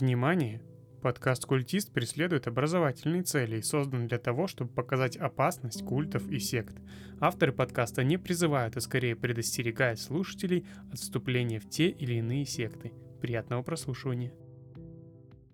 Внимание! 0.00 0.62
Подкаст 1.02 1.44
«Культист» 1.44 1.92
преследует 1.92 2.46
образовательные 2.46 3.24
цели 3.24 3.56
и 3.56 3.62
создан 3.62 4.06
для 4.06 4.18
того, 4.18 4.46
чтобы 4.46 4.72
показать 4.72 5.16
опасность 5.16 5.84
культов 5.84 6.28
и 6.30 6.38
сект. 6.38 6.76
Авторы 7.18 7.52
подкаста 7.52 8.04
не 8.04 8.16
призывают, 8.16 8.76
а 8.76 8.80
скорее 8.80 9.16
предостерегают 9.16 9.98
слушателей 9.98 10.68
от 10.92 11.00
вступления 11.00 11.58
в 11.58 11.68
те 11.68 11.88
или 11.88 12.14
иные 12.14 12.44
секты. 12.44 12.92
Приятного 13.20 13.62
прослушивания. 13.62 14.32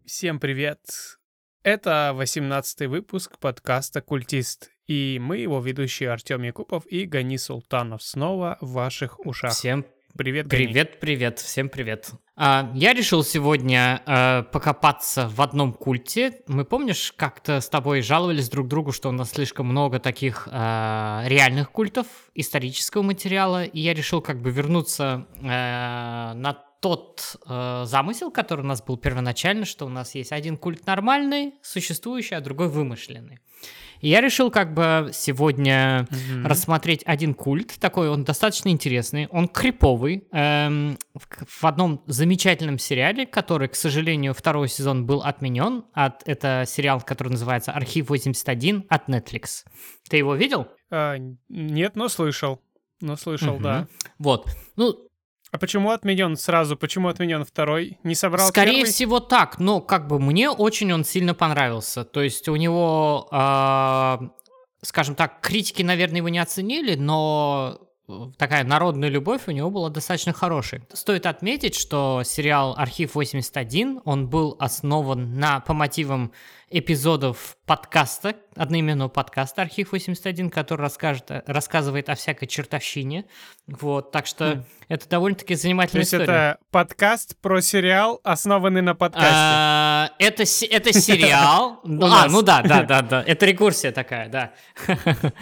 Всем 0.04 0.38
привет! 0.38 0.81
Это 1.63 2.13
18 2.15 2.87
выпуск 2.87 3.38
подкаста 3.38 4.03
«Культист», 4.03 4.71
и 4.87 5.19
мы, 5.22 5.38
его 5.38 5.58
ведущие 5.61 6.11
Артем 6.11 6.42
Якупов 6.42 6.85
и 6.85 7.06
Гани 7.06 7.38
Султанов, 7.38 8.03
снова 8.03 8.58
в 8.61 8.72
ваших 8.72 9.24
ушах. 9.24 9.53
Всем 9.53 9.87
Привет, 10.17 10.46
Гани. 10.46 10.67
привет, 10.67 11.01
привет, 11.01 11.38
всем 11.40 11.69
привет. 11.69 12.12
А, 12.37 12.71
я 12.74 12.94
решил 12.94 13.24
сегодня 13.24 14.01
а, 14.06 14.42
покопаться 14.44 15.28
в 15.28 15.40
одном 15.40 15.72
культе. 15.72 16.40
Мы 16.46 16.64
помнишь, 16.64 17.12
как-то 17.16 17.60
с 17.60 17.68
тобой 17.68 18.00
жаловались 18.00 18.48
друг 18.48 18.68
другу, 18.68 18.92
что 18.92 19.09
у 19.09 19.12
нас 19.12 19.32
слишком 19.32 19.66
много 19.66 19.98
таких 19.98 20.48
а, 20.52 21.24
реальных 21.27 21.73
культов, 21.73 22.06
исторического 22.37 23.02
материала, 23.02 23.64
и 23.64 23.80
я 23.80 23.92
решил 23.92 24.20
как 24.20 24.40
бы 24.40 24.52
вернуться 24.52 25.27
а, 25.42 26.34
на 26.34 26.62
тот 26.84 27.38
э, 27.46 27.84
замысел, 27.87 28.30
который 28.30 28.60
у 28.60 28.66
нас 28.66 28.82
был 28.82 28.98
первоначально, 28.98 29.65
что 29.65 29.87
у 29.87 29.88
нас 29.88 30.15
есть 30.15 30.32
один 30.32 30.59
культ 30.59 30.84
нормальный, 30.87 31.54
существующий, 31.62 32.34
а 32.34 32.42
другой 32.42 32.68
вымышленный. 32.68 33.40
И 34.04 34.10
я 34.10 34.20
решил 34.20 34.50
как 34.50 34.74
бы 34.74 35.12
сегодня 35.14 36.06
mm-hmm. 36.10 36.46
рассмотреть 36.46 37.02
один 37.06 37.32
культ, 37.32 37.74
такой 37.80 38.10
он 38.10 38.22
достаточно 38.22 38.68
интересный, 38.68 39.28
он 39.28 39.48
криповый, 39.48 40.28
эм, 40.30 40.98
в, 41.14 41.64
одном 41.64 42.02
замечательном 42.06 42.78
сериале, 42.78 43.24
который, 43.24 43.66
к 43.68 43.74
сожалению, 43.74 44.34
второй 44.34 44.68
сезон 44.68 45.06
был 45.06 45.22
отменен, 45.22 45.84
от, 45.95 46.22
это 46.28 46.64
сериал, 46.66 47.00
который 47.00 47.30
называется 47.30 47.72
«Архив 47.72 48.10
81» 48.10 48.84
от 48.90 49.09
Netflix. 49.09 49.64
Ты 50.10 50.18
его 50.18 50.34
видел? 50.34 50.68
А, 50.90 51.16
нет, 51.48 51.96
но 51.96 52.10
слышал. 52.10 52.60
Но 53.01 53.16
слышал, 53.16 53.57
mm-hmm. 53.57 53.62
да. 53.62 53.88
Вот. 54.18 54.51
Ну, 54.76 55.04
а 55.55 55.59
почему 55.59 55.93
отменен 55.93 56.37
сразу? 56.37 56.77
Почему 56.77 57.07
отменен 57.07 57.45
второй? 57.45 57.97
Не 58.02 58.16
собрал 58.16 58.49
Скорее 58.49 58.79
первый? 58.79 58.91
всего 58.91 59.21
так, 59.21 59.60
но 59.60 59.80
как 59.80 60.09
бы 60.09 60.19
мне 60.19 60.51
очень 60.51 60.93
он 60.93 61.05
сильно 61.05 61.33
понравился. 61.33 62.05
То 62.05 62.23
есть 62.23 62.49
у 62.49 62.57
него, 62.57 63.29
э, 63.30 64.19
скажем 64.83 65.15
так, 65.15 65.41
критики, 65.41 65.85
наверное, 65.85 66.17
его 66.17 66.29
не 66.29 66.41
оценили, 66.41 66.97
но 66.97 67.79
такая 68.37 68.65
народная 68.65 69.09
любовь 69.09 69.43
у 69.47 69.53
него 69.53 69.71
была 69.71 69.91
достаточно 69.91 70.33
хорошей. 70.33 70.83
Стоит 70.93 71.25
отметить, 71.25 71.77
что 71.77 72.23
сериал 72.25 72.75
«Архив 72.77 73.17
81», 73.17 74.01
он 74.05 74.29
был 74.29 74.57
основан 74.59 75.39
на, 75.39 75.61
по 75.61 75.73
мотивам 75.73 76.33
эпизодов 76.70 77.57
подкаста, 77.67 78.34
одноименного 78.57 79.09
подкаста 79.09 79.62
«Архив 79.62 79.93
81», 79.93 80.51
который 80.51 80.83
расскажет, 80.83 81.31
рассказывает 81.47 82.09
о 82.09 82.15
всякой 82.15 82.47
чертовщине. 82.47 83.27
Вот, 83.67 84.12
так 84.12 84.27
что 84.27 84.45
mm. 84.45 84.65
это 84.89 85.09
довольно-таки 85.09 85.55
занимательная 85.55 85.92
То 85.92 85.98
есть 86.01 86.15
история. 86.15 86.51
это 86.51 86.59
подкаст 86.70 87.37
про 87.41 87.61
сериал, 87.61 88.20
основанный 88.25 88.83
на 88.83 88.95
подкасте? 88.95 89.29
А, 89.31 90.11
это, 90.19 90.42
это 90.42 90.92
сериал. 91.01 91.81
А, 91.85 92.29
ну 92.29 92.42
да, 92.42 92.62
да, 92.62 92.83
да, 92.83 93.03
да. 93.03 93.23
Это 93.27 93.47
рекурсия 93.47 93.92
такая, 93.92 94.29
да. 94.29 94.53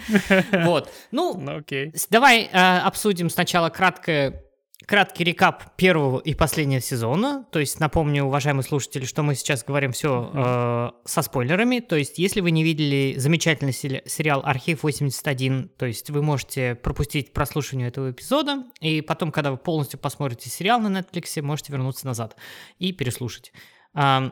Вот. 0.63 0.91
Ну, 1.11 1.37
ну 1.39 1.63
давай 2.09 2.49
э, 2.51 2.77
обсудим 2.79 3.29
сначала 3.29 3.69
краткое 3.69 4.42
краткий 4.85 5.23
рекап 5.23 5.75
первого 5.75 6.19
и 6.19 6.33
последнего 6.33 6.81
сезона. 6.81 7.45
То 7.51 7.59
есть 7.59 7.79
напомню, 7.79 8.25
уважаемые 8.25 8.63
слушатели, 8.63 9.05
что 9.05 9.23
мы 9.23 9.35
сейчас 9.35 9.63
говорим 9.63 9.91
все 9.91 10.31
э, 10.33 10.91
со 11.05 11.21
спойлерами. 11.21 11.79
То 11.79 11.95
есть 11.95 12.17
если 12.17 12.41
вы 12.41 12.51
не 12.51 12.63
видели 12.63 13.15
замечательный 13.17 13.73
сериал 13.73 14.41
«Архив 14.43 14.83
81», 14.83 15.69
то 15.69 15.85
есть 15.85 16.09
вы 16.09 16.21
можете 16.21 16.75
пропустить 16.75 17.33
прослушивание 17.33 17.87
этого 17.87 18.11
эпизода, 18.11 18.65
и 18.81 19.01
потом, 19.01 19.31
когда 19.31 19.51
вы 19.51 19.57
полностью 19.57 19.99
посмотрите 19.99 20.49
сериал 20.49 20.79
на 20.79 20.99
Netflix, 20.99 21.41
можете 21.41 21.71
вернуться 21.71 22.05
назад 22.05 22.35
и 22.79 22.91
переслушать. 22.91 23.51
Э, 23.95 24.31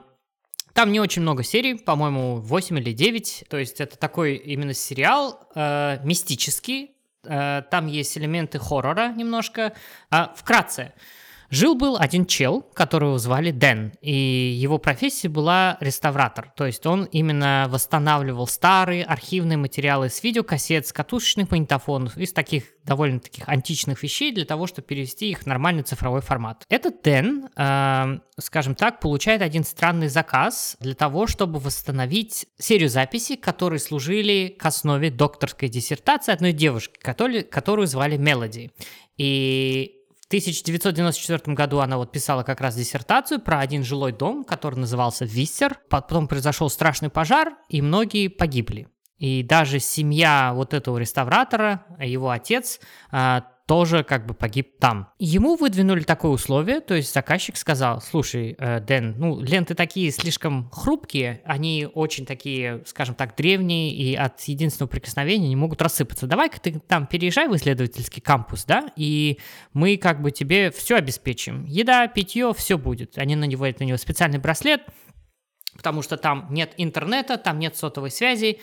там 0.73 0.91
не 0.91 1.00
очень 1.00 1.22
много 1.22 1.44
серий, 1.44 1.75
по-моему, 1.75 2.38
8 2.38 2.79
или 2.79 2.94
9. 2.94 3.45
То 3.50 3.57
есть 3.57 3.81
это 3.81 3.97
такой 3.97 4.35
именно 4.35 4.73
сериал 4.73 5.47
э, 5.53 6.00
мистический, 6.03 6.91
там 7.24 7.88
есть 7.88 8.18
элементы 8.18 8.59
хоррора 8.59 9.09
немножко. 9.09 9.74
А, 10.09 10.34
вкратце. 10.36 10.94
Жил-был 11.51 11.97
один 11.97 12.25
чел, 12.25 12.62
которого 12.62 13.19
звали 13.19 13.51
Дэн, 13.51 13.91
и 14.01 14.13
его 14.57 14.78
профессия 14.78 15.28
была 15.28 15.75
реставратор, 15.81 16.53
то 16.56 16.66
есть 16.66 16.85
он 16.85 17.03
именно 17.03 17.67
восстанавливал 17.67 18.47
старые 18.47 19.03
архивные 19.03 19.57
материалы 19.57 20.07
с 20.07 20.23
видеокассет, 20.23 20.88
с 20.88 20.94
катушечных 20.94 21.51
магнитофонов, 21.51 22.17
из 22.17 22.31
таких 22.31 22.63
довольно 22.85 23.19
таких 23.19 23.50
античных 23.50 24.01
вещей 24.01 24.31
для 24.31 24.45
того, 24.45 24.66
чтобы 24.66 24.88
перевести 24.88 25.29
их 25.29 25.40
в 25.40 25.45
нормальный 25.45 25.84
цифровой 25.84 26.22
формат. 26.22 26.63
Этот 26.69 27.01
Дэн, 27.03 27.50
э, 27.53 28.19
скажем 28.40 28.73
так, 28.73 29.01
получает 29.01 29.41
один 29.41 29.66
странный 29.66 30.07
заказ 30.07 30.78
для 30.79 30.95
того, 30.95 31.28
чтобы 31.28 31.59
восстановить 31.59 32.45
серию 32.59 32.88
записей, 32.88 33.35
которые 33.35 33.79
служили 33.79 34.56
к 34.57 34.66
основе 34.66 35.11
докторской 35.11 35.67
диссертации 35.67 36.31
одной 36.31 36.53
девушки, 36.53 36.97
которую 36.97 37.88
звали 37.88 38.16
Мелоди. 38.16 38.72
И 39.17 40.00
1994 40.31 41.53
году 41.53 41.80
она 41.80 41.97
вот 41.97 42.14
писала 42.14 42.44
как 42.44 42.62
раз 42.62 42.75
диссертацию 42.75 43.42
про 43.42 43.59
один 43.59 43.84
жилой 43.84 44.14
дом, 44.14 44.46
который 44.46 44.80
назывался 44.80 45.25
Виссер. 45.25 45.78
Потом 45.90 46.30
произошел 46.30 46.69
страшный 46.69 47.09
пожар, 47.09 47.58
и 47.68 47.81
многие 47.81 48.30
погибли. 48.30 48.88
И 49.18 49.44
даже 49.44 49.80
семья 49.80 50.53
вот 50.56 50.74
этого 50.74 50.97
реставратора, 50.97 51.86
его 52.00 52.30
отец, 52.30 52.80
а, 53.12 53.46
тоже 53.67 54.03
как 54.03 54.25
бы 54.25 54.33
погиб 54.33 54.77
там. 54.79 55.09
Ему 55.19 55.55
выдвинули 55.55 56.01
такое 56.01 56.31
условие, 56.31 56.81
то 56.81 56.94
есть 56.94 57.13
заказчик 57.13 57.55
сказал, 57.57 58.01
слушай, 58.01 58.55
э, 58.57 58.79
Дэн, 58.81 59.16
ну, 59.17 59.39
ленты 59.39 59.75
такие 59.75 60.11
слишком 60.11 60.69
хрупкие, 60.72 61.41
они 61.45 61.88
очень 61.94 62.25
такие, 62.25 62.83
скажем 62.85 63.16
так, 63.16 63.35
древние 63.35 63.94
и 63.94 64.16
от 64.16 64.41
единственного 64.41 64.89
прикосновения 64.89 65.47
не 65.47 65.55
могут 65.55 65.81
рассыпаться. 65.81 66.27
Давай-ка 66.27 66.59
ты 66.59 66.79
там 66.79 67.07
переезжай 67.07 67.47
в 67.47 67.55
исследовательский 67.55 68.22
кампус, 68.22 68.66
да, 68.66 68.91
и 68.95 69.39
мы 69.73 69.97
как 69.97 70.22
бы 70.22 70.31
тебе 70.31 70.72
все 70.72 70.95
обеспечим. 70.95 71.66
Еда, 71.66 72.07
питье, 72.07 72.53
все 72.55 72.78
будет. 72.78 73.17
Они 73.17 73.35
на 73.35 73.45
него, 73.45 73.66
это 73.66 73.83
на 73.83 73.88
него 73.88 73.97
специальный 73.97 74.39
браслет, 74.39 74.81
потому 75.75 76.01
что 76.01 76.17
там 76.17 76.47
нет 76.51 76.73
интернета, 76.78 77.38
там 77.38 77.59
нет 77.59 77.75
сотовой 77.75 78.11
связи, 78.11 78.59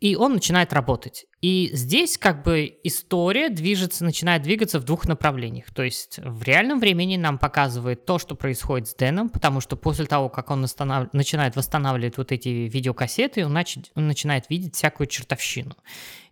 и 0.00 0.16
он 0.16 0.34
начинает 0.34 0.72
работать. 0.72 1.26
И 1.44 1.68
здесь 1.74 2.16
как 2.16 2.42
бы 2.42 2.78
история 2.84 3.50
движется, 3.50 4.02
начинает 4.02 4.40
двигаться 4.40 4.80
в 4.80 4.84
двух 4.84 5.06
направлениях. 5.06 5.66
То 5.74 5.82
есть 5.82 6.18
в 6.24 6.42
реальном 6.42 6.80
времени 6.80 7.18
нам 7.18 7.36
показывает 7.36 8.06
то, 8.06 8.18
что 8.18 8.34
происходит 8.34 8.88
с 8.88 8.94
Дэном, 8.94 9.28
потому 9.28 9.60
что 9.60 9.76
после 9.76 10.06
того, 10.06 10.30
как 10.30 10.50
он 10.50 10.62
настанов... 10.62 11.12
начинает 11.12 11.54
восстанавливать 11.54 12.16
вот 12.16 12.32
эти 12.32 12.48
видеокассеты, 12.48 13.44
он, 13.44 13.52
нач... 13.52 13.76
он 13.94 14.06
начинает 14.06 14.48
видеть 14.48 14.74
всякую 14.74 15.06
чертовщину. 15.06 15.76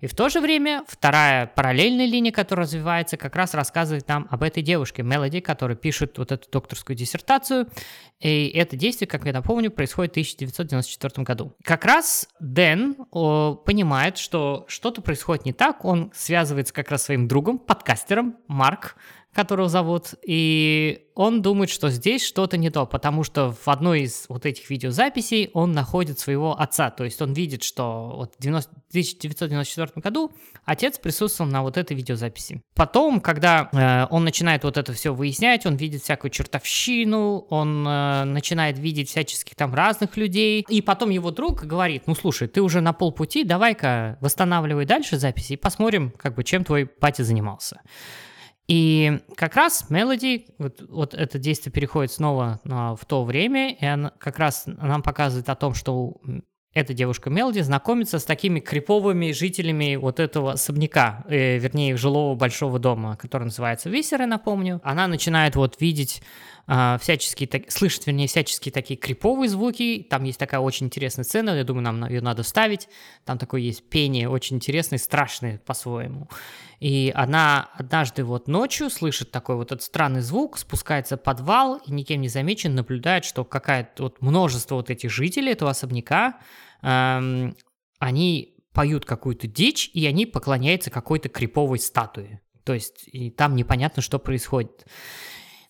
И 0.00 0.06
в 0.06 0.16
то 0.16 0.30
же 0.30 0.40
время 0.40 0.82
вторая 0.88 1.46
параллельная 1.46 2.06
линия, 2.06 2.32
которая 2.32 2.66
развивается, 2.66 3.16
как 3.16 3.36
раз 3.36 3.54
рассказывает 3.54 4.08
нам 4.08 4.26
об 4.30 4.42
этой 4.42 4.62
девушке, 4.62 5.02
Мелоди, 5.02 5.40
которая 5.40 5.76
пишет 5.76 6.16
вот 6.16 6.32
эту 6.32 6.50
докторскую 6.50 6.96
диссертацию. 6.96 7.68
И 8.18 8.48
это 8.48 8.76
действие, 8.76 9.06
как 9.06 9.26
я 9.26 9.32
напомню, 9.32 9.70
происходит 9.70 10.12
в 10.12 10.14
1994 10.14 11.22
году. 11.22 11.54
Как 11.62 11.84
раз 11.84 12.28
Дэн 12.40 12.96
о, 13.12 13.54
понимает, 13.54 14.18
что 14.18 14.64
что-то 14.68 15.01
происходит 15.02 15.44
не 15.44 15.52
так, 15.52 15.84
он 15.84 16.10
связывается 16.14 16.72
как 16.72 16.90
раз 16.90 17.02
своим 17.02 17.28
другом, 17.28 17.58
подкастером, 17.58 18.36
Марк, 18.46 18.96
которого 19.32 19.68
зовут, 19.68 20.14
и 20.26 21.08
он 21.14 21.42
думает, 21.42 21.70
что 21.70 21.90
здесь 21.90 22.24
что-то 22.24 22.56
не 22.56 22.70
то, 22.70 22.86
потому 22.86 23.24
что 23.24 23.52
в 23.52 23.68
одной 23.68 24.02
из 24.02 24.26
вот 24.28 24.46
этих 24.46 24.68
видеозаписей 24.70 25.50
он 25.54 25.72
находит 25.72 26.18
своего 26.18 26.58
отца, 26.58 26.90
то 26.90 27.04
есть 27.04 27.20
он 27.22 27.32
видит, 27.32 27.62
что 27.62 28.12
вот 28.16 28.34
в 28.34 28.38
1994 28.38 29.90
году 29.96 30.32
отец 30.64 30.98
присутствовал 30.98 31.50
на 31.50 31.62
вот 31.62 31.76
этой 31.76 31.96
видеозаписи. 31.96 32.60
Потом, 32.74 33.20
когда 33.20 33.68
э, 33.72 34.06
он 34.14 34.24
начинает 34.24 34.64
вот 34.64 34.76
это 34.76 34.92
все 34.92 35.14
выяснять, 35.14 35.64
он 35.66 35.76
видит 35.76 36.02
всякую 36.02 36.30
чертовщину, 36.30 37.46
он 37.50 37.86
э, 37.86 38.24
начинает 38.24 38.78
видеть 38.78 39.08
всяческих 39.08 39.54
там 39.54 39.74
разных 39.74 40.16
людей, 40.16 40.64
и 40.68 40.82
потом 40.82 41.10
его 41.10 41.30
друг 41.30 41.64
говорит, 41.64 42.04
ну 42.06 42.14
слушай, 42.14 42.48
ты 42.48 42.60
уже 42.60 42.80
на 42.80 42.92
полпути, 42.92 43.44
давай-ка 43.44 44.18
восстанавливай 44.20 44.84
дальше 44.84 45.18
записи 45.18 45.54
и 45.54 45.56
посмотрим, 45.56 46.12
как 46.16 46.34
бы 46.34 46.44
чем 46.44 46.64
твой 46.64 46.90
батя 47.00 47.24
занимался. 47.24 47.80
И 48.68 49.20
как 49.36 49.56
раз 49.56 49.90
Мелоди, 49.90 50.46
вот, 50.58 50.82
вот 50.88 51.14
это 51.14 51.38
действие 51.38 51.72
переходит 51.72 52.12
снова 52.12 52.60
на, 52.64 52.94
в 52.94 53.04
то 53.04 53.24
время, 53.24 53.74
и 53.74 53.84
она 53.84 54.10
как 54.18 54.38
раз 54.38 54.64
нам 54.66 55.02
показывает 55.02 55.48
о 55.48 55.56
том, 55.56 55.74
что 55.74 56.20
эта 56.74 56.94
девушка 56.94 57.28
Мелди 57.28 57.60
знакомится 57.60 58.18
с 58.18 58.24
такими 58.24 58.60
криповыми 58.60 59.32
жителями 59.32 59.96
вот 59.96 60.20
этого 60.20 60.52
особняка, 60.52 61.24
э, 61.28 61.58
вернее, 61.58 61.96
жилого 61.96 62.34
большого 62.34 62.78
дома, 62.78 63.16
который 63.16 63.44
называется 63.44 63.90
Висеры, 63.90 64.26
напомню. 64.26 64.80
Она 64.82 65.06
начинает 65.06 65.54
вот 65.54 65.80
видеть 65.80 66.22
э, 66.66 66.96
всяческие, 66.98 67.46
так, 67.46 67.70
слышать, 67.70 68.06
вернее, 68.06 68.26
всяческие 68.26 68.72
такие 68.72 68.96
криповые 68.96 69.50
звуки. 69.50 70.06
Там 70.08 70.24
есть 70.24 70.38
такая 70.38 70.60
очень 70.60 70.86
интересная 70.86 71.24
сцена, 71.24 71.50
я 71.50 71.64
думаю, 71.64 71.84
нам 71.84 72.08
ее 72.08 72.22
надо 72.22 72.42
вставить. 72.42 72.88
Там 73.26 73.36
такое 73.36 73.60
есть 73.60 73.86
пение, 73.90 74.30
очень 74.30 74.56
интересное, 74.56 74.98
страшное 74.98 75.60
по-своему. 75.66 76.28
И 76.82 77.12
она 77.14 77.70
однажды 77.74 78.24
вот 78.24 78.48
ночью 78.48 78.90
слышит 78.90 79.30
такой 79.30 79.54
вот 79.54 79.70
этот 79.70 79.84
странный 79.84 80.20
звук, 80.20 80.58
спускается 80.58 81.16
в 81.16 81.22
подвал 81.22 81.76
и 81.76 81.92
никем 81.92 82.20
не 82.20 82.26
замечен 82.26 82.74
наблюдает, 82.74 83.24
что 83.24 83.44
какая-то 83.44 84.02
вот 84.02 84.20
множество 84.20 84.74
вот 84.74 84.90
этих 84.90 85.08
жителей 85.08 85.52
этого 85.52 85.70
особняка, 85.70 86.40
эм, 86.82 87.56
они 88.00 88.56
поют 88.72 89.04
какую-то 89.04 89.46
дичь, 89.46 89.92
и 89.94 90.04
они 90.06 90.26
поклоняются 90.26 90.90
какой-то 90.90 91.28
криповой 91.28 91.78
статуе. 91.78 92.40
То 92.64 92.74
есть 92.74 93.04
и 93.06 93.30
там 93.30 93.54
непонятно, 93.54 94.02
что 94.02 94.18
происходит. 94.18 94.84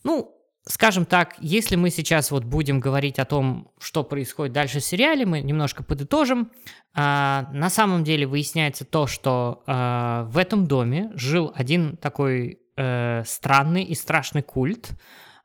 Ну, 0.05 0.35
скажем 0.65 1.05
так, 1.05 1.35
если 1.41 1.77
мы 1.77 1.91
сейчас 1.91 2.31
вот 2.31 2.45
будем 2.45 2.81
говорить 2.81 3.19
о 3.19 3.25
том, 3.25 3.71
что 3.79 4.05
происходит 4.05 4.53
дальше 4.53 4.81
в 4.81 4.85
сериале, 4.85 5.27
мы 5.27 5.41
немножко 5.41 5.83
подытожим. 5.83 6.51
А, 6.95 7.49
на 7.53 7.71
самом 7.71 8.05
деле 8.05 8.27
выясняется 8.27 8.85
то, 8.85 9.07
что 9.07 9.63
а, 9.67 10.25
в 10.25 10.39
этом 10.39 10.67
доме 10.67 11.11
жил 11.15 11.53
один 11.55 11.97
такой 11.97 12.61
а, 12.77 13.23
странный 13.25 13.85
и 13.85 13.95
страшный 13.95 14.43
культ, 14.43 14.91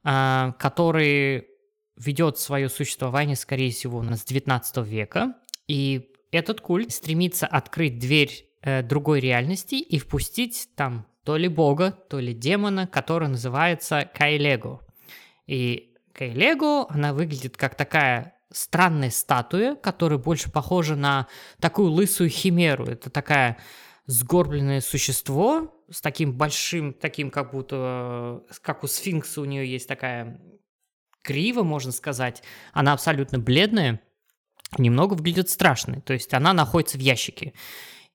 а, 0.04 0.54
который 0.60 1.48
ведет 1.98 2.38
свое 2.38 2.70
существование, 2.70 3.36
скорее 3.36 3.72
всего, 3.72 4.04
с 4.04 4.24
19 4.24 4.78
века. 4.86 5.34
И 5.68 6.10
этот 6.32 6.62
культ 6.62 6.92
стремится 6.92 7.48
открыть 7.48 8.00
дверь 8.00 8.46
э, 8.62 8.84
другой 8.84 9.20
реальности 9.20 9.76
и 9.76 9.98
впустить 9.98 10.70
там 10.76 11.08
то 11.24 11.38
ли 11.38 11.48
бога, 11.48 11.92
то 11.92 12.20
ли 12.20 12.34
демона, 12.34 12.88
который 12.88 13.28
называется 13.28 14.10
Кайлего. 14.14 14.87
И 15.48 15.96
Кейлего, 16.14 16.92
она 16.92 17.14
выглядит 17.14 17.58
как 17.58 17.76
такая 17.76 18.36
странная 18.52 19.10
статуя, 19.10 19.76
которая 19.76 20.20
больше 20.20 20.52
похожа 20.52 20.96
на 20.96 21.28
такую 21.60 21.92
лысую 21.92 22.30
химеру. 22.30 22.86
Это 22.86 23.10
такая 23.10 23.58
сгорбленное 24.06 24.82
существо 24.82 25.74
с 25.90 26.02
таким 26.02 26.34
большим, 26.34 26.94
таким 26.94 27.30
как 27.30 27.52
будто, 27.52 28.44
как 28.62 28.84
у 28.84 28.88
сфинкса 28.88 29.42
у 29.42 29.46
нее 29.46 29.70
есть 29.70 29.88
такая 29.88 30.40
крива, 31.22 31.64
можно 31.64 31.92
сказать. 31.92 32.42
Она 32.74 32.94
абсолютно 32.94 33.38
бледная, 33.38 34.02
немного 34.78 35.14
выглядит 35.14 35.50
страшной. 35.50 36.02
То 36.02 36.14
есть 36.14 36.34
она 36.34 36.54
находится 36.54 36.98
в 36.98 37.02
ящике. 37.02 37.54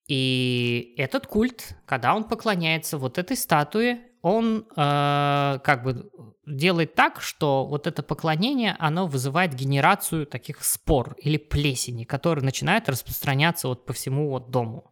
И 0.09 0.95
этот 0.97 1.27
культ, 1.27 1.77
когда 1.87 2.15
он 2.15 2.25
поклоняется 2.25 2.99
вот 2.99 3.19
этой 3.19 3.37
статуе, 3.37 4.12
он 4.23 4.67
э, 4.77 5.59
как 5.63 5.83
бы 5.83 6.11
делает 6.47 6.95
так, 6.95 7.21
что 7.21 7.65
вот 7.67 7.87
это 7.87 8.03
поклонение, 8.03 8.77
оно 8.79 9.07
вызывает 9.07 9.55
генерацию 9.55 10.27
таких 10.27 10.65
спор 10.65 11.15
или 11.19 11.37
плесени, 11.37 12.05
которые 12.05 12.45
начинают 12.45 12.89
распространяться 12.89 13.69
вот 13.69 13.85
по 13.85 13.93
всему 13.93 14.31
вот 14.31 14.51
дому. 14.51 14.91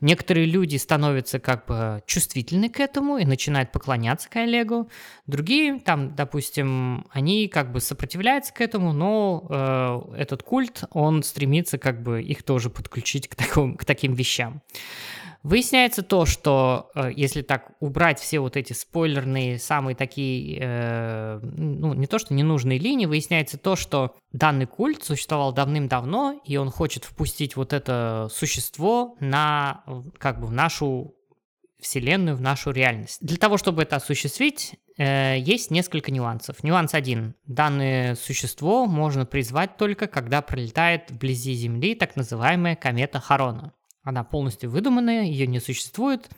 Некоторые 0.00 0.46
люди 0.46 0.76
становятся 0.76 1.40
как 1.40 1.66
бы 1.66 2.02
чувствительны 2.06 2.68
к 2.68 2.78
этому 2.78 3.18
и 3.18 3.24
начинают 3.24 3.72
поклоняться 3.72 4.30
коллегу. 4.30 4.88
Другие, 5.26 5.80
там, 5.80 6.14
допустим, 6.14 7.06
они 7.10 7.48
как 7.48 7.72
бы 7.72 7.80
сопротивляются 7.80 8.54
к 8.54 8.60
этому, 8.60 8.92
но 8.92 9.46
э, 9.50 10.20
этот 10.20 10.44
культ, 10.44 10.84
он 10.90 11.24
стремится 11.24 11.78
как 11.78 12.02
бы 12.02 12.22
их 12.22 12.44
тоже 12.44 12.70
подключить 12.70 13.28
к, 13.28 13.34
такому, 13.34 13.76
к 13.76 13.84
таким 13.84 14.14
вещам. 14.14 14.62
Выясняется 15.42 16.02
то, 16.02 16.26
что 16.26 16.90
э, 16.94 17.10
если 17.14 17.42
так 17.42 17.72
убрать 17.80 18.18
все 18.18 18.40
вот 18.40 18.56
эти 18.56 18.72
спойлерные, 18.72 19.58
самые 19.58 19.94
такие, 19.94 20.58
э, 20.60 21.40
ну, 21.42 21.94
не 21.94 22.06
то 22.06 22.18
что 22.18 22.34
ненужные 22.34 22.78
линии, 22.78 23.06
выясняется 23.06 23.56
то, 23.56 23.76
что 23.76 24.16
данный 24.32 24.66
культ 24.66 25.04
существовал 25.04 25.52
давным-давно, 25.52 26.40
и 26.44 26.56
он 26.56 26.70
хочет 26.70 27.04
впустить 27.04 27.54
вот 27.54 27.72
это 27.72 28.28
существо 28.32 29.16
на, 29.20 29.84
как 30.18 30.40
бы, 30.40 30.48
в 30.48 30.52
нашу 30.52 31.14
вселенную, 31.80 32.36
в 32.36 32.40
нашу 32.40 32.70
реальность. 32.70 33.18
Для 33.20 33.36
того, 33.36 33.56
чтобы 33.56 33.82
это 33.82 33.96
осуществить, 33.96 34.74
э, 34.98 35.36
есть 35.38 35.70
несколько 35.70 36.10
нюансов. 36.10 36.64
Нюанс 36.64 36.94
один. 36.94 37.34
Данное 37.46 38.16
существо 38.16 38.86
можно 38.86 39.24
призвать 39.24 39.76
только, 39.76 40.08
когда 40.08 40.42
пролетает 40.42 41.10
вблизи 41.10 41.54
Земли 41.54 41.94
так 41.94 42.16
называемая 42.16 42.74
комета 42.74 43.20
Харона. 43.20 43.72
Она 44.08 44.24
полностью 44.24 44.70
выдуманная, 44.70 45.24
ее 45.24 45.46
не 45.46 45.60
существует. 45.60 46.30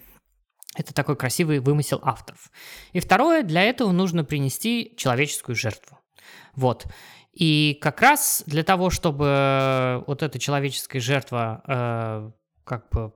Это 0.74 0.92
такой 0.92 1.14
красивый 1.14 1.60
вымысел 1.60 2.00
авторов. 2.02 2.50
И 2.92 2.98
второе, 2.98 3.44
для 3.44 3.62
этого 3.62 3.92
нужно 3.92 4.24
принести 4.24 4.92
человеческую 4.96 5.54
жертву. 5.54 5.96
Вот. 6.56 6.86
И 7.32 7.78
как 7.80 8.00
раз 8.00 8.42
для 8.44 8.64
того, 8.64 8.90
чтобы 8.90 10.02
вот 10.08 10.24
эта 10.24 10.40
человеческая 10.40 10.98
жертва 10.98 11.62
э, 11.64 12.30
как 12.64 12.88
бы 12.90 13.12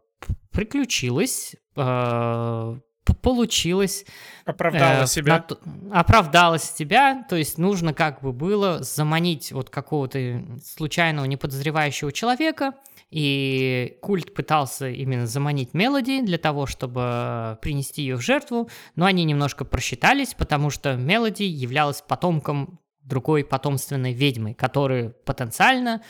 приключилась, 0.52 1.56
э, 1.74 2.78
получилось. 3.12 4.06
Оправдала 4.44 5.02
э, 5.02 5.06
себя. 5.06 5.44
На, 5.48 6.00
оправдала 6.00 6.58
себя, 6.58 7.24
то 7.28 7.36
есть 7.36 7.58
нужно 7.58 7.92
как 7.92 8.22
бы 8.22 8.32
было 8.32 8.82
заманить 8.82 9.52
вот 9.52 9.70
какого-то 9.70 10.44
случайного 10.64 11.26
неподозревающего 11.26 12.12
человека, 12.12 12.72
и 13.10 13.98
культ 14.00 14.34
пытался 14.34 14.88
именно 14.88 15.26
заманить 15.26 15.74
Мелоди 15.74 16.20
для 16.22 16.38
того, 16.38 16.66
чтобы 16.66 17.58
принести 17.62 18.02
ее 18.02 18.16
в 18.16 18.22
жертву, 18.22 18.68
но 18.96 19.04
они 19.04 19.24
немножко 19.24 19.64
просчитались, 19.64 20.34
потому 20.34 20.70
что 20.70 20.96
Мелоди 20.96 21.44
являлась 21.44 22.02
потомком 22.02 22.80
другой 23.02 23.44
потомственной 23.44 24.14
ведьмы, 24.14 24.54
которая 24.54 25.10
потенциально 25.10 26.02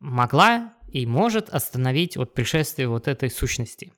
могла 0.00 0.74
и 0.88 1.06
может 1.06 1.48
остановить 1.48 2.16
вот 2.16 2.34
пришествие 2.34 2.88
вот 2.88 3.06
этой 3.08 3.30
сущности. 3.30 3.92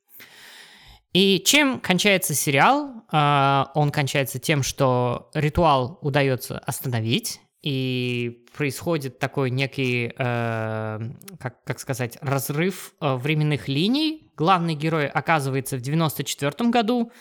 И 1.12 1.42
чем 1.44 1.78
кончается 1.80 2.34
сериал? 2.34 3.04
А, 3.10 3.70
он 3.74 3.90
кончается 3.90 4.38
тем, 4.38 4.62
что 4.62 5.30
ритуал 5.34 5.98
удается 6.00 6.58
остановить, 6.58 7.40
и 7.62 8.44
происходит 8.56 9.18
такой 9.20 9.50
некий, 9.50 10.12
э, 10.16 11.00
как, 11.38 11.62
как 11.64 11.78
сказать, 11.78 12.18
разрыв 12.20 12.92
э, 13.00 13.14
временных 13.14 13.68
линий. 13.68 14.32
Главный 14.36 14.74
герой 14.74 15.06
оказывается 15.06 15.76
в 15.76 15.80
94 15.80 16.70
году, 16.70 17.12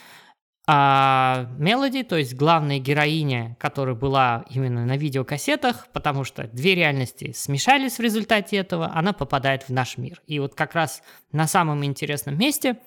а 0.68 1.48
Мелоди, 1.58 2.04
то 2.04 2.16
есть 2.16 2.36
главная 2.36 2.80
героиня, 2.80 3.56
которая 3.60 3.96
была 3.96 4.46
именно 4.50 4.86
на 4.86 4.96
видеокассетах, 4.96 5.88
потому 5.92 6.24
что 6.24 6.48
две 6.54 6.76
реальности 6.76 7.34
смешались 7.36 7.98
в 7.98 8.00
результате 8.00 8.58
этого, 8.58 8.92
она 8.94 9.12
попадает 9.12 9.64
в 9.64 9.70
наш 9.70 9.98
мир. 9.98 10.22
И 10.28 10.40
вот 10.40 10.56
как 10.56 10.74
раз 10.74 11.04
на 11.32 11.48
самом 11.48 11.84
интересном 11.84 12.38
месте 12.38 12.78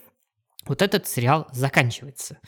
вот 0.66 0.82
этот 0.82 1.06
сериал 1.06 1.46
заканчивается. 1.52 2.38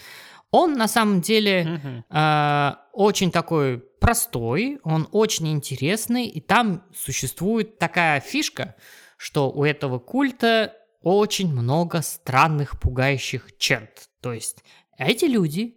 Он 0.51 0.75
на 0.75 0.89
самом 0.89 1.21
деле 1.21 2.05
э, 2.09 2.73
очень 2.93 3.31
такой 3.31 3.79
простой, 3.79 4.79
он 4.85 5.09
очень 5.13 5.49
интересный, 5.49 6.27
и 6.27 6.41
там 6.41 6.85
существует 6.95 7.79
такая 7.79 8.21
фишка, 8.21 8.77
что 9.17 9.51
у 9.51 9.65
этого 9.65 9.99
культа 9.99 10.73
очень 11.03 11.53
много 11.53 12.03
странных 12.03 12.81
пугающих 12.81 13.57
черт. 13.59 14.09
То 14.21 14.33
есть 14.33 14.65
эти 14.99 15.25
люди, 15.27 15.77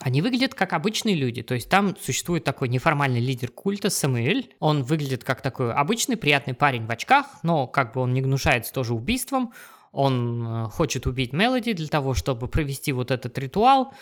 они 0.00 0.22
выглядят 0.22 0.54
как 0.54 0.72
обычные 0.72 1.14
люди. 1.14 1.42
То 1.42 1.54
есть 1.54 1.68
там 1.68 1.96
существует 1.96 2.44
такой 2.44 2.68
неформальный 2.68 3.20
лидер 3.20 3.50
культа 3.50 3.90
Самуэль. 3.90 4.54
Он 4.58 4.82
выглядит 4.82 5.24
как 5.24 5.40
такой 5.40 5.72
обычный 5.72 6.16
приятный 6.16 6.54
парень 6.54 6.86
в 6.86 6.90
очках, 6.90 7.26
но 7.42 7.66
как 7.66 7.94
бы 7.94 8.00
он 8.00 8.12
не 8.12 8.22
гнушается 8.22 8.72
тоже 8.72 8.94
убийством 8.94 9.52
он 9.94 10.46
э, 10.46 10.68
хочет 10.70 11.06
убить 11.06 11.32
Мелоди 11.32 11.72
для 11.72 11.86
того, 11.86 12.14
чтобы 12.14 12.48
провести 12.48 12.92
вот 12.92 13.10
этот 13.10 13.38
ритуал. 13.38 13.94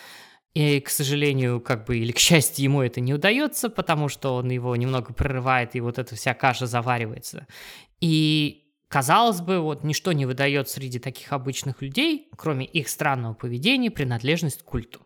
И, 0.55 0.79
к 0.79 0.89
сожалению, 0.89 1.61
как 1.61 1.85
бы, 1.85 1.97
или 1.97 2.11
к 2.11 2.19
счастью, 2.19 2.65
ему 2.65 2.81
это 2.81 2.99
не 2.99 3.13
удается, 3.13 3.69
потому 3.69 4.09
что 4.09 4.35
он 4.35 4.49
его 4.49 4.75
немного 4.75 5.13
прорывает, 5.13 5.75
и 5.75 5.81
вот 5.81 5.97
эта 5.99 6.15
вся 6.15 6.33
каша 6.33 6.65
заваривается. 6.65 7.47
И, 8.01 8.65
казалось 8.87 9.41
бы, 9.41 9.59
вот 9.59 9.83
ничто 9.83 10.11
не 10.11 10.25
выдает 10.25 10.67
среди 10.67 10.99
таких 10.99 11.31
обычных 11.31 11.81
людей, 11.81 12.27
кроме 12.35 12.65
их 12.65 12.89
странного 12.89 13.33
поведения, 13.33 13.89
принадлежность 13.89 14.63
к 14.63 14.65
культу. 14.65 15.01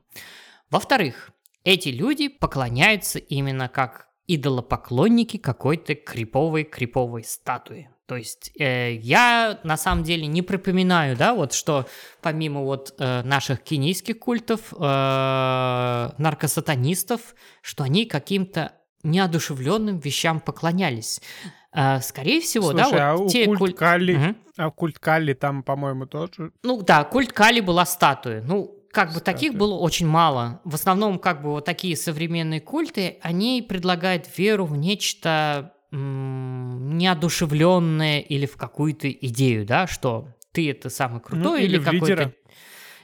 Во-вторых, 0.69 1.31
эти 1.63 1.89
люди 1.89 2.29
поклоняются 2.29 3.19
именно 3.19 3.67
как 3.69 4.07
идолопоклонники 4.27 5.37
какой-то 5.37 5.95
криповой-криповой 5.95 7.23
статуи. 7.23 7.89
То 8.07 8.15
есть 8.15 8.51
э, 8.57 8.93
я 8.93 9.59
на 9.63 9.75
самом 9.75 10.03
деле 10.03 10.27
не 10.27 10.41
припоминаю, 10.41 11.17
да, 11.17 11.33
вот 11.33 11.51
что 11.53 11.85
помимо 12.21 12.63
вот 12.63 12.95
э, 12.97 13.21
наших 13.23 13.61
кенийских 13.61 14.17
культов, 14.17 14.73
э, 14.73 16.09
наркосатанистов, 16.17 17.35
что 17.61 17.83
они 17.83 18.05
каким-то 18.05 18.71
неодушевленным 19.03 19.99
вещам 19.99 20.39
поклонялись. 20.39 21.21
А, 21.73 21.99
скорее 21.99 22.41
всего, 22.41 22.71
Слушай, 22.71 22.91
да, 22.93 23.15
вот 23.15 23.27
а 23.27 23.29
те 23.29 23.45
культ 23.45 23.59
куль... 23.59 23.73
Калли, 23.73 24.15
угу. 24.15 24.35
а 24.57 24.71
культ 24.71 24.99
Калли 24.99 25.33
там, 25.33 25.61
по-моему, 25.61 26.05
тоже. 26.05 26.51
Ну 26.63 26.81
да, 26.81 27.03
культ 27.03 27.33
Калли 27.33 27.59
была 27.59 27.85
статуя. 27.85 28.41
Ну, 28.41 28.73
как 28.91 29.13
бы 29.13 29.19
таких 29.19 29.53
было 29.53 29.75
очень 29.75 30.07
мало. 30.07 30.61
В 30.63 30.73
основном, 30.73 31.19
как 31.19 31.43
бы 31.43 31.49
вот 31.51 31.65
такие 31.65 31.95
современные 31.95 32.61
культы, 32.61 33.19
они 33.21 33.63
предлагают 33.67 34.25
веру 34.37 34.65
в 34.65 34.75
нечто 34.75 35.73
м- 35.91 36.97
неодушевленное 36.97 38.19
или 38.19 38.45
в 38.45 38.57
какую-то 38.57 39.11
идею, 39.11 39.65
да, 39.65 39.87
что 39.87 40.27
ты 40.51 40.69
это 40.69 40.89
самый 40.89 41.15
ну, 41.15 41.21
крутой 41.21 41.43
ну, 41.43 41.55
или, 41.57 41.75
или 41.77 41.83
какой-то... 41.83 42.05
Лидера. 42.05 42.33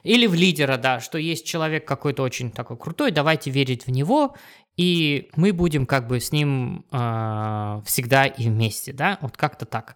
Или 0.04 0.28
в 0.28 0.34
лидера, 0.34 0.78
да, 0.78 1.00
что 1.00 1.18
есть 1.18 1.46
человек 1.46 1.88
какой-то 1.88 2.24
очень 2.24 2.52
такой 2.52 2.76
крутой, 2.78 3.12
давайте 3.12 3.52
верить 3.52 3.88
в 3.88 3.92
него, 3.92 4.36
и 4.76 5.30
мы 5.38 5.54
будем 5.54 5.86
как 5.86 6.08
бы 6.08 6.20
с 6.20 6.34
ним 6.34 6.86
э, 6.92 7.82
всегда 7.86 8.26
и 8.26 8.50
вместе, 8.50 8.92
да, 8.92 9.18
вот 9.22 9.38
как-то 9.38 9.66
так. 9.66 9.96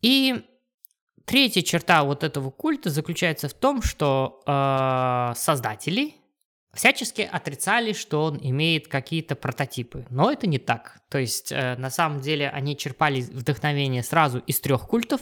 И 0.00 0.44
Третья 1.26 1.62
черта 1.62 2.04
вот 2.04 2.22
этого 2.22 2.50
культа 2.50 2.88
заключается 2.88 3.48
в 3.48 3.52
том, 3.52 3.82
что 3.82 4.42
э, 4.46 5.32
создатели 5.36 6.14
всячески 6.76 7.22
отрицали, 7.22 7.92
что 7.92 8.24
он 8.24 8.38
имеет 8.40 8.88
какие-то 8.88 9.34
прототипы. 9.34 10.06
Но 10.10 10.30
это 10.30 10.46
не 10.46 10.58
так. 10.58 11.00
То 11.08 11.18
есть, 11.18 11.50
э, 11.50 11.76
на 11.76 11.90
самом 11.90 12.20
деле, 12.20 12.48
они 12.48 12.76
черпали 12.76 13.20
вдохновение 13.22 14.02
сразу 14.02 14.38
из 14.38 14.60
трех 14.60 14.86
культов, 14.86 15.20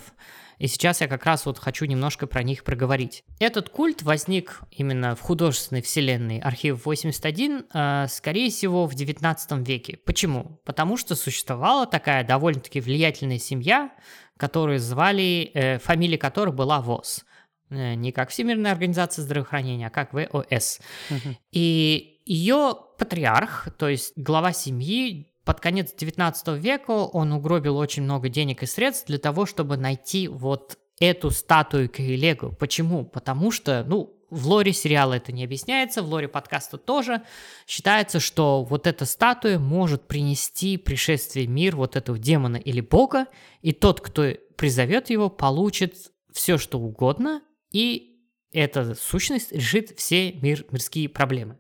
и 0.59 0.67
сейчас 0.67 1.01
я 1.01 1.09
как 1.09 1.25
раз 1.25 1.47
вот 1.47 1.59
хочу 1.59 1.85
немножко 1.85 2.27
про 2.27 2.43
них 2.43 2.65
проговорить. 2.65 3.25
Этот 3.39 3.69
культ 3.69 4.03
возник 4.03 4.61
именно 4.71 5.17
в 5.17 5.21
художественной 5.21 5.83
вселенной 5.83 6.39
Архив 6.39 6.85
81, 6.85 7.67
э, 7.73 8.07
скорее 8.09 8.51
всего, 8.51 8.87
в 8.87 8.95
19 8.95 9.67
веке. 9.67 9.99
Почему? 10.05 10.61
Потому 10.65 10.97
что 10.97 11.17
существовала 11.17 11.87
такая 11.87 12.25
довольно-таки 12.25 12.81
влиятельная 12.81 13.39
семья, 13.39 13.91
которые 14.37 14.79
звали, 14.79 15.51
э, 15.55 15.79
фамилия 15.79 16.19
которых 16.19 16.55
была 16.55 16.81
ВОЗ. 16.81 17.25
Э, 17.71 17.95
не 17.95 18.13
как 18.13 18.31
Всемирная 18.31 18.73
организация 18.73 19.23
здравоохранения, 19.23 19.87
а 19.87 19.91
как 19.91 20.13
ВОС. 20.13 20.81
Угу. 21.11 21.37
И 21.53 22.21
ее 22.25 22.77
патриарх, 22.99 23.69
то 23.77 23.89
есть 23.89 24.13
глава 24.17 24.53
семьи, 24.53 25.31
под 25.45 25.61
конец 25.61 25.93
19 25.95 26.59
века 26.59 26.91
он 26.91 27.33
угробил 27.33 27.77
очень 27.77 28.03
много 28.03 28.29
денег 28.29 28.63
и 28.63 28.67
средств 28.67 29.07
для 29.07 29.19
того, 29.19 29.45
чтобы 29.45 29.77
найти 29.77 30.29
вот 30.29 30.79
эту 31.01 31.31
статую 31.31 31.91
Каилегу. 31.91 32.53
Почему? 32.53 33.05
Потому 33.05 33.51
что, 33.51 33.85
ну, 33.85 34.15
в 34.31 34.47
лоре 34.49 34.73
сериала 34.73 35.15
это 35.15 35.33
не 35.33 35.45
объясняется, 35.45 36.03
в 36.03 36.09
лоре 36.09 36.29
подкаста 36.29 36.79
тоже. 36.79 37.23
Считается, 37.67 38.21
что 38.21 38.65
вот 38.65 38.87
эта 38.87 39.05
статуя 39.05 39.59
может 39.59 40.09
принести 40.09 40.77
пришествие 40.77 41.47
мир 41.47 41.77
вот 41.77 41.95
этого 41.95 42.19
демона 42.19 42.57
или 42.57 42.81
бога, 42.81 43.27
и 43.61 43.73
тот, 43.73 44.01
кто 44.01 44.33
призовет 44.57 45.11
его, 45.11 45.29
получит 45.29 45.97
все, 46.33 46.59
что 46.59 46.79
угодно, 46.79 47.43
и 47.75 48.15
эта 48.53 48.95
сущность 48.95 49.53
решит 49.53 49.99
все 49.99 50.33
мир, 50.33 50.65
мирские 50.71 51.09
проблемы. 51.09 51.59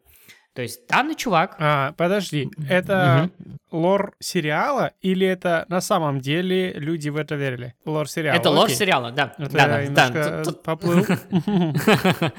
То 0.54 0.62
есть 0.62 0.87
данный 0.87 1.16
чувак... 1.16 1.56
А, 1.59 1.92
подожди, 1.97 2.49
это 2.68 3.30
угу. 3.40 3.59
лор 3.73 4.14
сериала 4.21 4.92
или 5.00 5.26
это 5.26 5.66
на 5.68 5.80
самом 5.80 6.21
деле 6.21 6.73
люди 6.75 7.09
в 7.09 7.16
это 7.16 7.35
верили? 7.35 7.75
Лор 7.85 8.09
сериала. 8.09 8.37
Это 8.37 8.50
лор 8.50 8.71
сериала, 8.71 9.11
да. 9.11 9.35
Это 9.37 9.50
да, 9.50 9.88
да, 9.90 10.42
да. 10.44 10.52
Поплыл. 10.62 11.04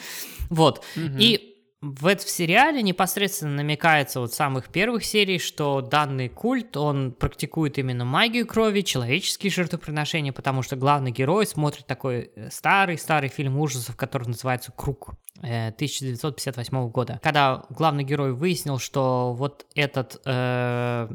Вот. 0.50 0.86
И 0.96 1.55
в 1.94 2.08
этом 2.08 2.28
сериале 2.28 2.82
непосредственно 2.82 3.58
намекается 3.58 4.20
вот 4.20 4.32
в 4.32 4.36
самых 4.36 4.70
первых 4.70 5.06
серий, 5.06 5.38
что 5.38 5.82
данный 5.82 6.30
культ, 6.30 6.76
он 6.78 7.12
практикует 7.12 7.78
именно 7.78 8.06
магию 8.06 8.48
крови, 8.48 8.82
человеческие 8.82 9.52
жертвоприношения, 9.52 10.34
потому 10.34 10.64
что 10.64 10.76
главный 10.76 11.12
герой 11.12 11.46
смотрит 11.46 11.86
такой 11.86 12.32
старый-старый 12.50 13.30
э, 13.30 13.32
фильм 13.32 13.60
ужасов, 13.60 13.96
который 13.96 14.28
называется 14.28 14.72
«Круг». 14.76 15.14
1958 15.42 16.76
э, 16.76 16.88
года, 16.90 17.20
когда 17.22 17.66
главный 17.70 18.04
герой 18.04 18.34
выяснил, 18.34 18.80
что 18.80 19.34
вот 19.34 19.66
этот 19.76 20.22
э, 20.26 21.10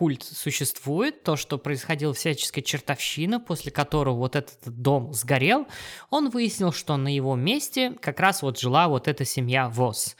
культ 0.00 0.22
существует, 0.22 1.24
то, 1.24 1.36
что 1.36 1.58
происходила 1.58 2.14
всяческая 2.14 2.62
чертовщина, 2.62 3.38
после 3.38 3.70
которого 3.70 4.16
вот 4.16 4.34
этот 4.34 4.56
дом 4.64 5.12
сгорел, 5.12 5.66
он 6.08 6.30
выяснил, 6.30 6.72
что 6.72 6.96
на 6.96 7.14
его 7.14 7.36
месте 7.36 7.90
как 8.00 8.18
раз 8.18 8.40
вот 8.40 8.58
жила 8.58 8.88
вот 8.88 9.08
эта 9.08 9.26
семья 9.26 9.68
ВОЗ. 9.68 10.16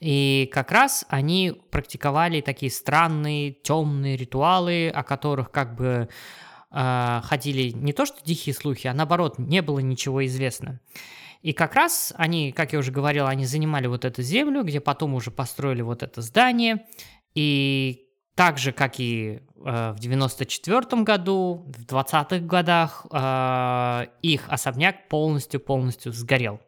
И 0.00 0.48
как 0.50 0.70
раз 0.72 1.04
они 1.10 1.52
практиковали 1.70 2.40
такие 2.40 2.72
странные 2.72 3.52
темные 3.52 4.16
ритуалы, 4.16 4.88
о 4.88 5.02
которых 5.02 5.50
как 5.50 5.74
бы 5.76 6.08
э, 6.70 7.20
ходили 7.22 7.72
не 7.72 7.92
то 7.92 8.06
что 8.06 8.24
дикие 8.24 8.54
слухи, 8.54 8.86
а 8.86 8.94
наоборот 8.94 9.38
не 9.38 9.60
было 9.60 9.80
ничего 9.80 10.24
известно. 10.24 10.80
И 11.42 11.52
как 11.52 11.74
раз 11.74 12.14
они, 12.16 12.52
как 12.52 12.72
я 12.72 12.78
уже 12.78 12.90
говорил, 12.90 13.26
они 13.26 13.44
занимали 13.44 13.86
вот 13.86 14.06
эту 14.06 14.22
землю, 14.22 14.62
где 14.62 14.80
потом 14.80 15.12
уже 15.12 15.30
построили 15.30 15.82
вот 15.82 16.02
это 16.02 16.22
здание. 16.22 16.86
И 17.34 18.06
так 18.40 18.56
же, 18.56 18.72
как 18.72 18.98
и 18.98 19.42
э, 19.66 19.92
в 19.92 19.98
94 19.98 21.02
году, 21.02 21.66
в 21.66 21.84
20-х 21.84 22.38
годах, 22.38 23.04
э, 23.12 24.06
их 24.22 24.48
особняк 24.48 25.08
полностью-полностью 25.10 26.10
сгорел. 26.12 26.58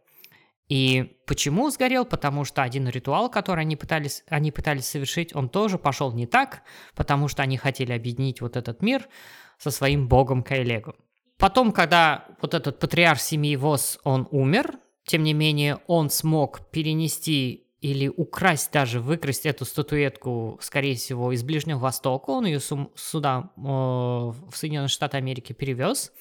И 0.69 1.17
почему 1.27 1.71
сгорел? 1.71 2.05
Потому 2.05 2.45
что 2.45 2.63
один 2.63 2.89
ритуал, 2.89 3.31
который 3.31 3.63
они 3.63 3.77
пытались, 3.77 4.23
они 4.29 4.53
пытались 4.53 4.85
совершить, 4.85 5.35
он 5.35 5.49
тоже 5.49 5.79
пошел 5.79 6.13
не 6.13 6.27
так, 6.27 6.61
потому 6.95 7.27
что 7.27 7.43
они 7.43 7.57
хотели 7.57 7.93
объединить 7.93 8.43
вот 8.43 8.59
этот 8.59 8.83
мир 8.83 9.09
со 9.57 9.71
своим 9.71 10.09
богом 10.09 10.43
Кайлегу. 10.43 10.95
Потом, 11.39 11.73
когда 11.73 12.27
вот 12.43 12.53
этот 12.53 12.81
патриарх 12.81 13.19
семьи 13.19 13.57
Вос, 13.57 13.99
он 14.05 14.29
умер, 14.31 14.79
тем 15.07 15.23
не 15.23 15.33
менее, 15.33 15.79
он 15.87 16.11
смог 16.11 16.71
перенести 16.71 17.62
или 17.83 18.07
украсть 18.07 18.73
даже, 18.73 19.01
выкрасть 19.01 19.45
эту 19.45 19.65
статуэтку, 19.65 20.57
скорее 20.63 20.95
всего, 20.95 21.33
из 21.33 21.43
Ближнего 21.43 21.81
Востока. 21.81 22.31
Он 22.31 22.47
ее 22.47 22.61
сюда, 22.61 23.51
в 23.57 24.53
Соединенные 24.55 24.89
Штаты 24.89 25.17
Америки, 25.17 25.53
перевез. 25.53 26.13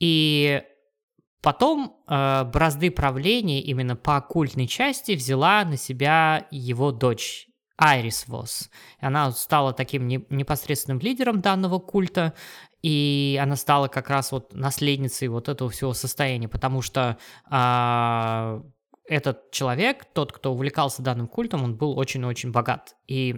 И 0.00 0.60
потом 1.40 1.96
э, 2.08 2.44
бразды 2.52 2.90
правления 2.90 3.62
именно 3.62 3.94
по 3.94 4.16
оккультной 4.16 4.66
части 4.66 5.12
взяла 5.12 5.64
на 5.64 5.76
себя 5.76 6.48
его 6.50 6.90
дочь 6.90 7.46
Айрис 7.76 8.26
Вос. 8.26 8.68
Она 8.98 9.30
стала 9.30 9.72
таким 9.72 10.08
непосредственным 10.08 10.98
лидером 10.98 11.40
данного 11.40 11.78
культа, 11.78 12.34
и 12.82 13.38
она 13.40 13.54
стала 13.54 13.86
как 13.86 14.10
раз 14.10 14.32
вот 14.32 14.52
наследницей 14.52 15.28
вот 15.28 15.48
этого 15.48 15.70
всего 15.70 15.94
состояния, 15.94 16.48
потому 16.48 16.82
что 16.82 17.18
э, 17.48 18.62
этот 19.08 19.50
человек, 19.50 20.04
тот, 20.12 20.32
кто 20.32 20.52
увлекался 20.52 21.02
данным 21.02 21.28
культом, 21.28 21.64
он 21.64 21.76
был 21.76 21.98
очень-очень 21.98 22.52
богат. 22.52 22.94
И 23.06 23.36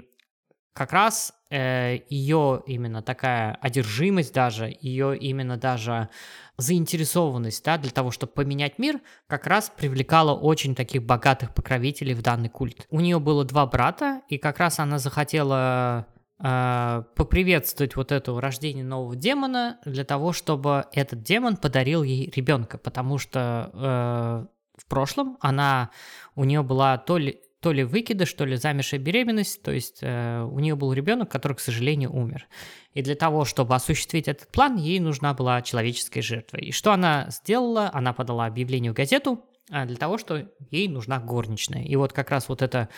как 0.73 0.93
раз 0.93 1.33
э, 1.51 1.99
ее 2.09 2.63
именно 2.67 3.03
такая 3.03 3.59
одержимость 3.61 4.33
даже, 4.33 4.77
ее 4.81 5.17
именно 5.17 5.57
даже 5.57 6.09
заинтересованность, 6.57 7.65
да, 7.65 7.77
для 7.79 7.91
того, 7.91 8.11
чтобы 8.11 8.33
поменять 8.33 8.79
мир, 8.79 9.01
как 9.27 9.47
раз 9.47 9.71
привлекала 9.75 10.35
очень 10.35 10.75
таких 10.75 11.03
богатых 11.03 11.55
покровителей 11.55 12.15
в 12.15 12.23
данный 12.23 12.49
культ. 12.49 12.87
У 12.91 13.01
нее 13.01 13.19
было 13.19 13.45
два 13.45 13.67
брата, 13.67 14.23
и 14.29 14.39
как 14.39 14.59
раз 14.59 14.79
она 14.79 14.99
захотела 14.99 16.07
э, 16.43 17.03
поприветствовать 17.17 17.97
вот 17.97 18.13
это 18.13 18.41
рождение 18.41 18.85
нового 18.85 19.17
демона 19.17 19.79
для 19.85 20.05
того, 20.05 20.33
чтобы 20.33 20.87
этот 20.93 21.23
демон 21.23 21.57
подарил 21.57 22.03
ей 22.03 22.31
ребенка, 22.35 22.79
потому 22.79 23.19
что 23.19 23.71
э, 23.75 24.60
в 24.81 24.87
прошлом. 24.87 25.37
Она, 25.41 25.91
у 26.35 26.45
нее 26.45 26.63
была 26.63 26.99
то 26.99 27.19
ли, 27.19 27.41
то 27.61 27.73
ли 27.73 27.85
выкидыш, 27.85 28.33
то 28.33 28.45
ли 28.45 28.57
замершая 28.57 28.99
беременность, 28.99 29.63
то 29.63 29.71
есть 29.71 29.99
э, 30.01 30.43
у 30.51 30.59
нее 30.59 30.75
был 30.75 30.93
ребенок, 30.93 31.31
который, 31.31 31.55
к 31.55 31.61
сожалению, 31.61 32.13
умер. 32.13 32.47
И 32.95 33.03
для 33.03 33.15
того, 33.15 33.45
чтобы 33.45 33.75
осуществить 33.75 34.29
этот 34.29 34.49
план, 34.49 34.77
ей 34.77 34.99
нужна 34.99 35.35
была 35.35 35.61
человеческая 35.61 36.23
жертва. 36.23 36.57
И 36.57 36.73
что 36.73 36.93
она 36.93 37.27
сделала? 37.29 37.91
Она 37.93 38.13
подала 38.15 38.47
объявление 38.47 38.93
в 38.93 38.95
газету, 38.95 39.45
а 39.71 39.87
для 39.87 39.97
того, 39.97 40.19
что 40.19 40.49
ей 40.71 40.89
нужна 40.89 41.19
горничная. 41.19 41.83
И 41.83 41.97
вот 41.97 42.13
как 42.13 42.31
раз 42.31 42.49
вот 42.49 42.63
эта 42.63 42.89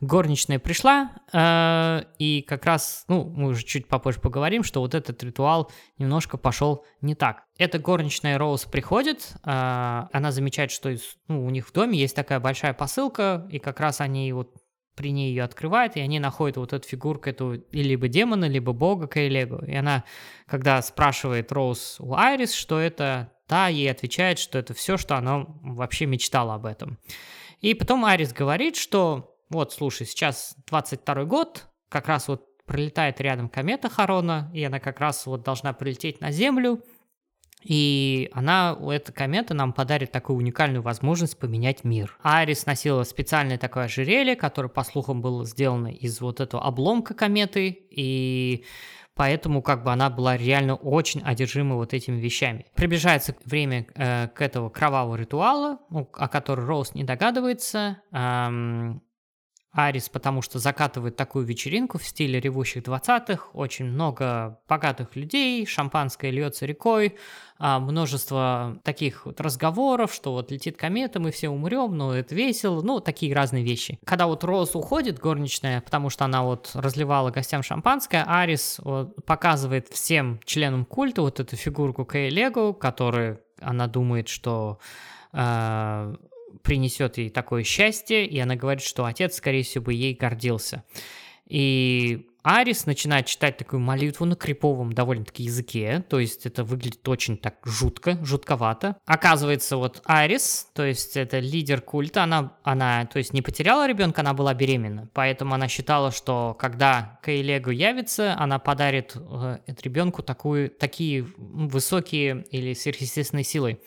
горничная 0.00 0.58
пришла, 0.58 1.12
э, 1.32 2.04
и 2.18 2.42
как 2.42 2.64
раз, 2.64 3.04
ну, 3.08 3.24
мы 3.24 3.48
уже 3.48 3.64
чуть 3.64 3.88
попозже 3.88 4.20
поговорим, 4.20 4.62
что 4.62 4.80
вот 4.80 4.94
этот 4.94 5.22
ритуал 5.22 5.70
немножко 5.98 6.36
пошел 6.36 6.84
не 7.00 7.14
так. 7.14 7.44
Эта 7.58 7.78
горничная 7.78 8.38
Роуз 8.38 8.64
приходит, 8.64 9.32
э, 9.44 9.50
она 10.12 10.30
замечает, 10.30 10.70
что 10.70 10.94
ну, 11.28 11.44
у 11.44 11.50
них 11.50 11.68
в 11.68 11.72
доме 11.72 11.98
есть 11.98 12.14
такая 12.16 12.40
большая 12.40 12.72
посылка, 12.72 13.46
и 13.50 13.58
как 13.58 13.80
раз 13.80 14.00
они 14.00 14.32
вот 14.32 14.54
при 14.94 15.10
ней 15.10 15.30
ее 15.30 15.44
открывают, 15.44 15.96
и 15.96 16.00
они 16.00 16.20
находят 16.20 16.56
вот 16.56 16.72
эту 16.72 16.86
фигурку, 16.86 17.28
эту 17.28 17.64
либо 17.72 18.08
демона, 18.08 18.44
либо 18.46 18.72
бога 18.72 19.08
Кейлегу. 19.08 19.64
И 19.64 19.74
она, 19.74 20.04
когда 20.46 20.82
спрашивает 20.82 21.50
Роуз 21.50 21.96
у 21.98 22.14
Айрис, 22.14 22.52
что 22.52 22.78
это, 22.78 23.32
та 23.52 23.68
ей 23.68 23.90
отвечает, 23.90 24.38
что 24.38 24.58
это 24.58 24.72
все, 24.72 24.96
что 24.96 25.14
она 25.14 25.44
вообще 25.60 26.06
мечтала 26.06 26.54
об 26.54 26.64
этом. 26.64 26.98
И 27.60 27.74
потом 27.74 28.06
Айрис 28.06 28.32
говорит, 28.32 28.76
что 28.76 29.36
вот, 29.50 29.74
слушай, 29.74 30.06
сейчас 30.06 30.56
22 30.68 31.24
год, 31.24 31.66
как 31.90 32.08
раз 32.08 32.28
вот 32.28 32.46
пролетает 32.64 33.20
рядом 33.20 33.50
комета 33.50 33.90
Харона, 33.90 34.50
и 34.54 34.64
она 34.64 34.80
как 34.80 35.00
раз 35.00 35.26
вот 35.26 35.42
должна 35.42 35.74
прилететь 35.74 36.22
на 36.22 36.30
Землю, 36.30 36.82
и 37.62 38.30
она, 38.32 38.74
эта 38.90 39.12
комета 39.12 39.52
нам 39.52 39.74
подарит 39.74 40.12
такую 40.12 40.38
уникальную 40.38 40.80
возможность 40.80 41.38
поменять 41.38 41.84
мир. 41.84 42.16
Арис 42.22 42.64
носила 42.64 43.02
специальное 43.02 43.58
такое 43.58 43.84
ожерелье, 43.84 44.34
которое, 44.34 44.70
по 44.70 44.82
слухам, 44.82 45.20
было 45.20 45.44
сделано 45.44 45.88
из 45.88 46.22
вот 46.22 46.40
этого 46.40 46.64
обломка 46.64 47.12
кометы, 47.12 47.68
и 47.68 48.64
поэтому 49.14 49.62
как 49.62 49.84
бы 49.84 49.92
она 49.92 50.10
была 50.10 50.36
реально 50.36 50.74
очень 50.74 51.22
одержима 51.22 51.76
вот 51.76 51.94
этими 51.94 52.20
вещами. 52.20 52.66
Приближается 52.74 53.34
время 53.44 53.86
э, 53.94 54.28
к 54.28 54.40
этого 54.40 54.68
кровавого 54.68 55.16
ритуала, 55.16 55.78
ну, 55.90 56.08
о 56.12 56.28
котором 56.28 56.66
Роуз 56.66 56.94
не 56.94 57.04
догадывается. 57.04 58.02
Эм, 58.12 59.02
Арис, 59.72 60.10
потому 60.10 60.42
что 60.42 60.58
закатывает 60.58 61.16
такую 61.16 61.46
вечеринку 61.46 61.98
в 61.98 62.04
стиле 62.04 62.38
ревущих 62.40 62.82
20-х, 62.82 63.48
очень 63.54 63.86
много 63.86 64.58
богатых 64.68 65.16
людей, 65.16 65.64
шампанское 65.64 66.30
льется 66.30 66.66
рекой, 66.66 67.16
а, 67.58 67.80
множество 67.80 68.78
таких 68.84 69.24
вот 69.24 69.40
разговоров, 69.40 70.12
что 70.12 70.32
вот 70.32 70.50
летит 70.50 70.76
комета, 70.76 71.20
мы 71.20 71.30
все 71.30 71.48
умрем, 71.48 71.96
но 71.96 72.14
это 72.14 72.34
весело, 72.34 72.82
ну, 72.82 73.00
такие 73.00 73.34
разные 73.34 73.64
вещи. 73.64 73.98
Когда 74.04 74.26
вот 74.26 74.44
Роуз 74.44 74.76
уходит, 74.76 75.18
горничная, 75.18 75.80
потому 75.80 76.10
что 76.10 76.26
она 76.26 76.42
вот 76.42 76.72
разливала 76.74 77.30
гостям 77.30 77.62
шампанское, 77.62 78.24
Арис 78.24 78.78
вот, 78.82 79.24
показывает 79.24 79.88
всем 79.88 80.38
членам 80.44 80.84
культа 80.84 81.22
вот 81.22 81.40
эту 81.40 81.56
фигурку 81.56 82.04
Кэй 82.04 82.28
Лего, 82.28 82.74
которую 82.74 83.40
она 83.58 83.86
думает, 83.86 84.28
что 84.28 84.78
э, 85.32 86.14
принесет 86.62 87.18
ей 87.18 87.30
такое 87.30 87.64
счастье, 87.64 88.26
и 88.26 88.38
она 88.38 88.56
говорит, 88.56 88.82
что 88.82 89.04
отец, 89.04 89.36
скорее 89.36 89.62
всего, 89.62 89.84
бы 89.84 89.94
ей 89.94 90.14
гордился. 90.14 90.84
И 91.46 92.26
Арис 92.42 92.86
начинает 92.86 93.26
читать 93.26 93.56
такую 93.56 93.80
молитву 93.80 94.24
на 94.24 94.34
криповом 94.34 94.92
довольно-таки 94.92 95.44
языке, 95.44 96.04
то 96.08 96.18
есть 96.18 96.44
это 96.44 96.64
выглядит 96.64 97.06
очень 97.08 97.36
так 97.36 97.56
жутко, 97.64 98.18
жутковато. 98.24 98.96
Оказывается, 99.06 99.76
вот 99.76 100.02
Арис, 100.04 100.68
то 100.74 100.84
есть 100.84 101.16
это 101.16 101.38
лидер 101.38 101.80
культа, 101.80 102.24
она, 102.24 102.56
она 102.64 103.06
то 103.06 103.18
есть 103.18 103.32
не 103.32 103.42
потеряла 103.42 103.86
ребенка, 103.86 104.22
она 104.22 104.34
была 104.34 104.54
беременна, 104.54 105.08
поэтому 105.14 105.54
она 105.54 105.68
считала, 105.68 106.10
что 106.10 106.56
когда 106.58 107.20
Кейлегу 107.24 107.70
явится, 107.70 108.34
она 108.36 108.58
подарит 108.58 109.14
э, 109.14 109.58
ребенку 109.82 110.22
такую, 110.22 110.70
такие 110.70 111.26
высокие 111.36 112.44
или 112.50 112.74
сверхъестественные 112.74 113.44
силы. 113.44 113.80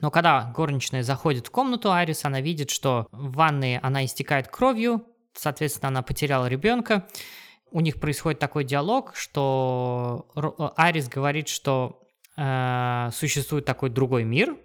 Но 0.00 0.10
когда 0.10 0.52
горничная 0.54 1.02
заходит 1.02 1.46
в 1.46 1.50
комнату 1.50 1.92
Арис, 1.92 2.24
она 2.24 2.40
видит, 2.40 2.70
что 2.70 3.06
в 3.12 3.32
ванной 3.32 3.78
она 3.78 4.04
истекает 4.04 4.48
кровью, 4.48 5.04
соответственно, 5.34 5.88
она 5.88 6.02
потеряла 6.02 6.46
ребенка. 6.46 7.06
У 7.70 7.80
них 7.80 8.00
происходит 8.00 8.40
такой 8.40 8.64
диалог, 8.64 9.12
что 9.14 10.26
Арис 10.76 11.08
говорит, 11.08 11.48
что 11.48 12.02
э, 12.36 13.10
существует 13.12 13.64
такой 13.64 13.90
другой 13.90 14.24
мир, 14.24 14.56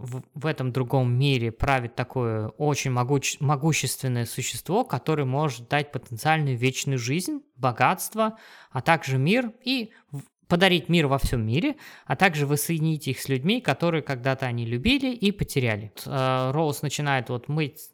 в, 0.00 0.22
в 0.34 0.46
этом 0.46 0.72
другом 0.72 1.12
мире 1.12 1.52
правит 1.52 1.94
такое 1.94 2.48
очень 2.48 2.90
могуч, 2.90 3.38
могущественное 3.40 4.24
существо, 4.24 4.84
которое 4.84 5.24
может 5.24 5.68
дать 5.68 5.92
потенциальную 5.92 6.56
вечную 6.56 6.98
жизнь, 6.98 7.42
богатство, 7.56 8.38
а 8.70 8.80
также 8.80 9.18
мир. 9.18 9.52
И 9.62 9.92
подарить 10.50 10.88
мир 10.88 11.06
во 11.06 11.18
всем 11.18 11.46
мире, 11.46 11.76
а 12.04 12.16
также 12.16 12.44
воссоединить 12.44 13.08
их 13.08 13.20
с 13.20 13.28
людьми, 13.28 13.60
которые 13.60 14.02
когда-то 14.02 14.46
они 14.46 14.66
любили 14.66 15.14
и 15.14 15.30
потеряли. 15.30 15.92
Э, 16.04 16.50
Роуз 16.52 16.82
начинает 16.82 17.30
вот 17.30 17.48
мыть 17.48 17.90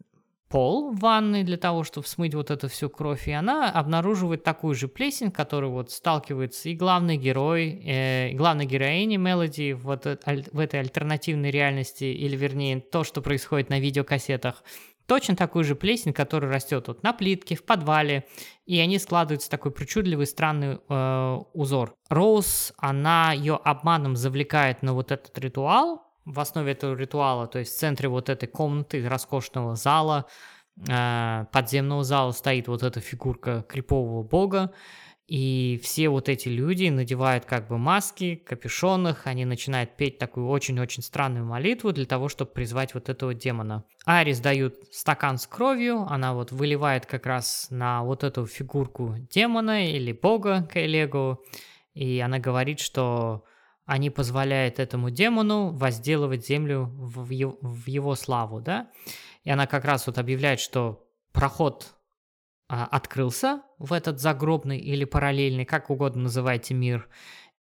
пол 0.49 0.93
в 0.93 1.01
ванной 1.01 1.43
для 1.43 1.59
того, 1.59 1.85
чтобы 1.85 2.07
смыть 2.07 2.35
вот 2.35 2.51
эту 2.51 2.69
всю 2.69 2.89
кровь, 2.89 3.29
и 3.29 3.33
она 3.33 3.71
обнаруживает 3.71 4.43
такую 4.43 4.75
же 4.75 4.89
плесень, 4.89 5.31
которую 5.31 5.73
вот 5.73 5.91
сталкивается 5.91 6.71
и 6.71 6.75
главный 6.75 7.19
герой, 7.19 7.83
э, 7.85 8.31
главной 8.33 8.65
героиня 8.65 9.19
Мелоди 9.19 9.73
вот 9.73 10.05
в 10.05 10.59
этой 10.59 10.81
альтернативной 10.81 11.51
реальности, 11.51 12.05
или 12.05 12.37
вернее 12.37 12.81
то, 12.81 13.05
что 13.05 13.21
происходит 13.21 13.69
на 13.69 13.79
видеокассетах, 13.81 14.65
Точно 15.07 15.37
такую 15.37 15.65
же 15.65 15.77
плесень, 15.77 16.13
которая 16.13 16.53
растет 16.53 16.89
вот 16.89 17.03
на 17.03 17.13
плитке, 17.13 17.55
в 17.55 17.65
подвале, 17.65 18.27
и 18.65 18.79
они 18.81 18.99
складываются 18.99 19.47
в 19.47 19.51
такой 19.51 19.71
причудливый, 19.71 20.27
странный 20.27 20.79
э, 20.89 21.39
узор. 21.53 21.95
Роуз, 22.09 22.73
она 22.77 23.33
ее 23.33 23.55
обманом 23.55 24.17
завлекает 24.17 24.83
на 24.83 24.95
вот 24.95 25.13
этот 25.13 25.39
ритуал, 25.39 26.03
в 26.25 26.41
основе 26.41 26.73
этого 26.73 26.97
ритуала, 26.97 27.47
то 27.47 27.61
есть 27.61 27.77
в 27.77 27.79
центре 27.79 28.09
вот 28.09 28.29
этой 28.29 28.49
комнаты, 28.49 29.09
роскошного 29.09 29.77
зала, 29.77 30.27
э, 30.89 31.45
подземного 31.53 32.03
зала 32.03 32.33
стоит 32.33 32.67
вот 32.67 32.83
эта 32.83 33.01
фигурка 33.01 33.65
крипового 33.69 34.25
бога, 34.25 34.73
и 35.27 35.81
все 35.83 36.09
вот 36.09 36.29
эти 36.29 36.49
люди 36.49 36.89
надевают 36.89 37.47
как 37.47 37.67
бы 37.67 37.79
маски, 37.79 38.37
капюшонах, 38.37 39.27
они 39.27 39.45
начинают 39.45 39.97
петь 39.97 40.19
такую 40.19 40.47
очень-очень 40.47 41.03
странную 41.03 41.45
молитву 41.45 41.93
для 41.93 42.07
того, 42.07 42.29
чтобы 42.29 42.53
призвать 42.53 42.95
вот 42.95 43.09
этого 43.09 43.35
демона. 43.35 43.85
Арис 44.05 44.39
дают 44.39 44.77
стакан 44.93 45.39
с 45.39 45.49
кровью, 45.49 46.07
она 46.09 46.33
вот 46.33 46.53
выливает 46.53 47.07
как 47.07 47.27
раз 47.27 47.67
на 47.71 48.05
вот 48.05 48.23
эту 48.23 48.47
фигурку 48.47 49.17
демона 49.19 49.91
или 49.91 50.13
бога 50.13 50.69
Кайлегу, 50.73 51.45
и 51.93 52.21
она 52.21 52.39
говорит, 52.39 52.79
что 52.79 53.45
они 53.85 54.11
позволяют 54.11 54.79
этому 54.79 55.11
демону 55.11 55.73
возделывать 55.73 56.47
землю 56.47 56.85
в 56.85 57.31
его, 57.31 57.59
в 57.63 57.89
его 57.89 58.15
славу, 58.15 58.61
да? 58.61 58.91
И 59.43 59.51
она 59.51 59.67
как 59.67 59.85
раз 59.85 60.07
вот 60.07 60.19
объявляет, 60.19 60.61
что 60.61 61.05
проход 61.33 61.96
открылся 62.69 63.63
в 63.79 63.93
этот 63.93 64.21
загробный 64.21 64.79
или 64.79 65.05
параллельный, 65.05 65.65
как 65.65 65.91
угодно 65.91 66.25
называйте 66.25 66.75
мир. 66.75 67.09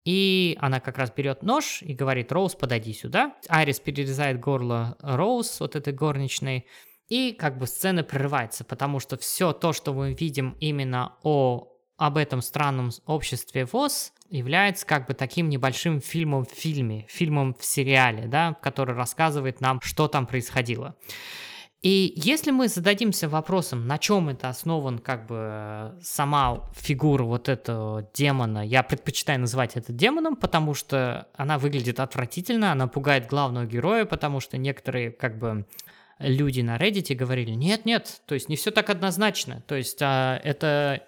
И 0.04 0.56
она 0.60 0.80
как 0.80 0.98
раз 0.98 1.12
берет 1.14 1.42
нож 1.42 1.82
и 1.82 1.92
говорит, 1.92 2.32
Роуз, 2.32 2.54
подойди 2.54 2.92
сюда. 2.92 3.34
Айрис 3.48 3.80
перерезает 3.80 4.40
горло 4.40 4.96
Роуз, 5.00 5.60
вот 5.60 5.76
этой 5.76 5.92
горничной, 5.92 6.66
и 7.08 7.32
как 7.32 7.58
бы 7.58 7.66
сцена 7.66 8.02
прерывается, 8.02 8.64
потому 8.64 9.00
что 9.00 9.18
все 9.18 9.52
то, 9.52 9.72
что 9.72 9.92
мы 9.92 10.14
видим 10.14 10.56
именно 10.60 11.16
о, 11.22 11.68
об 11.96 12.16
этом 12.16 12.40
странном 12.40 12.90
обществе 13.04 13.66
ВОЗ, 13.66 14.12
является 14.30 14.86
как 14.86 15.08
бы 15.08 15.14
таким 15.14 15.48
небольшим 15.48 16.00
фильмом 16.00 16.44
в 16.44 16.50
фильме, 16.50 17.06
фильмом 17.08 17.54
в 17.54 17.64
сериале, 17.64 18.26
да, 18.28 18.54
который 18.62 18.94
рассказывает 18.94 19.60
нам, 19.60 19.80
что 19.82 20.08
там 20.08 20.26
происходило. 20.26 20.94
И 21.82 22.12
если 22.14 22.50
мы 22.50 22.68
зададимся 22.68 23.26
вопросом, 23.26 23.86
на 23.86 23.96
чем 23.96 24.28
это 24.28 24.50
основан 24.50 24.98
как 24.98 25.26
бы 25.26 25.98
сама 26.02 26.68
фигура 26.74 27.24
вот 27.24 27.48
этого 27.48 28.06
демона, 28.12 28.66
я 28.66 28.82
предпочитаю 28.82 29.40
называть 29.40 29.76
это 29.76 29.90
демоном, 29.90 30.36
потому 30.36 30.74
что 30.74 31.28
она 31.34 31.56
выглядит 31.56 31.98
отвратительно, 31.98 32.72
она 32.72 32.86
пугает 32.86 33.28
главного 33.28 33.64
героя, 33.64 34.04
потому 34.04 34.40
что 34.40 34.58
некоторые 34.58 35.10
как 35.10 35.38
бы 35.38 35.64
люди 36.18 36.60
на 36.60 36.76
Reddit 36.76 37.14
говорили, 37.14 37.52
нет-нет, 37.52 38.20
то 38.26 38.34
есть 38.34 38.50
не 38.50 38.56
все 38.56 38.70
так 38.70 38.90
однозначно, 38.90 39.62
то 39.66 39.74
есть 39.74 40.02
а, 40.02 40.38
это 40.44 41.02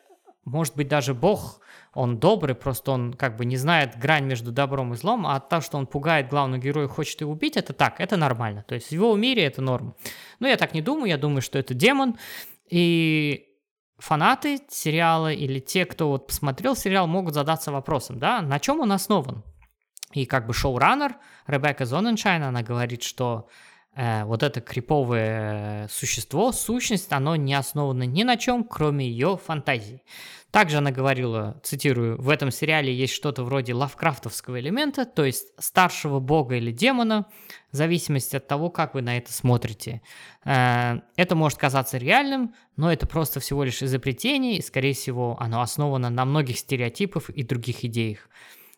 может 0.47 0.75
быть 0.75 0.89
даже 0.89 1.13
бог, 1.13 1.61
он 1.95 2.19
добрый, 2.19 2.55
просто 2.55 2.93
он 2.93 3.13
как 3.13 3.37
бы 3.37 3.45
не 3.45 3.57
знает 3.57 3.99
грань 3.99 4.25
между 4.25 4.51
добром 4.51 4.95
и 4.95 4.97
злом, 4.97 5.27
а 5.27 5.39
то, 5.41 5.61
что 5.61 5.77
он 5.77 5.87
пугает 5.87 6.29
главного 6.29 6.61
героя 6.61 6.87
и 6.87 6.89
хочет 6.89 7.21
его 7.21 7.33
убить, 7.33 7.57
это 7.57 7.73
так, 7.73 8.01
это 8.01 8.17
нормально. 8.17 8.65
То 8.67 8.75
есть 8.75 8.89
в 8.89 8.93
его 8.93 9.15
мире 9.17 9.45
это 9.45 9.61
норм. 9.61 9.95
Но 10.41 10.49
я 10.49 10.57
так 10.57 10.73
не 10.73 10.81
думаю, 10.81 11.09
я 11.09 11.19
думаю, 11.19 11.43
что 11.43 11.59
это 11.59 11.75
демон. 11.75 12.17
И 12.71 13.47
фанаты 13.99 14.61
сериала 14.69 15.33
или 15.33 15.61
те, 15.61 15.85
кто 15.85 16.09
вот 16.09 16.29
посмотрел 16.29 16.75
сериал, 16.75 17.07
могут 17.07 17.35
задаться 17.35 17.71
вопросом, 17.71 18.19
да, 18.19 18.41
на 18.41 18.59
чем 18.59 18.81
он 18.81 18.93
основан? 18.93 19.45
И 20.13 20.27
как 20.27 20.47
бы 20.47 20.55
шоураннер 20.55 21.17
Ребекка 21.47 21.85
Зоненшайн, 21.85 22.43
она 22.43 22.63
говорит, 22.63 23.03
что 23.03 23.49
э, 23.95 24.25
вот 24.25 24.43
это 24.43 24.61
криповое 24.61 25.89
существо, 25.89 26.53
сущность, 26.53 27.13
оно 27.13 27.37
не 27.37 27.55
основано 27.55 28.03
ни 28.03 28.23
на 28.23 28.37
чем, 28.37 28.65
кроме 28.65 29.09
ее 29.09 29.39
фантазии. 29.43 30.03
Также 30.53 30.77
она 30.77 30.91
говорила, 30.91 31.59
цитирую, 31.63 32.21
в 32.21 32.29
этом 32.29 32.51
сериале 32.51 32.95
есть 32.95 33.15
что-то 33.15 33.43
вроде 33.43 33.73
лавкрафтовского 33.73 34.61
элемента, 34.61 35.07
то 35.07 35.25
есть 35.25 35.49
старшего 35.59 36.21
бога 36.21 36.57
или 36.57 36.71
демона, 36.71 37.27
в 37.71 37.77
зависимости 37.77 38.37
от 38.37 38.49
того, 38.49 38.69
как 38.69 38.93
вы 38.93 39.01
на 39.01 39.17
это 39.17 39.33
смотрите. 39.33 40.03
Э, 40.45 41.01
это 41.17 41.35
может 41.37 41.59
казаться 41.59 41.97
реальным, 41.97 42.55
но 42.77 42.93
это 42.93 43.07
просто 43.07 43.41
всего 43.41 43.65
лишь 43.65 43.83
изобретение, 43.83 44.59
и, 44.59 44.63
скорее 44.63 44.93
всего, 44.93 45.39
оно 45.41 45.63
основано 45.63 46.11
на 46.11 46.27
многих 46.27 46.59
стереотипах 46.59 47.31
и 47.31 47.43
других 47.45 47.83
идеях. 47.87 48.29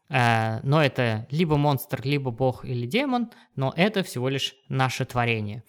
Э, 0.08 0.60
но 0.62 0.80
это 0.80 1.26
либо 1.32 1.56
монстр, 1.56 2.02
либо 2.04 2.30
бог 2.30 2.64
или 2.64 2.86
демон, 2.86 3.32
но 3.56 3.74
это 3.76 4.04
всего 4.04 4.28
лишь 4.28 4.54
наше 4.68 5.06
творение. 5.06 5.64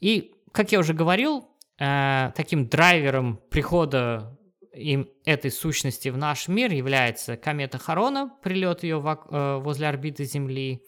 И, 0.00 0.34
как 0.52 0.70
я 0.70 0.80
уже 0.80 0.92
говорил, 0.92 1.48
э, 1.78 2.30
таким 2.36 2.68
драйвером 2.68 3.40
прихода 3.48 4.36
им 4.72 5.08
этой 5.24 5.50
сущности 5.50 6.08
в 6.08 6.16
наш 6.16 6.48
мир 6.48 6.72
является 6.72 7.36
комета 7.36 7.78
Харона, 7.78 8.32
прилет 8.42 8.82
ее 8.82 8.96
э, 8.96 9.60
возле 9.62 9.88
орбиты 9.88 10.24
Земли. 10.24 10.82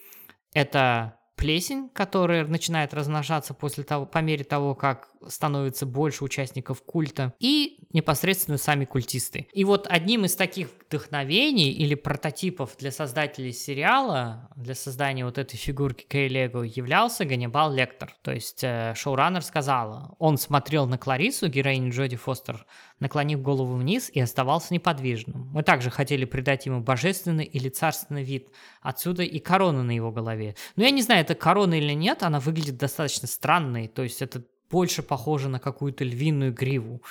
Это 0.53 1.19
плесень, 1.37 1.89
которая 1.89 2.47
начинает 2.47 2.95
размножаться 2.95 3.55
после 3.55 3.85
того, 3.85 4.07
по 4.07 4.19
мере 4.19 4.45
того, 4.45 4.75
как 4.75 5.12
становится 5.29 5.87
больше 5.87 6.25
участников 6.25 6.83
культа, 6.83 7.35
и 7.39 7.79
непосредственно 7.93 8.59
сами 8.59 8.85
культисты. 8.85 9.47
И 9.53 9.65
вот 9.65 9.87
одним 9.89 10.25
из 10.25 10.35
таких 10.35 10.69
вдохновений 10.87 11.71
или 11.71 11.95
прототипов 11.95 12.77
для 12.79 12.91
создателей 12.91 13.53
сериала, 13.53 14.51
для 14.57 14.75
создания 14.75 15.25
вот 15.25 15.39
этой 15.39 15.57
фигурки 15.57 16.05
Кей 16.09 16.29
являлся 16.29 17.25
Ганнибал 17.25 17.73
Лектор. 17.73 18.15
То 18.23 18.33
есть 18.33 18.63
э, 18.63 18.95
шоураннер 18.97 19.43
сказала, 19.43 20.15
он 20.19 20.39
смотрел 20.39 20.87
на 20.87 20.99
Кларису, 20.99 21.49
героиню 21.49 21.93
Джоди 21.93 22.17
Фостер, 22.17 22.67
наклонив 23.01 23.43
голову 23.43 23.77
вниз 23.77 24.11
и 24.13 24.21
оставался 24.21 24.73
неподвижным. 24.75 25.51
Мы 25.53 25.63
также 25.63 25.91
хотели 25.91 26.25
придать 26.25 26.67
ему 26.67 26.81
божественный 26.81 27.45
или 27.45 27.69
царственный 27.69 28.23
вид, 28.23 28.49
отсюда 28.81 29.23
и 29.23 29.39
корона 29.39 29.83
на 29.83 29.91
его 29.91 30.11
голове. 30.11 30.57
Но 30.77 30.85
я 30.85 30.91
не 30.91 31.03
знаю, 31.03 31.23
это 31.23 31.35
корона 31.35 31.75
или 31.75 31.93
нет, 31.93 32.23
она 32.23 32.41
выглядит 32.41 32.77
достаточно 32.77 33.29
странной, 33.29 33.89
то 33.89 34.03
есть 34.03 34.23
это 34.23 34.43
больше 34.73 35.03
похоже 35.03 35.49
на 35.49 35.61
какую-то 35.61 36.03
львиную 36.03 36.53
гриву. 36.53 37.03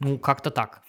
Ну, 0.00 0.18
как-то 0.18 0.50
так. 0.50 0.82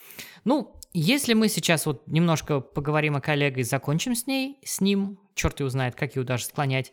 Ну, 0.46 0.76
если 0.94 1.34
мы 1.34 1.50
сейчас 1.50 1.86
вот 1.86 2.08
немножко 2.08 2.60
поговорим 2.62 3.16
о 3.16 3.22
коллеге 3.22 3.62
и 3.62 3.64
закончим 3.64 4.16
с 4.16 4.28
ней, 4.28 4.60
с 4.64 4.80
ним, 4.80 5.20
черт 5.36 5.60
его 5.60 5.70
знает, 5.70 5.96
как 5.96 6.16
его 6.16 6.26
даже 6.26 6.46
склонять, 6.46 6.92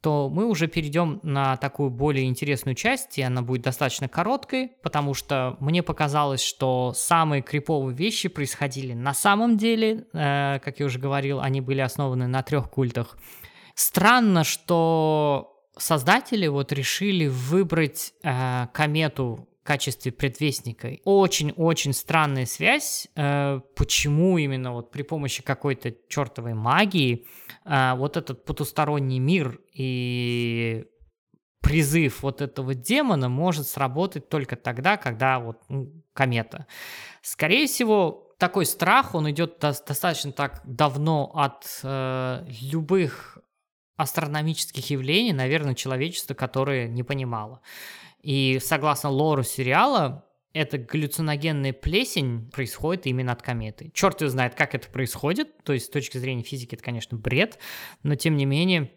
то 0.00 0.28
мы 0.28 0.46
уже 0.46 0.68
перейдем 0.68 1.18
на 1.24 1.56
такую 1.56 1.90
более 1.90 2.26
интересную 2.26 2.76
часть, 2.76 3.18
и 3.18 3.22
она 3.22 3.42
будет 3.42 3.62
достаточно 3.62 4.08
короткой, 4.08 4.72
потому 4.82 5.14
что 5.14 5.56
мне 5.58 5.82
показалось, 5.82 6.42
что 6.42 6.92
самые 6.94 7.42
криповые 7.42 7.96
вещи 7.96 8.28
происходили 8.28 8.92
на 8.92 9.14
самом 9.14 9.56
деле, 9.56 10.06
э, 10.12 10.60
как 10.60 10.78
я 10.78 10.86
уже 10.86 11.00
говорил, 11.00 11.40
они 11.40 11.60
были 11.60 11.80
основаны 11.80 12.28
на 12.28 12.42
трех 12.42 12.70
культах. 12.70 13.18
Странно, 13.74 14.44
что 14.44 15.55
создатели 15.78 16.46
вот 16.46 16.72
решили 16.72 17.26
выбрать 17.26 18.14
э, 18.22 18.66
комету 18.72 19.48
качестве 19.66 20.12
предвестника. 20.12 20.96
Очень-очень 21.04 21.92
странная 21.92 22.46
связь, 22.46 23.08
э, 23.14 23.60
почему 23.74 24.38
именно 24.38 24.72
вот 24.72 24.90
при 24.90 25.02
помощи 25.02 25.42
какой-то 25.42 25.94
чертовой 26.08 26.54
магии 26.54 27.26
э, 27.64 27.94
вот 27.96 28.16
этот 28.16 28.44
потусторонний 28.46 29.18
мир 29.18 29.60
и 29.74 30.86
призыв 31.60 32.22
вот 32.22 32.40
этого 32.40 32.74
демона 32.74 33.28
может 33.28 33.66
сработать 33.66 34.28
только 34.28 34.56
тогда, 34.56 34.96
когда 34.96 35.40
вот 35.40 35.62
ну, 35.68 35.92
комета. 36.14 36.66
Скорее 37.22 37.66
всего, 37.66 38.34
такой 38.38 38.66
страх, 38.66 39.14
он 39.14 39.28
идет 39.30 39.58
до- 39.58 39.74
достаточно 39.86 40.30
так 40.30 40.62
давно 40.64 41.30
от 41.34 41.80
э, 41.82 42.46
любых 42.62 43.38
астрономических 43.96 44.90
явлений, 44.90 45.32
наверное, 45.32 45.74
человечество, 45.74 46.34
которое 46.34 46.88
не 46.88 47.02
понимало. 47.02 47.60
И 48.20 48.58
согласно 48.60 49.10
лору 49.10 49.42
сериала, 49.42 50.26
эта 50.56 50.78
галлюциногенная 50.78 51.72
плесень 51.72 52.50
происходит 52.50 53.06
именно 53.06 53.32
от 53.32 53.42
кометы. 53.42 53.90
Черт 53.92 54.20
его 54.22 54.30
знает, 54.30 54.54
как 54.54 54.74
это 54.74 54.88
происходит. 54.88 55.62
То 55.64 55.74
есть 55.74 55.86
с 55.86 55.90
точки 55.90 56.16
зрения 56.18 56.42
физики 56.42 56.74
это, 56.74 56.82
конечно, 56.82 57.16
бред. 57.16 57.58
Но 58.02 58.14
тем 58.14 58.36
не 58.36 58.46
менее, 58.46 58.90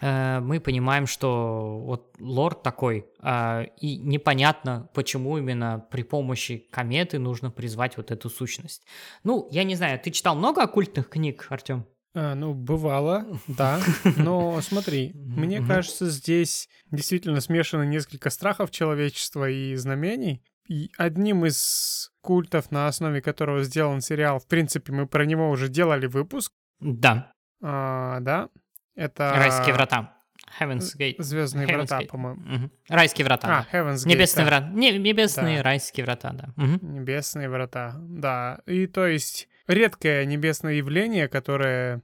э, 0.00 0.40
мы 0.40 0.60
понимаем, 0.60 1.06
что 1.06 1.78
вот 1.84 2.16
лор 2.18 2.54
такой, 2.54 3.06
э, 3.22 3.66
и 3.80 3.98
непонятно, 3.98 4.88
почему 4.94 5.36
именно 5.36 5.86
при 5.90 6.02
помощи 6.04 6.66
кометы 6.70 7.18
нужно 7.18 7.50
призвать 7.50 7.98
вот 7.98 8.10
эту 8.10 8.30
сущность. 8.30 8.86
Ну, 9.24 9.48
я 9.50 9.64
не 9.64 9.74
знаю, 9.74 10.00
ты 10.00 10.10
читал 10.10 10.34
много 10.36 10.62
оккультных 10.62 11.10
книг, 11.10 11.46
Артем? 11.50 11.86
А, 12.14 12.34
ну, 12.34 12.52
бывало, 12.54 13.26
да. 13.48 13.80
Но 14.16 14.60
смотри, 14.60 15.12
мне 15.14 15.62
кажется, 15.62 16.10
здесь 16.10 16.68
действительно 16.90 17.40
смешаны 17.40 17.86
несколько 17.86 18.30
страхов 18.30 18.70
человечества 18.70 19.48
и 19.48 19.74
знамений. 19.76 20.42
И 20.68 20.90
одним 20.96 21.44
из 21.46 22.12
культов, 22.20 22.70
на 22.70 22.86
основе 22.86 23.20
которого 23.20 23.62
сделан 23.62 24.00
сериал, 24.00 24.38
в 24.38 24.46
принципе, 24.46 24.92
мы 24.92 25.06
про 25.06 25.24
него 25.24 25.50
уже 25.50 25.68
делали 25.68 26.06
выпуск. 26.06 26.52
Да. 26.80 27.32
А, 27.62 28.20
да. 28.20 28.48
Это... 28.94 29.32
Райские 29.34 29.74
врата. 29.74 30.14
Heaven's 30.60 30.96
Gate. 30.98 31.16
Звездные 31.18 31.66
Heaven's 31.66 31.76
врата, 31.76 32.02
Gate. 32.02 32.08
по-моему. 32.08 32.42
Угу. 32.42 32.70
Райские 32.88 33.24
врата. 33.24 33.66
А, 33.70 33.76
Heaven's 33.76 34.04
Gate. 34.04 34.08
Небесные 34.08 34.44
да. 34.44 34.50
врата. 34.50 34.68
Не, 34.68 34.98
небесные 34.98 35.56
да. 35.58 35.62
райские 35.62 36.04
врата, 36.04 36.32
да. 36.32 36.62
Угу. 36.62 36.86
Небесные 36.86 37.48
врата, 37.48 37.96
да. 37.98 38.60
И 38.66 38.86
то 38.86 39.06
есть 39.06 39.48
редкое 39.66 40.24
небесное 40.24 40.74
явление, 40.74 41.28
которое 41.28 42.02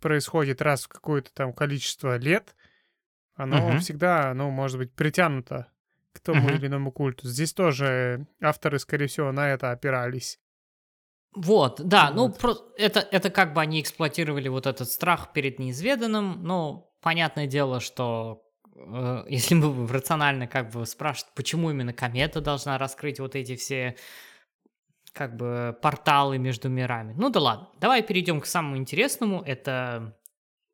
происходит 0.00 0.62
раз 0.62 0.84
в 0.84 0.88
какое-то 0.88 1.32
там 1.32 1.52
количество 1.52 2.16
лет, 2.16 2.54
оно 3.34 3.68
угу. 3.68 3.78
всегда, 3.78 4.32
ну, 4.34 4.50
может 4.50 4.78
быть, 4.78 4.92
притянуто 4.92 5.70
к 6.12 6.20
тому 6.20 6.46
угу. 6.46 6.54
или 6.54 6.66
иному 6.66 6.92
культу. 6.92 7.28
Здесь 7.28 7.52
тоже 7.52 8.26
авторы, 8.40 8.78
скорее 8.78 9.06
всего, 9.06 9.32
на 9.32 9.50
это 9.50 9.70
опирались. 9.70 10.40
Вот, 11.34 11.80
да, 11.80 12.10
ну, 12.10 12.28
вот. 12.28 12.34
ну, 12.34 12.40
про- 12.40 12.74
это, 12.76 13.00
это 13.00 13.30
как 13.30 13.52
бы 13.52 13.60
они 13.60 13.80
эксплуатировали 13.80 14.48
вот 14.48 14.66
этот 14.66 14.90
страх 14.90 15.32
перед 15.32 15.58
неизведанным, 15.58 16.42
но 16.42 16.90
понятное 17.00 17.46
дело, 17.46 17.80
что 17.80 18.42
э, 18.74 19.24
если 19.28 19.54
мы 19.54 19.86
рационально 19.86 20.46
как 20.48 20.70
бы 20.70 20.84
спрашивать, 20.86 21.32
почему 21.34 21.70
именно 21.70 21.92
комета 21.92 22.40
должна 22.40 22.78
раскрыть 22.78 23.20
вот 23.20 23.36
эти 23.36 23.56
все 23.56 23.96
как 25.12 25.36
бы 25.36 25.76
порталы 25.82 26.38
между 26.38 26.68
мирами. 26.68 27.14
Ну 27.16 27.30
да 27.30 27.40
ладно, 27.40 27.68
давай 27.80 28.02
перейдем 28.02 28.40
к 28.40 28.46
самому 28.46 28.76
интересному. 28.76 29.42
Это 29.42 30.16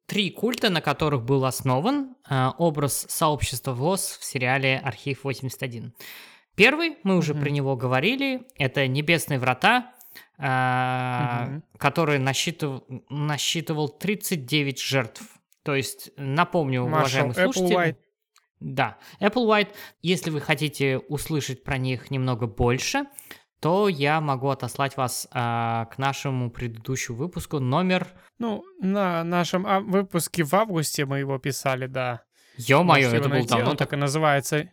три 0.07 0.31
культа, 0.31 0.71
на 0.71 0.81
которых 0.81 1.25
был 1.25 1.45
основан 1.45 2.17
э, 2.29 2.49
образ 2.59 3.07
сообщества 3.09 3.73
ВОЗ 3.73 4.19
в 4.21 4.25
сериале 4.25 4.79
«Архив 4.79 5.25
81». 5.25 5.93
Первый, 6.55 6.99
мы 7.03 7.17
уже 7.17 7.33
mm-hmm. 7.33 7.41
про 7.41 7.51
него 7.51 7.77
говорили, 7.77 8.43
это 8.57 8.87
«Небесные 8.87 9.39
врата», 9.39 9.93
э, 10.39 10.43
mm-hmm. 10.43 11.63
который 11.79 12.19
насчитывал, 12.19 12.85
насчитывал 13.09 13.89
39 13.89 14.81
жертв. 14.81 15.23
То 15.63 15.75
есть, 15.75 16.11
напомню, 16.17 16.83
Marshall, 16.83 16.99
уважаемые 16.99 17.35
слушатели... 17.35 17.77
White. 17.77 17.97
Да, 18.61 18.99
Apple 19.21 19.47
White. 19.47 19.75
Если 20.01 20.31
вы 20.31 20.41
хотите 20.41 20.99
услышать 20.99 21.65
про 21.65 21.77
них 21.77 22.11
немного 22.11 22.47
больше, 22.47 23.05
то 23.65 23.89
я 23.89 24.21
могу 24.21 24.51
отослать 24.51 24.99
вас 24.99 25.27
а, 25.33 25.87
к 25.87 25.97
нашему 25.97 26.51
предыдущему 26.51 27.17
выпуску 27.17 27.61
номер... 27.61 28.09
Ну, 28.39 28.63
на 28.83 29.25
нашем 29.25 29.67
а, 29.67 29.81
выпуске 29.81 30.45
в 30.45 30.53
августе 30.53 31.07
мы 31.07 31.21
его 31.21 31.39
писали, 31.39 31.87
да. 31.87 32.25
Ё-моё, 32.59 33.09
это 33.11 33.31
был 33.31 33.47
давно. 33.47 33.71
Он 33.71 33.77
так 33.79 33.95
и 33.95 33.97
называется. 33.97 34.71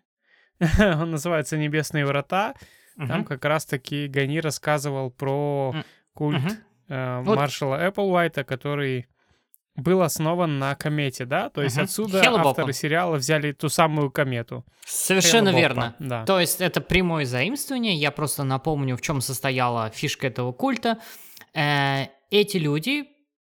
Он 0.78 1.10
называется 1.10 1.58
«Небесные 1.58 2.06
врата». 2.06 2.54
Там 2.98 3.24
как 3.24 3.46
раз-таки 3.46 4.10
Гани 4.10 4.40
рассказывал 4.40 5.10
про 5.10 5.74
культ 6.14 6.44
э, 6.90 7.22
маршала 7.22 7.76
Эпплвайта, 7.78 8.44
который 8.44 9.08
был 9.76 10.02
основан 10.02 10.60
на 10.60 10.76
комете, 10.76 11.26
да? 11.26 11.50
То 11.50 11.62
есть 11.62 11.78
угу. 11.78 11.84
отсюда 11.84 12.22
Хеллбопа. 12.22 12.50
авторы 12.50 12.74
сериала 12.74 13.16
взяли 13.16 13.52
ту 13.52 13.70
самую 13.70 14.12
комету. 14.12 14.66
Совершенно 14.86 15.52
Хеллбопа. 15.52 15.60
верно. 15.60 15.96
Да. 16.00 16.26
То 16.26 16.40
есть 16.40 16.62
это 16.62 16.82
прямое 16.82 17.26
заимствование. 17.26 17.96
Я 17.96 18.12
просто 18.12 18.44
напомню, 18.44 18.98
в 18.98 19.02
чем 19.02 19.22
состояла 19.22 19.90
фишка 19.90 20.28
этого 20.28 20.52
культа. 20.52 21.00
Э, 21.54 22.08
эти 22.30 22.58
люди 22.58 23.06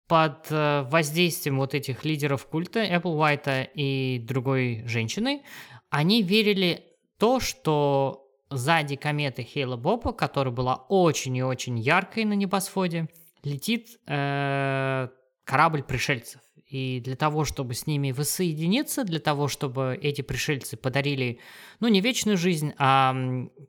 под 0.08 0.46
э, 0.50 0.82
воздействием 0.90 1.58
вот 1.58 1.74
этих 1.74 2.04
лидеров 2.04 2.46
культа, 2.46 2.80
Apple 2.80 3.16
White 3.16 3.70
и 3.74 4.18
другой 4.26 4.82
женщины, 4.86 5.42
они 5.90 6.22
верили 6.22 6.84
то, 7.18 7.40
что 7.40 8.24
сзади 8.50 8.96
кометы 8.96 9.42
Хейла 9.42 9.76
Бопа, 9.76 10.12
которая 10.12 10.54
была 10.54 10.76
очень 10.88 11.36
и 11.36 11.42
очень 11.42 11.78
яркой 11.78 12.24
на 12.24 12.32
небосводе, 12.32 13.08
летит 13.42 13.98
э, 14.06 15.08
корабль 15.48 15.82
пришельцев. 15.82 16.42
И 16.66 17.00
для 17.02 17.16
того, 17.16 17.46
чтобы 17.46 17.72
с 17.72 17.86
ними 17.86 18.12
воссоединиться, 18.12 19.04
для 19.04 19.18
того, 19.18 19.48
чтобы 19.48 19.98
эти 20.02 20.20
пришельцы 20.20 20.76
подарили, 20.76 21.40
ну, 21.80 21.88
не 21.88 22.02
вечную 22.02 22.36
жизнь, 22.36 22.74
а 22.76 23.16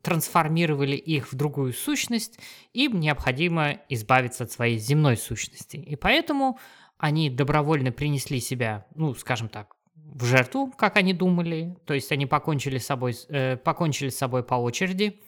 трансформировали 0.02 0.98
их 0.98 1.32
в 1.32 1.36
другую 1.36 1.72
сущность, 1.72 2.38
им 2.74 3.00
необходимо 3.00 3.80
избавиться 3.88 4.44
от 4.44 4.52
своей 4.52 4.78
земной 4.78 5.16
сущности. 5.16 5.78
И 5.78 5.96
поэтому 5.96 6.60
они 6.98 7.30
добровольно 7.30 7.94
принесли 7.94 8.42
себя, 8.42 8.86
ну, 8.96 9.16
скажем 9.16 9.48
так, 9.48 9.78
в 9.96 10.26
жертву, 10.26 10.74
как 10.78 10.98
они 10.98 11.14
думали, 11.14 11.78
то 11.86 11.94
есть 11.94 12.12
они 12.12 12.26
покончили 12.26 12.78
с 12.78 12.86
собой, 12.88 13.16
э, 13.30 13.56
покончили 13.56 14.10
с 14.10 14.18
собой 14.18 14.44
по 14.44 14.56
очереди, 14.56 15.22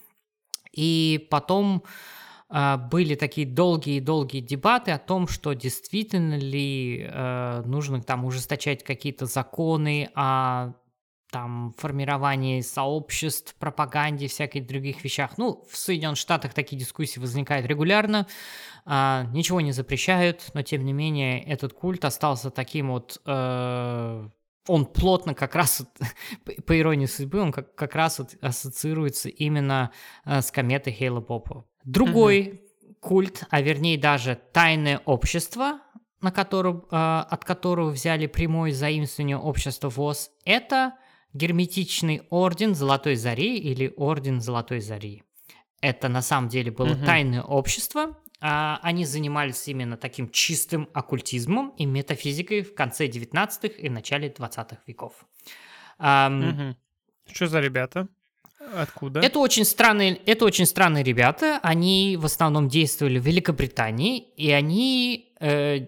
и 0.73 1.25
потом 1.29 1.83
были 2.51 3.15
такие 3.15 3.47
долгие-долгие 3.47 4.41
дебаты 4.41 4.91
о 4.91 4.99
том, 4.99 5.27
что 5.27 5.53
действительно 5.53 6.37
ли 6.37 7.07
э, 7.09 7.63
нужно 7.65 8.01
там 8.01 8.25
ужесточать 8.25 8.83
какие-то 8.83 9.25
законы 9.25 10.09
о 10.15 10.73
там 11.31 11.73
формировании 11.77 12.59
сообществ, 12.59 13.55
пропаганде, 13.55 14.27
всяких 14.27 14.67
других 14.67 15.03
вещах. 15.03 15.37
Ну, 15.37 15.65
в 15.69 15.77
Соединенных 15.77 16.17
Штатах 16.17 16.53
такие 16.53 16.77
дискуссии 16.77 17.19
возникают 17.19 17.65
регулярно, 17.65 18.27
э, 18.85 19.23
ничего 19.31 19.61
не 19.61 19.71
запрещают, 19.71 20.51
но 20.53 20.61
тем 20.61 20.83
не 20.83 20.93
менее 20.93 21.41
этот 21.43 21.73
культ 21.73 22.03
остался 22.03 22.51
таким 22.51 22.91
вот 22.91 23.21
э, 23.25 24.29
он 24.67 24.85
плотно 24.85 25.33
как 25.33 25.55
раз, 25.55 25.83
по 26.67 26.77
иронии 26.77 27.05
судьбы, 27.05 27.39
он 27.39 27.51
как, 27.51 27.75
как 27.75 27.95
раз 27.95 28.19
вот 28.19 28.35
ассоциируется 28.41 29.29
именно 29.29 29.91
э, 30.25 30.41
с 30.41 30.51
кометой 30.51 30.93
Хейла 30.93 31.21
Попа. 31.21 31.65
Другой 31.85 32.61
угу. 32.81 32.95
культ, 32.99 33.43
а 33.49 33.61
вернее 33.61 33.97
даже 33.97 34.39
тайное 34.53 35.01
общество, 35.05 35.79
на 36.21 36.31
котором, 36.31 36.85
э, 36.91 36.95
от 36.95 37.43
которого 37.45 37.89
взяли 37.89 38.27
прямое 38.27 38.71
заимствование 38.71 39.37
общества 39.37 39.89
ВОЗ, 39.89 40.31
это 40.45 40.93
герметичный 41.33 42.23
орден 42.29 42.75
Золотой 42.75 43.15
Зари 43.15 43.57
или 43.57 43.93
орден 43.95 44.41
Золотой 44.41 44.81
Зари. 44.81 45.23
Это 45.81 46.09
на 46.09 46.21
самом 46.21 46.49
деле 46.49 46.71
было 46.71 46.93
угу. 46.93 47.05
тайное 47.05 47.41
общество, 47.41 48.17
а, 48.39 48.79
они 48.81 49.05
занимались 49.05 49.67
именно 49.67 49.97
таким 49.97 50.29
чистым 50.29 50.89
оккультизмом 50.93 51.69
и 51.77 51.85
метафизикой 51.85 52.63
в 52.63 52.73
конце 52.73 53.07
19-х 53.07 53.75
и 53.77 53.89
начале 53.89 54.29
20-х 54.29 54.77
веков. 54.87 55.13
Угу. 55.99 56.75
Что 57.31 57.47
за 57.47 57.59
ребята? 57.59 58.07
Откуда? 58.75 59.19
Это 59.19 59.39
очень 59.39 59.65
странные, 59.65 60.15
это 60.25 60.45
очень 60.45 60.65
странные 60.65 61.03
ребята. 61.03 61.59
Они 61.63 62.17
в 62.19 62.25
основном 62.25 62.69
действовали 62.69 63.19
в 63.19 63.25
Великобритании, 63.25 64.19
и 64.19 64.51
они 64.51 65.33
э, 65.39 65.87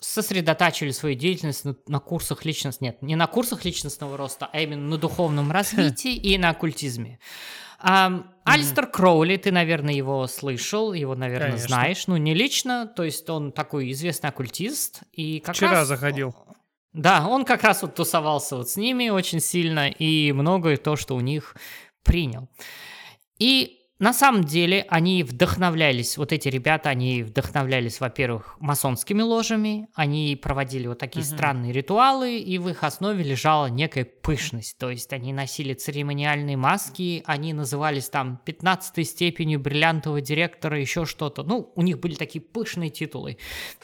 сосредотачивали 0.00 0.92
свою 0.92 1.14
деятельность 1.14 1.64
на, 1.64 1.76
на 1.86 1.98
курсах 1.98 2.44
личностного... 2.44 2.92
Нет, 2.92 3.02
не 3.02 3.16
на 3.16 3.26
курсах 3.26 3.64
личностного 3.64 4.16
роста, 4.16 4.48
а 4.52 4.60
именно 4.60 4.86
на 4.88 4.98
духовном 4.98 5.50
развитии 5.50 6.14
и 6.14 6.38
на 6.38 6.50
оккультизме. 6.50 7.18
Алистер 7.78 8.86
Кроули, 8.86 9.36
ты, 9.36 9.52
наверное, 9.52 9.94
его 9.94 10.26
слышал, 10.26 10.92
его, 10.92 11.14
наверное, 11.14 11.48
Конечно. 11.48 11.68
знаешь. 11.68 12.06
Ну, 12.06 12.16
не 12.16 12.34
лично, 12.34 12.86
то 12.86 13.04
есть 13.04 13.28
он 13.28 13.52
такой 13.52 13.90
известный 13.92 14.30
оккультист. 14.30 15.02
И 15.12 15.40
как 15.40 15.54
Вчера 15.54 15.72
раз... 15.72 15.88
заходил. 15.88 16.34
Да, 16.92 17.26
он 17.28 17.44
как 17.44 17.62
раз 17.62 17.82
вот 17.82 17.94
тусовался 17.94 18.56
вот 18.56 18.70
с 18.70 18.76
ними 18.76 19.10
очень 19.10 19.40
сильно, 19.40 19.88
и 19.88 20.32
многое 20.32 20.78
то, 20.78 20.96
что 20.96 21.14
у 21.14 21.20
них 21.20 21.54
принял. 22.06 22.48
И 23.38 23.76
на 23.98 24.12
самом 24.12 24.44
деле 24.44 24.84
они 24.90 25.22
вдохновлялись, 25.22 26.18
вот 26.18 26.30
эти 26.30 26.48
ребята, 26.48 26.90
они 26.90 27.22
вдохновлялись, 27.22 27.98
во-первых, 27.98 28.56
масонскими 28.60 29.22
ложами, 29.22 29.88
они 29.94 30.38
проводили 30.40 30.86
вот 30.86 30.98
такие 30.98 31.24
угу. 31.24 31.34
странные 31.34 31.72
ритуалы, 31.72 32.36
и 32.36 32.58
в 32.58 32.68
их 32.68 32.84
основе 32.84 33.24
лежала 33.24 33.68
некая 33.68 34.04
пышность, 34.04 34.76
то 34.76 34.90
есть 34.90 35.14
они 35.14 35.32
носили 35.32 35.72
церемониальные 35.72 36.58
маски, 36.58 37.22
они 37.24 37.54
назывались 37.54 38.10
там 38.10 38.38
15 38.44 39.08
степенью 39.08 39.60
бриллиантового 39.60 40.20
директора, 40.20 40.78
еще 40.78 41.06
что-то, 41.06 41.42
ну, 41.42 41.72
у 41.74 41.80
них 41.80 41.98
были 41.98 42.16
такие 42.16 42.42
пышные 42.42 42.90
титулы, 42.90 43.38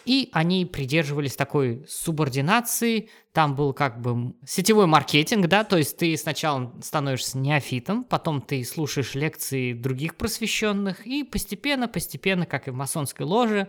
и 0.05 0.29
они 0.33 0.67
придерживались 0.67 1.37
такой 1.37 1.87
субординации, 1.89 3.09
там 3.33 3.55
был 3.55 3.73
как 3.73 4.01
бы 4.01 4.35
сетевой 4.47 4.87
маркетинг, 4.87 5.47
да, 5.47 5.65
то 5.65 5.79
есть 5.79 5.97
ты 5.97 6.17
сначала 6.17 6.73
становишься 6.83 7.39
неофитом, 7.39 8.05
потом 8.05 8.43
ты 8.43 8.63
слушаешь 8.65 9.15
лекции 9.15 9.73
других 9.73 10.17
просвещенных, 10.17 11.07
и 11.07 11.25
постепенно, 11.25 11.89
постепенно, 11.89 12.45
как 12.45 12.69
и 12.69 12.71
в 12.71 12.75
масонской 12.75 13.25
ложе, 13.25 13.69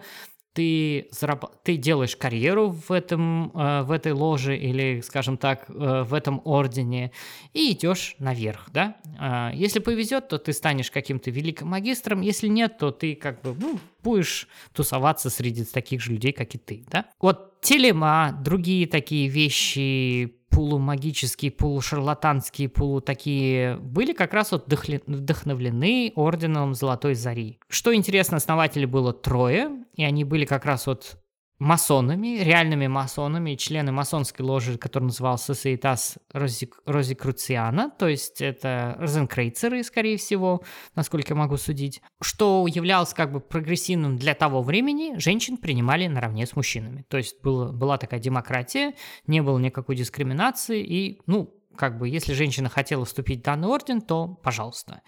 ты, 0.53 1.07
зараб... 1.11 1.45
ты 1.63 1.77
делаешь 1.77 2.15
карьеру 2.15 2.69
в, 2.69 2.91
этом, 2.91 3.51
э, 3.55 3.81
в 3.83 3.91
этой 3.91 4.11
ложе 4.11 4.55
или, 4.55 5.01
скажем 5.01 5.37
так, 5.37 5.65
э, 5.67 6.03
в 6.03 6.13
этом 6.13 6.41
ордене 6.45 7.11
и 7.53 7.71
идешь 7.71 8.15
наверх, 8.19 8.69
да. 8.71 8.97
Э, 9.19 9.49
если 9.53 9.79
повезет, 9.79 10.27
то 10.27 10.37
ты 10.37 10.53
станешь 10.53 10.91
каким-то 10.91 11.31
великим 11.31 11.67
магистром, 11.67 12.21
если 12.21 12.47
нет, 12.47 12.77
то 12.77 12.91
ты 12.91 13.15
как 13.15 13.41
бы 13.41 13.55
ну, 13.59 13.79
будешь 14.03 14.47
тусоваться 14.73 15.29
среди 15.31 15.65
таких 15.65 16.01
же 16.01 16.11
людей, 16.11 16.33
как 16.33 16.53
и 16.53 16.59
ты, 16.59 16.85
да. 16.87 17.05
Вот 17.19 17.52
телема, 17.63 18.37
другие 18.43 18.85
такие 18.87 19.27
вещи, 19.27 20.35
полумагические, 20.49 21.51
полушарлатанские, 21.51 22.69
полу 22.69 23.01
такие, 23.01 23.77
были 23.77 24.13
как 24.13 24.33
раз 24.33 24.51
вот 24.51 24.71
вдохновлены 24.71 26.11
орденом 26.15 26.75
Золотой 26.75 27.15
Зари. 27.15 27.57
Что 27.67 27.95
интересно, 27.95 28.37
основателей 28.37 28.85
было 28.85 29.13
трое, 29.13 29.71
и 29.95 30.03
они 30.03 30.23
были 30.23 30.45
как 30.45 30.65
раз 30.65 30.85
вот 30.85 31.17
масонами, 31.59 32.39
реальными 32.39 32.87
масонами, 32.87 33.55
члены 33.55 33.91
масонской 33.91 34.45
ложи, 34.45 34.77
который 34.77 35.05
назывался 35.05 35.53
Societas 35.53 36.17
Розикруциана, 36.33 37.89
то 37.89 38.07
есть 38.07 38.41
это 38.41 38.95
розенкрейцеры, 38.99 39.83
скорее 39.83 40.17
всего, 40.17 40.63
насколько 40.95 41.33
я 41.33 41.39
могу 41.39 41.57
судить, 41.57 42.01
что 42.21 42.65
являлось 42.67 43.13
как 43.13 43.31
бы 43.31 43.39
прогрессивным 43.39 44.17
для 44.17 44.33
того 44.33 44.61
времени, 44.61 45.17
женщин 45.17 45.57
принимали 45.57 46.07
наравне 46.07 46.45
с 46.45 46.55
мужчинами. 46.55 47.05
То 47.07 47.17
есть 47.17 47.41
было, 47.41 47.71
была 47.71 47.97
такая 47.97 48.19
демократия, 48.19 48.93
не 49.27 49.41
было 49.41 49.57
никакой 49.59 49.95
дискриминации, 49.95 50.83
и, 50.83 51.21
ну, 51.27 51.53
как 51.75 51.97
бы, 51.97 52.07
если 52.07 52.33
женщина 52.33 52.69
хотела 52.69 53.05
вступить 53.05 53.39
в 53.39 53.43
данный 53.43 53.67
орден, 53.67 54.01
то 54.01 54.27
пожалуйста. 54.27 55.01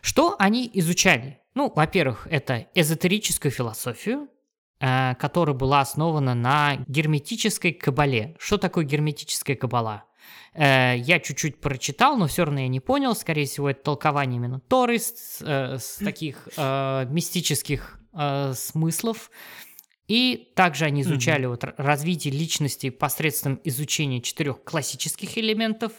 Что 0.00 0.36
они 0.38 0.70
изучали? 0.72 1.40
Ну, 1.54 1.72
во-первых, 1.74 2.26
это 2.30 2.66
эзотерическую 2.74 3.52
философию, 3.52 4.28
которая 4.78 5.54
была 5.56 5.80
основана 5.80 6.34
на 6.34 6.76
герметической 6.86 7.72
кабале. 7.72 8.36
Что 8.38 8.58
такое 8.58 8.84
герметическая 8.84 9.56
кабала? 9.56 10.04
Э, 10.56 10.94
я 10.96 11.20
чуть-чуть 11.20 11.60
прочитал, 11.60 12.16
но 12.16 12.26
все 12.26 12.44
равно 12.44 12.60
я 12.60 12.68
не 12.68 12.80
понял. 12.80 13.14
Скорее 13.14 13.46
всего, 13.46 13.70
это 13.70 13.82
толкование 13.82 14.38
именно 14.38 14.60
Торы 14.60 14.98
с, 14.98 15.38
э, 15.40 15.78
с 15.78 15.96
таких 15.96 16.48
э, 16.56 17.06
мистических 17.10 18.00
э, 18.12 18.52
смыслов. 18.54 19.30
И 20.08 20.52
также 20.54 20.84
они 20.84 21.02
изучали 21.02 21.46
mm-hmm. 21.46 21.48
вот 21.48 21.64
развитие 21.76 22.32
личности 22.32 22.90
посредством 22.90 23.60
изучения 23.64 24.20
четырех 24.20 24.62
классических 24.62 25.36
элементов, 25.36 25.92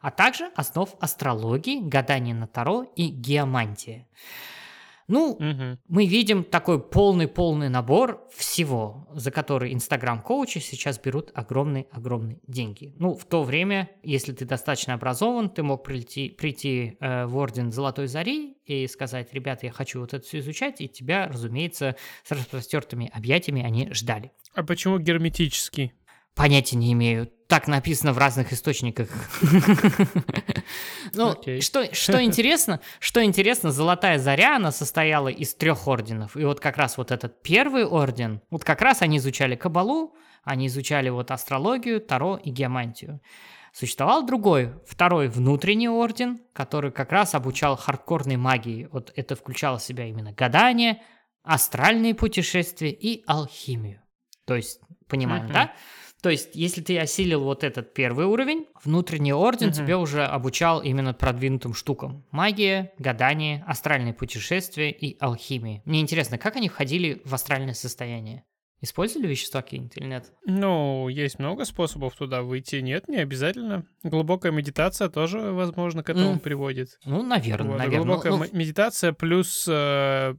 а 0.00 0.10
также 0.10 0.50
основ 0.56 0.88
астрологии, 0.98 1.78
гадания 1.80 2.34
на 2.34 2.46
Таро 2.46 2.84
и 2.96 3.08
геомантии. 3.08 4.06
Ну, 5.10 5.32
угу. 5.32 5.78
мы 5.88 6.06
видим 6.06 6.44
такой 6.44 6.80
полный-полный 6.80 7.68
набор 7.68 8.26
всего, 8.32 9.08
за 9.12 9.32
который 9.32 9.74
Инстаграм-коучи 9.74 10.58
сейчас 10.58 11.00
берут 11.00 11.32
огромные-огромные 11.34 12.38
деньги. 12.46 12.94
Ну, 12.96 13.14
в 13.14 13.24
то 13.24 13.42
время, 13.42 13.90
если 14.04 14.32
ты 14.32 14.44
достаточно 14.44 14.94
образован, 14.94 15.50
ты 15.50 15.64
мог 15.64 15.82
прийти, 15.82 16.28
прийти 16.28 16.96
э, 17.00 17.26
в 17.26 17.36
Орден 17.36 17.72
Золотой 17.72 18.06
Зари 18.06 18.56
и 18.66 18.86
сказать, 18.86 19.34
ребята, 19.34 19.66
я 19.66 19.72
хочу 19.72 20.00
вот 20.00 20.14
это 20.14 20.24
все 20.24 20.38
изучать, 20.38 20.80
и 20.80 20.88
тебя, 20.88 21.26
разумеется, 21.26 21.96
с 22.22 22.30
распростертыми 22.30 23.10
объятиями 23.12 23.62
они 23.64 23.92
ждали. 23.92 24.30
А 24.54 24.62
почему 24.62 24.98
герметический? 24.98 25.92
Понятия 26.34 26.76
не 26.76 26.92
имею. 26.92 27.30
Так 27.48 27.66
написано 27.66 28.12
в 28.12 28.18
разных 28.18 28.52
источниках. 28.52 29.08
Ну, 31.14 31.34
что, 31.60 31.92
что 31.92 32.22
интересно, 32.24 32.80
что 33.00 33.24
интересно, 33.24 33.72
Золотая 33.72 34.18
Заря, 34.18 34.56
она 34.56 34.70
состояла 34.70 35.28
из 35.28 35.54
трех 35.54 35.88
орденов. 35.88 36.36
И 36.36 36.44
вот 36.44 36.60
как 36.60 36.76
раз 36.76 36.96
вот 36.96 37.10
этот 37.10 37.42
первый 37.42 37.84
орден, 37.84 38.40
вот 38.50 38.62
как 38.62 38.80
раз 38.80 39.02
они 39.02 39.16
изучали 39.18 39.56
Кабалу, 39.56 40.14
они 40.44 40.68
изучали 40.68 41.08
вот 41.08 41.32
астрологию, 41.32 42.00
Таро 42.00 42.36
и 42.36 42.50
геомантию. 42.50 43.20
Существовал 43.72 44.26
другой, 44.26 44.74
второй 44.86 45.28
внутренний 45.28 45.88
орден, 45.88 46.40
который 46.52 46.90
как 46.90 47.12
раз 47.12 47.34
обучал 47.34 47.76
хардкорной 47.76 48.36
магии. 48.36 48.88
Вот 48.90 49.12
это 49.14 49.36
включало 49.36 49.78
в 49.78 49.82
себя 49.82 50.06
именно 50.06 50.32
гадание, 50.32 51.02
астральные 51.42 52.14
путешествия 52.14 52.90
и 52.90 53.22
алхимию. 53.26 54.02
То 54.44 54.56
есть, 54.56 54.80
понимаем, 55.08 55.46
uh-huh. 55.46 55.52
да? 55.52 55.74
То 56.22 56.28
есть, 56.28 56.50
если 56.54 56.82
ты 56.82 56.98
осилил 56.98 57.42
вот 57.42 57.64
этот 57.64 57.94
первый 57.94 58.26
уровень, 58.26 58.66
внутренний 58.84 59.32
орден 59.32 59.68
угу. 59.68 59.76
тебя 59.76 59.98
уже 59.98 60.24
обучал 60.24 60.80
именно 60.82 61.14
продвинутым 61.14 61.74
штукам. 61.74 62.24
Магия, 62.30 62.92
гадание, 62.98 63.64
астральные 63.66 64.12
путешествия 64.12 64.90
и 64.90 65.16
алхимия. 65.18 65.82
Мне 65.84 66.00
интересно, 66.00 66.38
как 66.38 66.56
они 66.56 66.68
входили 66.68 67.22
в 67.24 67.34
астральное 67.34 67.74
состояние? 67.74 68.44
Использовали 68.82 69.28
вещества 69.28 69.60
какие-нибудь 69.60 69.96
или 69.98 70.06
нет? 70.06 70.32
Ну, 70.46 71.08
есть 71.08 71.38
много 71.38 71.66
способов 71.66 72.14
туда 72.16 72.40
выйти. 72.40 72.76
Нет, 72.76 73.08
не 73.08 73.18
обязательно. 73.18 73.84
Глубокая 74.02 74.52
медитация 74.52 75.10
тоже, 75.10 75.38
возможно, 75.38 76.02
к 76.02 76.08
этому 76.08 76.36
mm. 76.36 76.38
приводит. 76.38 76.98
Ну, 77.04 77.22
наверное, 77.22 77.72
вот. 77.72 77.78
наверное. 77.78 78.06
Глубокая 78.06 78.32
ну, 78.32 78.46
медитация 78.52 79.12
плюс 79.12 79.66
э, 79.68 80.34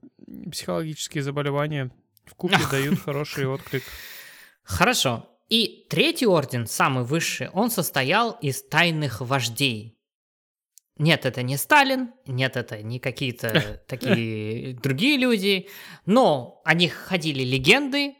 психологические 0.52 1.22
заболевания 1.22 1.92
в 2.26 2.34
купе 2.34 2.58
дают 2.72 3.00
хороший 3.00 3.46
отклик. 3.46 3.84
Хорошо. 4.64 5.31
И 5.52 5.86
третий 5.90 6.28
орден, 6.28 6.66
самый 6.66 7.04
высший, 7.04 7.50
он 7.50 7.70
состоял 7.70 8.32
из 8.42 8.64
тайных 8.64 9.20
вождей. 9.20 9.98
Нет, 10.98 11.26
это 11.26 11.44
не 11.44 11.58
Сталин, 11.58 12.12
нет, 12.26 12.56
это 12.56 12.82
не 12.82 13.00
какие-то 13.00 13.84
такие 13.88 14.76
другие 14.76 15.18
люди, 15.18 15.68
но 16.06 16.62
о 16.64 16.74
них 16.74 16.94
ходили 16.94 17.44
легенды, 17.44 18.16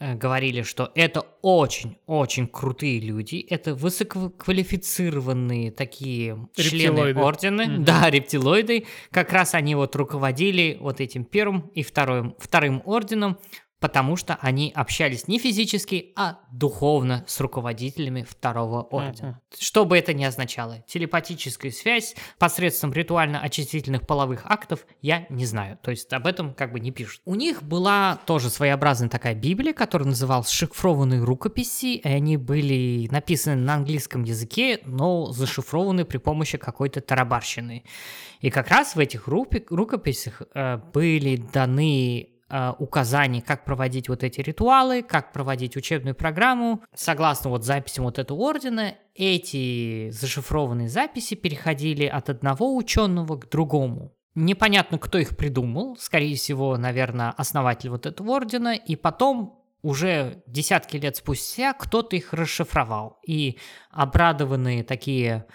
э, 0.00 0.14
говорили, 0.14 0.62
что 0.62 0.90
это 0.96 1.20
очень-очень 1.42 2.48
крутые 2.48 2.98
люди, 2.98 3.46
это 3.48 3.76
высококвалифицированные 3.76 5.70
такие 5.70 6.48
члены 6.56 7.14
ордена, 7.14 7.62
mm-hmm. 7.62 7.84
да, 7.84 8.10
рептилоиды, 8.10 8.86
как 9.12 9.32
раз 9.32 9.54
они 9.54 9.76
вот 9.76 9.94
руководили 9.94 10.76
вот 10.80 11.00
этим 11.00 11.24
первым 11.24 11.68
и 11.68 11.84
вторым, 11.84 12.34
вторым 12.40 12.82
орденом, 12.84 13.38
потому 13.84 14.16
что 14.16 14.38
они 14.40 14.72
общались 14.74 15.28
не 15.28 15.38
физически, 15.38 16.14
а 16.16 16.38
духовно 16.50 17.22
с 17.26 17.38
руководителями 17.38 18.22
второго 18.26 18.80
ордена. 18.80 19.42
Uh-huh. 19.50 19.56
Что 19.60 19.84
бы 19.84 19.98
это 19.98 20.14
ни 20.14 20.24
означало, 20.24 20.82
телепатическую 20.88 21.70
связь 21.70 22.16
посредством 22.38 22.94
ритуально-очистительных 22.94 24.06
половых 24.06 24.46
актов 24.46 24.86
я 25.02 25.26
не 25.28 25.44
знаю. 25.44 25.78
То 25.82 25.90
есть 25.90 26.10
об 26.14 26.26
этом 26.26 26.54
как 26.54 26.72
бы 26.72 26.80
не 26.80 26.92
пишут. 26.92 27.20
У 27.26 27.34
них 27.34 27.62
была 27.62 28.18
тоже 28.24 28.48
своеобразная 28.48 29.10
такая 29.10 29.34
Библия, 29.34 29.74
которая 29.74 30.08
называлась 30.08 30.48
«Шифрованные 30.48 31.22
рукописи», 31.22 31.96
и 31.96 32.08
они 32.08 32.38
были 32.38 33.06
написаны 33.10 33.56
на 33.56 33.74
английском 33.74 34.22
языке, 34.22 34.80
но 34.86 35.30
зашифрованы 35.30 36.06
при 36.06 36.16
помощи 36.16 36.56
какой-то 36.56 37.02
тарабарщины. 37.02 37.84
И 38.40 38.48
как 38.48 38.68
раз 38.68 38.96
в 38.96 38.98
этих 38.98 39.28
рукописях 39.28 40.40
э, 40.54 40.78
были 40.94 41.36
даны 41.36 42.30
Э, 42.50 42.74
указаний, 42.78 43.40
как 43.40 43.64
проводить 43.64 44.10
вот 44.10 44.22
эти 44.22 44.42
ритуалы, 44.42 45.02
как 45.02 45.32
проводить 45.32 45.76
учебную 45.76 46.14
программу. 46.14 46.82
Согласно 46.94 47.48
вот 47.48 47.64
записям 47.64 48.04
вот 48.04 48.18
этого 48.18 48.38
ордена, 48.38 48.94
эти 49.14 50.10
зашифрованные 50.10 50.90
записи 50.90 51.36
переходили 51.36 52.04
от 52.04 52.28
одного 52.28 52.76
ученого 52.76 53.38
к 53.38 53.48
другому. 53.48 54.12
Непонятно, 54.34 54.98
кто 54.98 55.16
их 55.16 55.38
придумал, 55.38 55.96
скорее 55.96 56.36
всего, 56.36 56.76
наверное, 56.76 57.30
основатель 57.30 57.88
вот 57.88 58.04
этого 58.04 58.32
ордена, 58.32 58.74
и 58.74 58.94
потом 58.94 59.64
уже 59.80 60.42
десятки 60.46 60.98
лет 60.98 61.16
спустя 61.16 61.72
кто-то 61.72 62.14
их 62.14 62.34
расшифровал. 62.34 63.20
И 63.26 63.58
обрадованные 63.90 64.84
такие 64.84 65.46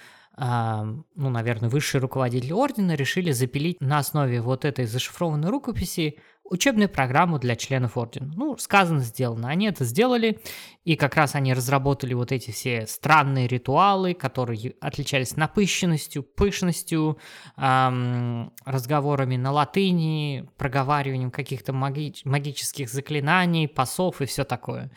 ну, 0.41 1.03
наверное, 1.29 1.69
высшие 1.69 1.99
руководители 1.99 2.53
ордена 2.53 2.95
решили 2.95 3.31
запилить 3.31 3.81
на 3.81 3.97
основе 3.97 4.39
вот 4.39 4.63
этой 4.63 4.85
зашифрованной 4.85 5.49
рукописи 5.49 6.17
учебную 6.49 6.89
программу 6.89 7.39
для 7.39 7.55
членов 7.55 7.97
ордена. 7.97 8.31
Ну, 8.35 8.57
сказано, 8.57 9.01
сделано. 9.01 9.49
Они 9.49 9.67
это 9.67 9.85
сделали, 9.85 10.41
и 10.83 10.95
как 10.95 11.15
раз 11.15 11.35
они 11.35 11.53
разработали 11.53 12.13
вот 12.13 12.31
эти 12.31 12.51
все 12.51 12.87
странные 12.87 13.47
ритуалы, 13.47 14.13
которые 14.13 14.75
отличались 14.81 15.35
напыщенностью, 15.35 16.23
пышностью, 16.23 17.17
эм, 17.57 18.51
разговорами 18.65 19.37
на 19.37 19.51
латыни, 19.51 20.49
проговариванием 20.57 21.31
каких-то 21.31 21.73
маги- 21.73 22.21
магических 22.25 22.89
заклинаний, 22.89 23.67
пасов 23.67 24.21
и 24.21 24.25
все 24.25 24.43
такое. 24.43 24.91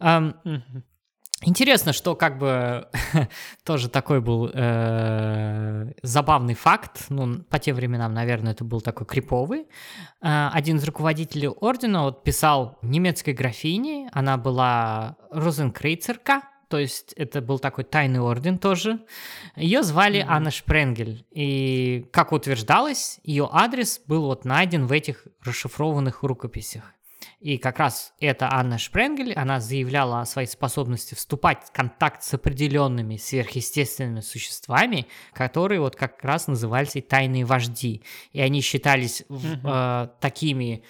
Эм, 0.00 0.34
Интересно, 1.42 1.92
что 1.92 2.16
как 2.16 2.38
бы 2.38 2.88
тоже 3.64 3.88
такой 3.88 4.20
был 4.20 4.50
э, 4.52 5.92
забавный 6.02 6.54
факт, 6.54 7.04
ну, 7.10 7.44
по 7.44 7.60
тем 7.60 7.76
временам, 7.76 8.12
наверное, 8.12 8.52
это 8.52 8.64
был 8.64 8.80
такой 8.80 9.06
криповый. 9.06 9.68
Э, 10.20 10.48
один 10.52 10.78
из 10.78 10.84
руководителей 10.84 11.48
ордена 11.48 12.02
вот 12.04 12.24
писал 12.24 12.78
немецкой 12.82 13.34
графине, 13.34 14.10
она 14.12 14.36
была 14.36 15.16
розенкрейцерка, 15.30 16.42
то 16.68 16.76
есть 16.76 17.12
это 17.12 17.40
был 17.40 17.60
такой 17.60 17.84
тайный 17.84 18.20
орден 18.20 18.58
тоже. 18.58 18.98
Ее 19.54 19.84
звали 19.84 20.20
mm-hmm. 20.20 20.28
Анна 20.28 20.50
Шпренгель, 20.50 21.24
и, 21.30 22.04
как 22.12 22.32
утверждалось, 22.32 23.20
ее 23.22 23.48
адрес 23.52 24.00
был 24.06 24.22
вот 24.22 24.44
найден 24.44 24.86
в 24.86 24.92
этих 24.92 25.28
расшифрованных 25.44 26.24
рукописях. 26.24 26.94
И 27.40 27.56
как 27.56 27.78
раз 27.78 28.14
эта 28.18 28.52
Анна 28.52 28.78
Шпренгель, 28.78 29.32
она 29.32 29.60
заявляла 29.60 30.20
о 30.20 30.26
своей 30.26 30.48
способности 30.48 31.14
вступать 31.14 31.64
в 31.64 31.70
контакт 31.70 32.24
с 32.24 32.34
определенными 32.34 33.16
сверхъестественными 33.16 34.20
существами, 34.20 35.06
которые 35.32 35.80
вот 35.80 35.94
как 35.94 36.24
раз 36.24 36.48
назывались 36.48 36.96
и 36.96 37.00
тайные 37.00 37.44
вожди. 37.44 38.02
И 38.32 38.40
они 38.40 38.60
считались 38.60 39.22
э, 39.28 40.08
такими 40.20 40.82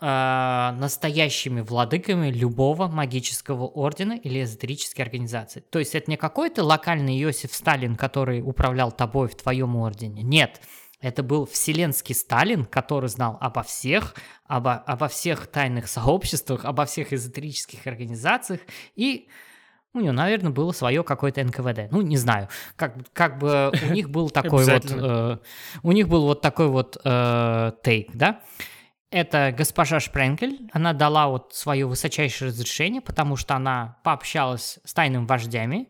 э, 0.00 0.70
настоящими 0.76 1.60
владыками 1.60 2.32
любого 2.32 2.88
магического 2.88 3.66
ордена 3.66 4.14
или 4.14 4.42
эзотерической 4.42 5.04
организации. 5.04 5.60
То 5.60 5.78
есть 5.78 5.94
это 5.94 6.10
не 6.10 6.16
какой-то 6.16 6.64
локальный 6.64 7.22
Иосиф 7.22 7.54
Сталин, 7.54 7.94
который 7.94 8.42
управлял 8.42 8.90
тобой 8.90 9.28
в 9.28 9.36
твоем 9.36 9.76
ордене. 9.76 10.24
Нет, 10.24 10.60
это 11.00 11.22
был 11.22 11.46
вселенский 11.46 12.14
Сталин, 12.14 12.64
который 12.64 13.08
знал 13.08 13.38
обо 13.40 13.62
всех, 13.62 14.14
обо, 14.46 14.74
обо 14.74 15.08
всех 15.08 15.46
тайных 15.46 15.88
сообществах, 15.88 16.64
обо 16.64 16.84
всех 16.84 17.12
эзотерических 17.12 17.86
организациях, 17.86 18.60
и 18.96 19.28
у 19.92 20.00
него, 20.00 20.12
наверное, 20.12 20.52
было 20.52 20.70
свое 20.72 21.02
какое-то 21.02 21.42
НКВД. 21.42 21.90
Ну, 21.90 22.00
не 22.02 22.16
знаю. 22.16 22.48
Как, 22.76 22.94
как 23.12 23.38
бы 23.38 23.72
у 23.88 23.92
них 23.92 24.08
был 24.08 24.30
такой 24.30 24.64
вот... 24.64 24.84
Э, 24.88 25.38
у 25.82 25.92
них 25.92 26.08
был 26.08 26.26
вот 26.26 26.42
такой 26.42 26.68
вот 26.68 26.96
э, 27.02 27.72
тейк, 27.82 28.10
да? 28.14 28.40
Это 29.10 29.52
госпожа 29.56 29.98
Шпренкель. 29.98 30.70
Она 30.72 30.92
дала 30.92 31.26
вот 31.26 31.54
свое 31.54 31.86
высочайшее 31.86 32.50
разрешение, 32.50 33.00
потому 33.00 33.34
что 33.34 33.56
она 33.56 33.98
пообщалась 34.04 34.78
с 34.84 34.94
тайными 34.94 35.26
вождями, 35.26 35.88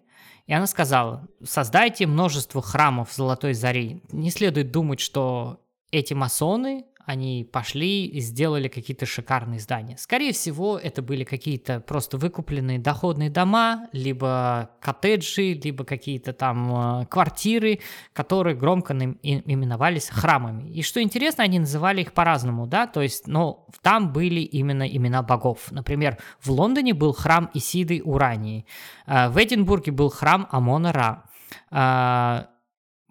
и 0.51 0.53
она 0.53 0.67
сказала, 0.67 1.29
создайте 1.45 2.09
множество 2.09 2.61
храмов 2.61 3.13
Золотой 3.13 3.55
Зари. 3.55 4.03
Не 4.11 4.33
следует 4.33 4.73
думать, 4.73 4.99
что 4.99 5.61
эти 5.93 6.13
масоны 6.13 6.87
они 7.07 7.49
пошли 7.51 8.07
и 8.07 8.21
сделали 8.21 8.69
какие-то 8.69 9.07
шикарные 9.07 9.61
здания. 9.61 9.97
Скорее 9.97 10.33
всего, 10.33 10.79
это 10.79 11.03
были 11.03 11.25
какие-то 11.25 11.81
просто 11.81 12.19
выкупленные 12.19 12.79
доходные 12.79 13.31
дома, 13.31 13.89
либо 13.93 14.71
коттеджи, 14.81 15.55
либо 15.55 15.85
какие-то 15.85 16.33
там 16.33 17.03
э, 17.03 17.07
квартиры, 17.07 17.81
которые 18.13 18.57
громко 18.57 18.95
именовались 18.95 20.09
храмами. 20.09 20.71
И 20.71 20.83
что 20.83 21.03
интересно, 21.03 21.45
они 21.45 21.59
называли 21.59 22.03
их 22.03 22.13
по-разному, 22.13 22.67
да, 22.67 22.87
то 22.87 23.01
есть, 23.01 23.27
но 23.27 23.67
там 23.83 24.13
были 24.13 24.41
именно 24.41 24.87
имена 24.87 25.23
богов. 25.23 25.71
Например, 25.71 26.19
в 26.41 26.51
Лондоне 26.51 26.95
был 26.95 27.13
храм 27.13 27.51
Исиды 27.55 28.03
Урании, 28.05 28.67
э, 29.07 29.29
в 29.29 29.37
Эдинбурге 29.43 29.93
был 29.93 30.11
храм 30.11 30.47
Амона 30.51 30.93
Ра, 30.93 31.25
э, 31.71 32.47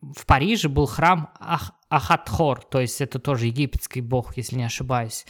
в 0.02 0.26
Париже 0.26 0.70
был 0.70 0.86
храм 0.86 1.30
Ах 1.40 1.74
Ахатхор, 1.90 2.64
то 2.64 2.80
есть 2.80 3.02
это 3.02 3.20
тоже 3.20 3.48
египетский 3.48 4.02
бог, 4.02 4.38
если 4.38 4.56
не 4.56 4.64
ошибаюсь. 4.64 5.26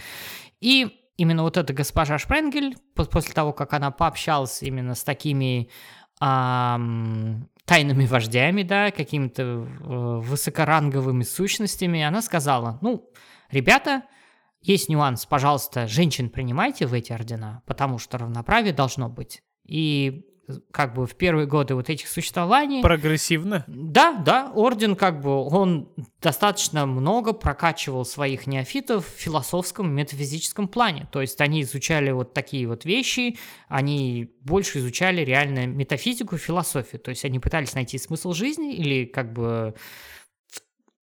И 0.60 0.89
именно 1.17 1.43
вот 1.43 1.58
эта 1.58 1.74
госпожа 1.74 2.17
Шпренгель, 2.17 2.76
после 2.95 3.34
того, 3.34 3.54
как 3.54 3.74
она 3.74 3.91
пообщалась 3.91 4.62
именно 4.62 4.95
с 4.95 5.04
такими 5.04 5.69
эм, 6.22 7.50
тайными 7.65 8.06
вождями, 8.06 8.63
да, 8.63 8.91
какими-то 8.91 9.43
э, 9.43 9.65
высокоранговыми 10.22 11.24
сущностями, 11.24 12.02
она 12.02 12.22
сказала, 12.22 12.80
ну, 12.82 13.10
ребята, 13.52 14.04
есть 14.62 14.89
нюанс, 14.89 15.26
пожалуйста, 15.26 15.88
женщин 15.88 16.30
принимайте 16.30 16.86
в 16.86 16.93
эти 16.93 17.13
ордена, 17.13 17.63
потому 17.65 18.00
что 18.00 18.17
равноправие 18.17 18.74
должно 18.74 19.08
быть. 19.08 19.41
И 19.65 20.26
как 20.72 20.94
бы 20.94 21.06
в 21.06 21.16
первые 21.16 21.48
годы 21.48 21.76
вот 21.76 21.90
этих 21.90 22.08
существований. 22.08 22.82
Прогрессивно? 22.82 23.64
Да, 23.68 24.14
да, 24.14 24.52
орден 24.54 24.96
как 24.96 25.22
бы, 25.22 25.30
он 25.30 25.90
достаточно 26.22 26.86
много 26.86 27.34
прокачивал 27.34 28.06
своих 28.06 28.48
неофитов 28.48 29.06
в 29.06 29.20
философском, 29.20 29.94
метафизическом 29.94 30.68
плане. 30.68 31.08
То 31.12 31.22
есть 31.22 31.40
они 31.42 31.62
изучали 31.62 32.12
вот 32.12 32.34
такие 32.34 32.68
вот 32.68 32.86
вещи, 32.86 33.38
они 33.68 34.32
больше 34.42 34.80
изучали 34.80 35.22
реально 35.22 35.68
метафизику 35.68 36.36
и 36.36 36.40
философию. 36.40 37.00
То 37.00 37.10
есть 37.10 37.26
они 37.26 37.40
пытались 37.40 37.74
найти 37.76 37.98
смысл 37.98 38.34
жизни 38.34 38.74
или 38.76 39.06
как 39.06 39.34
бы 39.34 39.76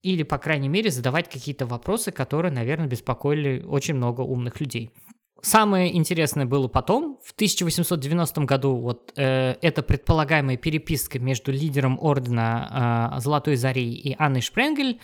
или, 0.03 0.23
по 0.23 0.39
крайней 0.39 0.69
мере, 0.69 0.91
задавать 0.91 1.29
какие-то 1.29 1.67
вопросы, 1.67 2.13
которые, 2.13 2.53
наверное, 2.53 2.87
беспокоили 2.87 3.65
очень 3.67 3.95
много 3.95 4.21
умных 4.21 4.61
людей. 4.61 4.93
Самое 5.43 5.95
интересное 5.97 6.47
было 6.47 6.67
потом, 6.67 7.19
в 7.23 7.33
1890 7.33 8.41
году, 8.43 8.77
вот 8.77 9.13
э, 9.17 9.57
эта 9.61 9.83
предполагаемая 9.83 10.57
переписка 10.57 11.19
между 11.19 11.53
лидером 11.53 11.99
ордена 12.01 13.13
э, 13.17 13.21
Золотой 13.21 13.57
Зари 13.57 13.93
и 13.93 14.17
Анной 14.19 14.41
Шпренгель 14.41 15.01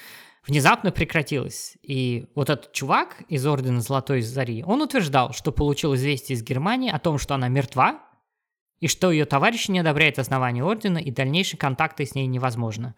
внезапно 0.47 0.91
прекратилась. 0.91 1.77
И 1.83 2.27
вот 2.35 2.51
этот 2.51 2.73
чувак 2.73 3.23
из 3.29 3.47
ордена 3.47 3.81
Золотой 3.81 4.23
Зари, 4.23 4.65
он 4.67 4.83
утверждал, 4.83 5.33
что 5.33 5.53
получил 5.53 5.95
известие 5.95 6.37
из 6.37 6.43
Германии 6.43 6.91
о 6.91 6.99
том, 6.99 7.19
что 7.19 7.35
она 7.35 7.49
мертва, 7.49 8.01
и 8.81 8.89
что 8.89 9.13
ее 9.13 9.27
товарищ 9.27 9.69
не 9.69 9.79
одобряет 9.79 10.19
основание 10.19 10.65
ордена, 10.65 10.99
и 10.99 11.13
дальнейшие 11.13 11.57
контакты 11.57 12.05
с 12.05 12.17
ней 12.17 12.27
невозможно. 12.27 12.97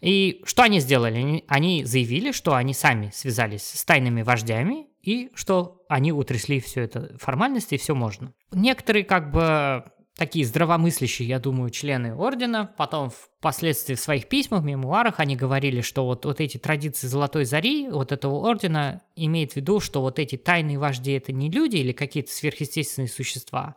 И 0.00 0.40
что 0.44 0.62
они 0.62 0.78
сделали? 0.78 1.42
Они 1.48 1.84
заявили, 1.84 2.30
что 2.30 2.54
они 2.54 2.72
сами 2.74 3.10
связались 3.12 3.64
с 3.64 3.84
тайными 3.84 4.22
вождями, 4.22 4.86
и 5.06 5.30
что 5.34 5.84
они 5.88 6.12
утрясли 6.12 6.60
все 6.60 6.82
это 6.82 7.16
формальности, 7.18 7.76
и 7.76 7.78
все 7.78 7.94
можно. 7.94 8.34
Некоторые 8.52 9.04
как 9.04 9.30
бы 9.30 9.84
такие 10.16 10.44
здравомыслящие, 10.44 11.28
я 11.28 11.38
думаю, 11.38 11.70
члены 11.70 12.14
ордена, 12.14 12.74
потом 12.76 13.10
впоследствии 13.10 13.94
в 13.94 14.00
своих 14.00 14.28
письмах, 14.28 14.64
мемуарах 14.64 15.20
они 15.20 15.36
говорили, 15.36 15.80
что 15.80 16.06
вот, 16.06 16.24
вот 16.24 16.40
эти 16.40 16.56
традиции 16.56 17.06
Золотой 17.06 17.44
Зари, 17.44 17.88
вот 17.88 18.12
этого 18.12 18.34
ордена, 18.48 19.02
имеет 19.14 19.52
в 19.52 19.56
виду, 19.56 19.78
что 19.78 20.00
вот 20.00 20.18
эти 20.18 20.36
тайные 20.36 20.78
вожди 20.78 21.12
это 21.12 21.32
не 21.32 21.50
люди 21.50 21.76
или 21.76 21.92
какие-то 21.92 22.32
сверхъестественные 22.32 23.08
существа, 23.08 23.76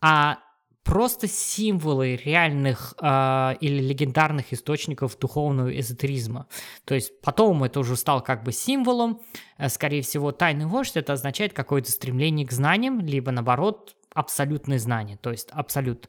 а 0.00 0.38
просто 0.84 1.28
символы 1.28 2.16
реальных 2.16 2.94
э, 3.00 3.54
или 3.60 3.82
легендарных 3.82 4.52
источников 4.52 5.18
духовного 5.18 5.78
эзотеризма. 5.78 6.46
То 6.84 6.94
есть 6.94 7.20
потом 7.20 7.62
это 7.64 7.80
уже 7.80 7.96
стал 7.96 8.22
как 8.22 8.42
бы 8.42 8.52
символом. 8.52 9.20
Э, 9.58 9.68
скорее 9.68 10.02
всего, 10.02 10.32
тайный 10.32 10.66
вождь 10.66 10.96
это 10.96 11.12
означает 11.12 11.52
какое-то 11.52 11.90
стремление 11.90 12.46
к 12.46 12.52
знаниям, 12.52 13.00
либо 13.00 13.30
наоборот 13.30 13.96
абсолютные 14.14 14.78
знания. 14.78 15.16
То 15.16 15.30
есть 15.30 15.50
абсолют 15.50 16.08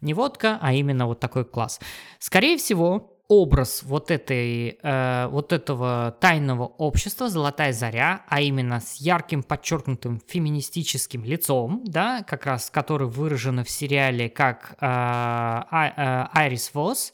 не 0.00 0.14
водка, 0.14 0.58
а 0.60 0.72
именно 0.72 1.06
вот 1.06 1.20
такой 1.20 1.44
класс. 1.44 1.80
Скорее 2.18 2.56
всего, 2.56 3.13
образ 3.28 3.82
вот, 3.82 4.10
этой, 4.10 4.78
э, 4.82 5.28
вот 5.28 5.52
этого 5.52 6.16
тайного 6.20 6.64
общества 6.64 7.28
«Золотая 7.28 7.72
заря», 7.72 8.22
а 8.28 8.40
именно 8.40 8.80
с 8.80 8.96
ярким 8.96 9.42
подчеркнутым 9.42 10.20
феминистическим 10.26 11.24
лицом, 11.24 11.82
да, 11.84 12.22
как 12.22 12.46
раз 12.46 12.70
который 12.70 13.08
выражено 13.08 13.64
в 13.64 13.70
сериале 13.70 14.28
как 14.28 14.72
э, 14.72 14.76
а, 14.80 16.28
э, 16.34 16.38
Айрис 16.38 16.72
Восс, 16.74 17.12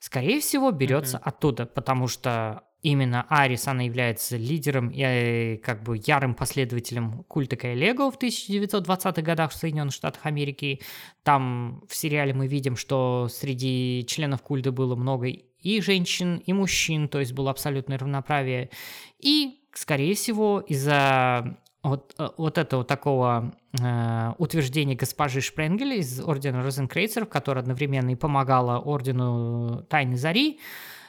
скорее 0.00 0.40
всего, 0.40 0.70
берется 0.70 1.16
mm-hmm. 1.16 1.22
оттуда, 1.24 1.66
потому 1.66 2.08
что 2.08 2.62
именно 2.82 3.26
Арис, 3.28 3.66
она 3.66 3.82
является 3.82 4.36
лидером 4.36 4.88
и 4.88 5.02
э, 5.02 5.56
как 5.58 5.82
бы 5.82 6.00
ярым 6.04 6.34
последователем 6.34 7.24
культа 7.24 7.56
Кайлего 7.56 8.10
в 8.10 8.18
1920-х 8.18 9.22
годах 9.22 9.50
в 9.50 9.54
Соединенных 9.54 9.94
Штатах 9.94 10.26
Америки. 10.26 10.80
Там 11.22 11.82
в 11.88 11.94
сериале 11.94 12.34
мы 12.34 12.46
видим, 12.46 12.76
что 12.76 13.28
среди 13.30 14.04
членов 14.08 14.42
культа 14.42 14.72
было 14.72 14.94
много 14.94 15.28
и 15.28 15.80
женщин, 15.80 16.36
и 16.36 16.52
мужчин, 16.52 17.08
то 17.08 17.18
есть 17.18 17.32
было 17.32 17.50
абсолютное 17.50 17.98
равноправие. 17.98 18.70
И, 19.18 19.60
скорее 19.74 20.14
всего, 20.14 20.60
из-за 20.60 21.58
вот, 21.82 22.14
э, 22.18 22.28
вот 22.36 22.58
этого 22.58 22.84
такого 22.84 23.54
э, 23.80 24.32
утверждения 24.38 24.94
госпожи 24.94 25.40
Шпренгеля 25.40 25.96
из 25.96 26.20
Ордена 26.20 26.62
Розенкрейцеров, 26.62 27.28
которая 27.28 27.62
одновременно 27.62 28.10
и 28.10 28.16
помогала 28.16 28.78
Ордену 28.78 29.84
Тайны 29.88 30.16
Зари, 30.16 30.60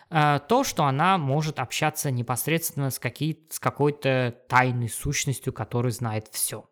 то, 0.10 0.64
что 0.64 0.86
она 0.86 1.18
может 1.18 1.60
общаться 1.60 2.10
непосредственно 2.10 2.90
с, 2.90 2.98
какие, 2.98 3.46
с 3.50 3.60
какой-то 3.60 4.36
тайной 4.48 4.90
сущностью, 4.90 5.54
которая 5.54 5.92
знает 5.92 6.28
все. 6.32 6.66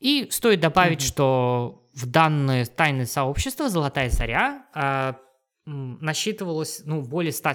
И 0.00 0.28
стоит 0.30 0.60
добавить, 0.60 1.00
mm-hmm. 1.00 1.06
что 1.06 1.88
в 1.94 2.06
данное 2.06 2.66
тайное 2.66 3.06
сообщество 3.06 3.68
«Золотая 3.68 4.10
заря» 4.10 4.66
э, 4.74 5.14
насчитывалось 5.64 6.82
ну, 6.84 7.02
более 7.02 7.32
100, 7.32 7.50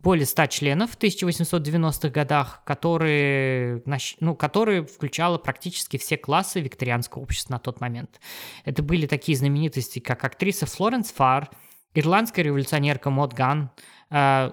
более 0.00 0.26
100 0.26 0.46
членов 0.46 0.90
в 0.90 0.98
1890-х 0.98 2.08
годах, 2.08 2.62
которые, 2.64 3.82
ну, 4.18 4.34
которые 4.34 4.84
включало 4.84 5.38
практически 5.38 5.96
все 5.96 6.16
классы 6.16 6.60
викторианского 6.60 7.22
общества 7.22 7.54
на 7.54 7.58
тот 7.60 7.80
момент. 7.80 8.20
Это 8.64 8.82
были 8.82 9.06
такие 9.06 9.38
знаменитости, 9.38 10.00
как 10.00 10.24
актриса 10.24 10.66
Флоренс 10.66 11.12
Фар, 11.12 11.48
ирландская 11.94 12.44
революционерка 12.44 13.10
Мод 13.10 13.34
Ган, 13.34 13.70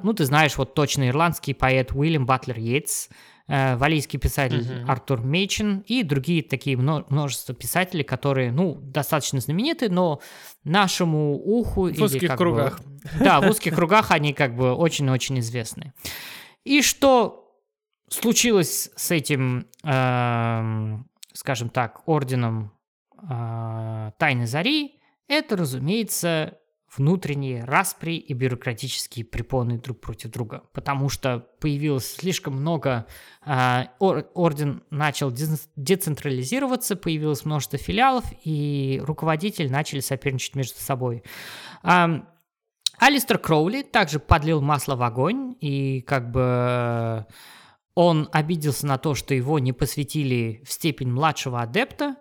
ну, 0.04 0.14
ты 0.14 0.26
знаешь, 0.26 0.58
вот 0.58 0.74
точно 0.74 1.10
ирландский 1.10 1.54
поэт 1.54 1.92
Уильям 1.94 2.26
Батлер 2.26 2.58
Йейтс, 2.58 3.10
uh, 3.48 3.78
валийский 3.78 4.18
писатель 4.18 4.62
uh-huh. 4.62 4.86
Артур 4.88 5.22
Мейчин 5.22 5.84
и 5.86 6.04
другие 6.04 6.42
такие 6.42 6.78
множество 6.78 7.54
писателей, 7.54 8.04
которые, 8.04 8.52
ну, 8.52 8.76
достаточно 8.76 9.40
знамениты, 9.40 9.90
но 9.90 10.22
нашему 10.64 11.36
уху... 11.36 11.92
В 11.94 12.02
узких 12.02 12.36
кругах. 12.36 12.80
Бы, 12.80 13.10
да, 13.20 13.42
в 13.42 13.50
узких 13.50 13.76
кругах 13.76 14.12
они 14.12 14.34
как 14.34 14.56
бы 14.56 14.74
очень-очень 14.74 15.40
известны. 15.40 15.94
И 16.64 16.82
что 16.82 17.58
случилось 18.10 18.90
с 18.96 19.12
этим, 19.12 19.68
э, 19.84 20.98
скажем 21.34 21.70
так, 21.70 22.08
орденом 22.08 22.72
э, 23.22 24.12
Тайны 24.18 24.48
Зари, 24.48 25.00
это, 25.28 25.56
разумеется, 25.56 26.58
внутренние 26.96 27.64
распри 27.64 28.16
и 28.16 28.34
бюрократические 28.34 29.24
препоны 29.24 29.78
друг 29.78 30.02
против 30.02 30.32
друга, 30.32 30.64
потому 30.74 31.10
что 31.10 31.48
появилось 31.60 32.16
слишком 32.16 32.56
много, 32.56 33.06
э, 33.46 33.86
орден 34.00 34.84
начал 34.90 35.32
децентрализироваться, 35.76 36.96
появилось 36.96 37.46
множество 37.46 37.78
филиалов, 37.80 38.26
и 38.44 39.02
руководители 39.04 39.70
начали 39.70 40.02
соперничать 40.02 40.56
между 40.56 40.80
собой. 40.80 41.24
Э, 41.84 42.22
Алистер 42.98 43.40
Кроули 43.40 43.82
также 43.82 44.20
подлил 44.20 44.62
масло 44.62 44.96
в 44.96 45.02
огонь, 45.02 45.56
и 45.60 46.02
как 46.02 46.30
бы 46.32 47.26
он 47.96 48.30
обиделся 48.32 48.86
на 48.86 48.98
то, 48.98 49.16
что 49.16 49.34
его 49.34 49.60
не 49.60 49.74
посвятили 49.74 50.62
в 50.66 50.72
степень 50.72 51.12
младшего 51.12 51.62
адепта, 51.62 52.18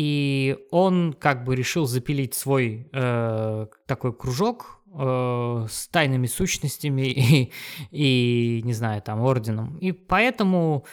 и 0.00 0.56
он 0.70 1.12
как 1.12 1.42
бы 1.42 1.56
решил 1.56 1.86
запилить 1.86 2.32
свой 2.32 2.88
э, 2.92 3.66
такой 3.84 4.12
кружок 4.12 4.80
э, 4.94 5.66
с 5.68 5.88
тайными 5.88 6.28
сущностями 6.28 7.02
и, 7.02 7.52
и, 7.90 8.62
не 8.62 8.74
знаю, 8.74 9.02
там, 9.02 9.20
орденом. 9.20 9.76
И 9.78 9.90
поэтому 9.90 10.84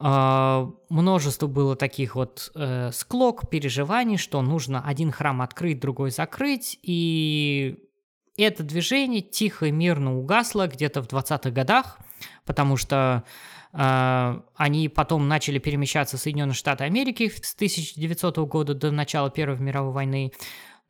э, 0.00 0.66
множество 0.88 1.46
было 1.46 1.76
таких 1.76 2.16
вот 2.16 2.50
э, 2.56 2.90
склок, 2.92 3.48
переживаний, 3.48 4.16
что 4.16 4.42
нужно 4.42 4.82
один 4.84 5.12
храм 5.12 5.42
открыть, 5.42 5.78
другой 5.78 6.10
закрыть. 6.10 6.76
И 6.82 7.78
это 8.36 8.64
движение 8.64 9.20
тихо 9.20 9.66
и 9.66 9.70
мирно 9.70 10.18
угасло 10.18 10.66
где-то 10.66 11.04
в 11.04 11.06
20-х 11.06 11.50
годах, 11.50 12.00
потому 12.44 12.76
что 12.76 13.22
они 13.72 14.88
потом 14.88 15.28
начали 15.28 15.58
перемещаться 15.58 16.16
в 16.16 16.20
Соединенные 16.20 16.54
Штаты 16.54 16.84
Америки 16.84 17.30
с 17.42 17.54
1900 17.54 18.38
года 18.38 18.74
до 18.74 18.90
начала 18.90 19.30
Первой 19.30 19.58
мировой 19.58 19.92
войны. 19.92 20.32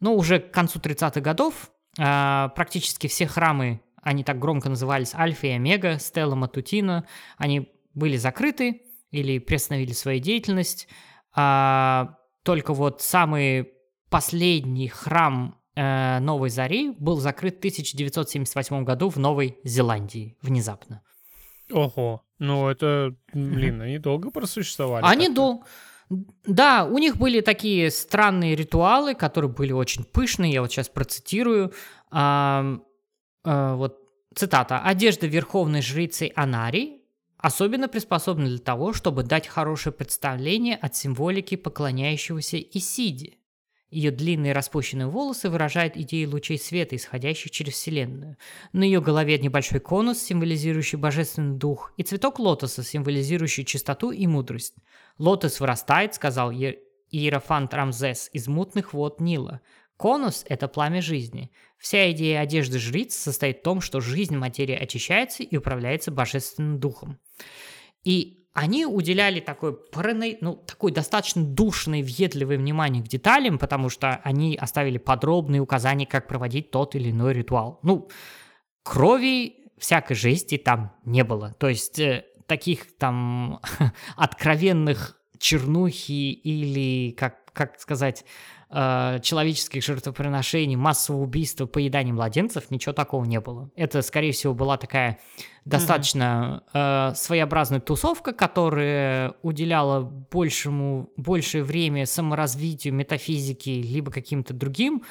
Но 0.00 0.14
уже 0.14 0.40
к 0.40 0.50
концу 0.50 0.78
30-х 0.78 1.20
годов 1.20 1.70
а, 1.98 2.48
практически 2.48 3.06
все 3.06 3.26
храмы, 3.26 3.80
они 4.02 4.24
так 4.24 4.38
громко 4.38 4.68
назывались 4.68 5.14
Альфа 5.14 5.48
и 5.48 5.50
Омега, 5.50 5.98
Стелла 5.98 6.34
Матутина, 6.34 7.06
они 7.36 7.70
были 7.94 8.16
закрыты 8.16 8.82
или 9.10 9.38
приостановили 9.38 9.92
свою 9.92 10.20
деятельность. 10.20 10.88
А, 11.34 12.16
только 12.42 12.72
вот 12.72 13.02
самый 13.02 13.72
последний 14.08 14.88
храм 14.88 15.60
э, 15.76 16.18
Новой 16.20 16.50
Зари 16.50 16.90
был 16.98 17.20
закрыт 17.20 17.56
в 17.56 17.58
1978 17.58 18.84
году 18.84 19.08
в 19.08 19.18
Новой 19.18 19.58
Зеландии 19.62 20.36
внезапно. 20.42 21.02
Ого, 21.70 22.22
ну 22.38 22.68
это, 22.68 23.14
блин, 23.32 23.80
они 23.82 23.98
долго 23.98 24.30
просуществовали. 24.30 25.04
Они 25.04 25.28
долго... 25.28 25.64
Да, 26.44 26.84
у 26.84 26.98
них 26.98 27.18
были 27.18 27.40
такие 27.40 27.90
странные 27.90 28.56
ритуалы, 28.56 29.14
которые 29.14 29.50
были 29.50 29.70
очень 29.72 30.02
пышные. 30.02 30.52
Я 30.52 30.60
вот 30.60 30.72
сейчас 30.72 30.88
процитирую. 30.88 31.72
А, 32.10 32.78
а, 33.44 33.76
вот 33.76 33.98
цитата. 34.34 34.80
«Одежда 34.80 35.28
верховной 35.28 35.82
жрицы 35.82 36.32
Анари 36.34 37.00
особенно 37.42 37.88
приспособлена 37.88 38.48
для 38.48 38.58
того, 38.58 38.92
чтобы 38.92 39.22
дать 39.22 39.46
хорошее 39.46 39.92
представление 39.92 40.76
от 40.76 40.94
символики 40.94 41.56
поклоняющегося 41.56 42.58
Исиди. 42.58 43.38
Ее 43.90 44.12
длинные 44.12 44.52
распущенные 44.52 45.08
волосы 45.08 45.50
выражают 45.50 45.96
идеи 45.96 46.24
лучей 46.24 46.58
света, 46.58 46.94
исходящих 46.94 47.50
через 47.50 47.74
Вселенную. 47.74 48.36
На 48.72 48.84
ее 48.84 49.00
голове 49.00 49.36
небольшой 49.38 49.80
конус, 49.80 50.22
символизирующий 50.22 50.96
божественный 50.96 51.58
дух, 51.58 51.92
и 51.96 52.04
цветок 52.04 52.38
лотоса, 52.38 52.84
символизирующий 52.84 53.64
чистоту 53.64 54.12
и 54.12 54.26
мудрость. 54.28 54.76
Лотос 55.18 55.58
вырастает, 55.58 56.14
сказал 56.14 56.52
Иерофант 56.52 57.74
Рамзес, 57.74 58.30
из 58.32 58.46
мутных 58.46 58.94
вод 58.94 59.20
Нила. 59.20 59.60
Конус– 59.96 60.44
это 60.48 60.68
пламя 60.68 61.02
жизни. 61.02 61.50
Вся 61.76 62.10
идея 62.12 62.40
одежды 62.40 62.78
жриц 62.78 63.14
состоит 63.14 63.58
в 63.58 63.62
том, 63.62 63.80
что 63.80 64.00
жизнь 64.00 64.36
материи 64.36 64.74
очищается 64.74 65.42
и 65.42 65.56
управляется 65.56 66.10
божественным 66.10 66.78
духом. 66.78 67.18
И 68.04 68.39
они 68.52 68.84
уделяли 68.84 69.40
такой, 69.40 69.74
парано... 69.74 70.26
ну, 70.40 70.56
такой 70.56 70.92
достаточно 70.92 71.42
душное, 71.44 72.02
въедливое 72.02 72.58
внимание 72.58 73.02
к 73.02 73.08
деталям, 73.08 73.58
потому 73.58 73.88
что 73.88 74.20
они 74.24 74.56
оставили 74.56 74.98
подробные 74.98 75.60
указания, 75.60 76.06
как 76.06 76.26
проводить 76.26 76.70
тот 76.70 76.94
или 76.94 77.10
иной 77.10 77.32
ритуал. 77.32 77.78
Ну, 77.82 78.08
крови, 78.82 79.54
всякой 79.78 80.14
жести 80.14 80.58
там 80.58 80.96
не 81.04 81.22
было. 81.22 81.54
То 81.58 81.68
есть 81.68 81.98
э, 82.00 82.24
таких 82.46 82.96
там 82.96 83.60
откровенных 84.16 85.16
чернухи 85.38 86.32
или, 86.32 87.12
как, 87.12 87.52
как 87.52 87.80
сказать, 87.80 88.24
э, 88.70 89.18
человеческих 89.22 89.84
жертвоприношений, 89.84 90.76
массового 90.76 91.22
убийства, 91.22 91.66
поедания 91.66 92.12
младенцев, 92.12 92.70
ничего 92.70 92.92
такого 92.92 93.24
не 93.24 93.40
было. 93.40 93.70
Это, 93.76 94.02
скорее 94.02 94.32
всего, 94.32 94.54
была 94.54 94.76
такая 94.76 95.18
достаточно 95.64 96.62
mm-hmm. 96.72 97.12
э, 97.12 97.14
своеобразная 97.14 97.80
тусовка, 97.80 98.32
которая 98.32 99.34
уделяла 99.42 100.00
большему, 100.00 101.10
большее 101.16 101.62
время 101.62 102.06
саморазвитию, 102.06 102.94
метафизике, 102.94 103.82
либо 103.82 104.10
каким-то 104.10 104.54
другим 104.54 105.02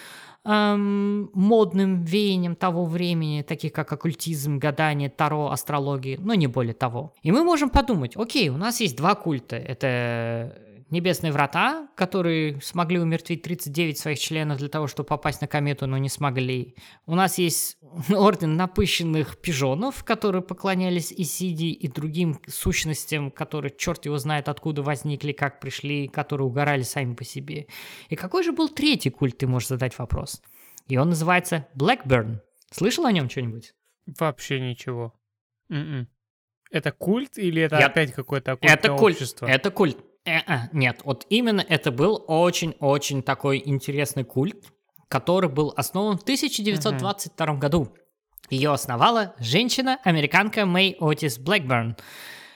эм, 0.45 1.29
модным 1.33 2.03
веяниям 2.03 2.55
того 2.55 2.85
времени, 2.85 3.41
таких 3.41 3.73
как 3.73 3.91
оккультизм, 3.91 4.57
гадание, 4.57 5.09
таро, 5.09 5.49
астрология, 5.51 6.17
но 6.19 6.33
не 6.33 6.47
более 6.47 6.73
того. 6.73 7.13
И 7.21 7.31
мы 7.31 7.43
можем 7.43 7.69
подумать, 7.69 8.15
окей, 8.15 8.49
у 8.49 8.57
нас 8.57 8.79
есть 8.79 8.95
два 8.95 9.15
культа, 9.15 9.55
это 9.55 10.68
Небесные 10.89 11.31
Врата, 11.31 11.87
которые 11.95 12.59
смогли 12.61 12.99
умертвить 12.99 13.43
39 13.43 13.97
своих 13.97 14.19
членов 14.19 14.57
для 14.57 14.69
того, 14.69 14.87
чтобы 14.87 15.07
попасть 15.07 15.41
на 15.41 15.47
комету, 15.47 15.85
но 15.85 15.97
не 15.97 16.09
смогли. 16.09 16.75
У 17.05 17.15
нас 17.15 17.37
есть 17.37 17.77
Орден 18.09 18.55
Напыщенных 18.55 19.37
Пижонов, 19.37 20.03
которые 20.03 20.41
поклонялись 20.41 21.11
Исиди 21.11 21.71
и 21.71 21.87
другим 21.87 22.39
сущностям, 22.47 23.29
которые 23.29 23.73
черт 23.77 24.05
его 24.05 24.17
знает 24.17 24.49
откуда 24.49 24.81
возникли, 24.81 25.31
как 25.31 25.59
пришли, 25.59 26.07
которые 26.07 26.47
угорали 26.47 26.81
сами 26.81 27.13
по 27.13 27.23
себе. 27.23 27.67
И 28.09 28.15
какой 28.15 28.43
же 28.43 28.51
был 28.51 28.67
третий 28.69 29.11
культ, 29.11 29.37
ты 29.37 29.47
можешь 29.47 29.69
задать 29.69 29.97
вопрос. 29.99 30.41
И 30.87 30.97
он 30.97 31.09
называется 31.09 31.67
Blackburn. 31.75 32.39
Слышал 32.71 33.05
о 33.05 33.11
нем 33.11 33.29
что-нибудь? 33.29 33.73
Вообще 34.19 34.59
ничего. 34.59 35.13
Mm-mm. 35.71 35.75
М-м. 35.75 36.07
Это 36.71 36.91
культ 36.91 37.37
или 37.37 37.61
это 37.61 37.77
Я... 37.77 37.87
опять 37.87 38.11
какое-то 38.11 38.57
это 38.61 38.95
культ. 38.95 39.15
общество? 39.15 39.45
Это 39.45 39.71
культ. 39.71 39.97
Э-э, 40.25 40.69
нет, 40.73 41.01
вот 41.03 41.25
именно 41.29 41.61
это 41.61 41.91
был 41.91 42.23
очень-очень 42.27 43.23
такой 43.23 43.61
интересный 43.65 44.23
культ, 44.23 44.65
который 45.07 45.49
был 45.49 45.73
основан 45.75 46.17
в 46.17 46.21
1922 46.21 47.45
uh-huh. 47.45 47.57
году. 47.57 47.93
Ее 48.49 48.71
основала 48.71 49.35
женщина-американка 49.39 50.65
Мэй 50.65 50.97
Отис 50.99 51.37
Блэкберн. 51.37 51.95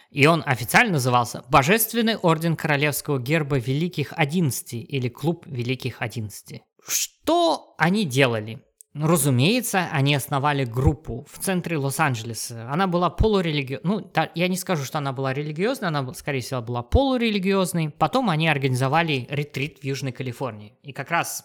И 0.09 0.28
он 0.28 0.43
официально 0.45 0.93
назывался 0.93 1.43
Божественный 1.49 2.18
Орден 2.18 2.55
Королевского 2.55 3.20
Герба 3.20 3.57
Великих 3.57 4.14
Одиннадцати 4.16 4.76
или 4.76 5.09
Клуб 5.09 5.45
Великих 5.47 6.01
Одиннадцати. 6.01 6.64
Что 6.88 7.74
они 7.78 8.05
делали? 8.05 8.64
Ну, 8.93 9.07
разумеется, 9.07 9.89
они 9.91 10.13
основали 10.13 10.65
группу 10.65 11.25
в 11.27 11.39
центре 11.39 11.77
Лос-Анджелеса. 11.77 12.69
Она 12.71 12.85
была 12.85 13.09
полурелигиозной. 13.09 13.91
Ну, 13.91 14.11
да, 14.13 14.29
я 14.35 14.47
не 14.47 14.55
скажу, 14.55 14.83
что 14.83 14.99
она 14.99 15.11
была 15.13 15.33
религиозной, 15.33 15.87
она, 15.87 16.13
скорее 16.13 16.41
всего, 16.41 16.61
была 16.61 16.83
полурелигиозной. 16.83 17.89
Потом 17.89 18.29
они 18.29 18.47
организовали 18.47 19.25
ретрит 19.31 19.79
в 19.79 19.83
Южной 19.83 20.11
Калифорнии. 20.11 20.77
И 20.83 20.93
как 20.93 21.09
раз 21.09 21.43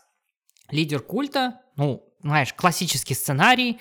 лидер 0.71 1.01
культа, 1.01 1.63
ну, 1.77 2.05
знаешь, 2.23 2.53
классический 2.53 3.15
сценарий, 3.15 3.79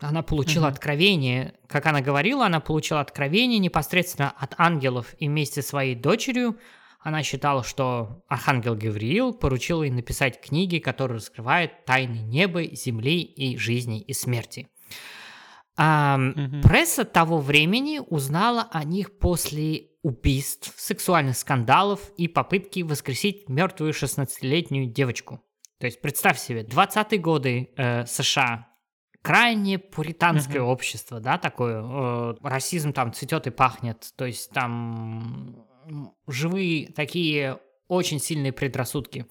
она 0.00 0.22
получила 0.22 0.66
mm-hmm. 0.66 0.70
откровение, 0.70 1.54
как 1.68 1.86
она 1.86 2.00
говорила, 2.00 2.46
она 2.46 2.58
получила 2.58 3.00
откровение 3.00 3.60
непосредственно 3.60 4.30
от 4.36 4.54
ангелов 4.58 5.14
и 5.18 5.28
вместе 5.28 5.62
с 5.62 5.68
своей 5.68 5.94
дочерью 5.94 6.58
она 7.06 7.22
считала, 7.22 7.62
что 7.62 8.24
Архангел 8.26 8.74
Гавриил 8.74 9.32
поручил 9.32 9.84
ей 9.84 9.92
написать 9.92 10.40
книги, 10.40 10.78
которые 10.78 11.18
раскрывают 11.18 11.84
тайны 11.84 12.18
неба, 12.18 12.64
земли 12.74 13.22
и 13.22 13.56
жизни 13.56 14.00
и 14.00 14.12
смерти. 14.12 14.66
А, 15.76 16.18
угу. 16.18 16.62
Пресса 16.62 17.04
того 17.04 17.38
времени 17.38 18.00
узнала 18.04 18.68
о 18.72 18.82
них 18.82 19.20
после 19.20 19.90
убийств, 20.02 20.74
сексуальных 20.76 21.36
скандалов 21.36 22.10
и 22.16 22.26
попытки 22.26 22.80
воскресить 22.80 23.48
мертвую 23.48 23.92
16-летнюю 23.92 24.86
девочку. 24.86 25.40
То 25.78 25.86
есть 25.86 26.02
представь 26.02 26.40
себе, 26.40 26.64
20-е 26.64 27.20
годы 27.20 27.70
э, 27.76 28.04
США, 28.06 28.66
крайне 29.22 29.78
пуританское 29.78 30.60
угу. 30.60 30.72
общество, 30.72 31.20
да, 31.20 31.38
такое, 31.38 31.84
э, 31.84 32.34
расизм 32.42 32.92
там 32.92 33.12
цветет 33.12 33.46
и 33.46 33.50
пахнет, 33.50 34.12
то 34.16 34.24
есть 34.24 34.50
там 34.50 35.65
живые 36.26 36.92
такие 36.92 37.58
очень 37.88 38.20
сильные 38.20 38.52
предрассудки. 38.52 39.26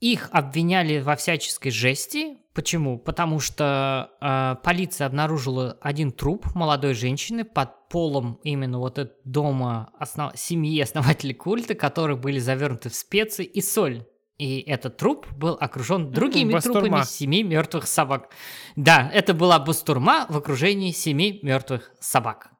Их 0.00 0.28
обвиняли 0.30 1.00
во 1.00 1.16
всяческой 1.16 1.72
жести. 1.72 2.38
Почему? 2.54 2.98
Потому 2.98 3.40
что 3.40 4.10
э, 4.20 4.62
полиция 4.62 5.06
обнаружила 5.08 5.76
один 5.80 6.12
труп 6.12 6.46
молодой 6.54 6.94
женщины 6.94 7.44
под 7.44 7.88
полом 7.88 8.38
именно 8.44 8.78
вот 8.78 8.98
этого 8.98 9.16
дома 9.24 9.90
основ... 9.98 10.32
семьи 10.36 10.80
основателей 10.80 11.34
культа, 11.34 11.74
которые 11.74 12.16
были 12.16 12.38
завернуты 12.38 12.90
в 12.90 12.94
специи 12.94 13.44
и 13.44 13.60
соль. 13.60 14.06
И 14.38 14.60
этот 14.60 14.98
труп 14.98 15.26
был 15.32 15.56
окружен 15.60 16.12
другими 16.12 16.52
бастурма. 16.52 16.80
трупами 16.80 17.04
семи 17.04 17.42
мертвых 17.42 17.88
собак. 17.88 18.32
Да, 18.76 19.10
это 19.12 19.34
была 19.34 19.58
бастурма 19.58 20.26
в 20.28 20.36
окружении 20.36 20.92
семи 20.92 21.40
мертвых 21.42 21.92
собак. 21.98 22.50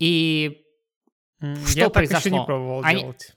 И 0.00 0.65
что 1.40 1.78
Я 1.78 1.90
произошло? 1.90 2.16
так 2.16 2.24
еще 2.26 2.30
не 2.30 2.44
пробовал 2.44 2.80
Они... 2.84 3.00
делать. 3.02 3.36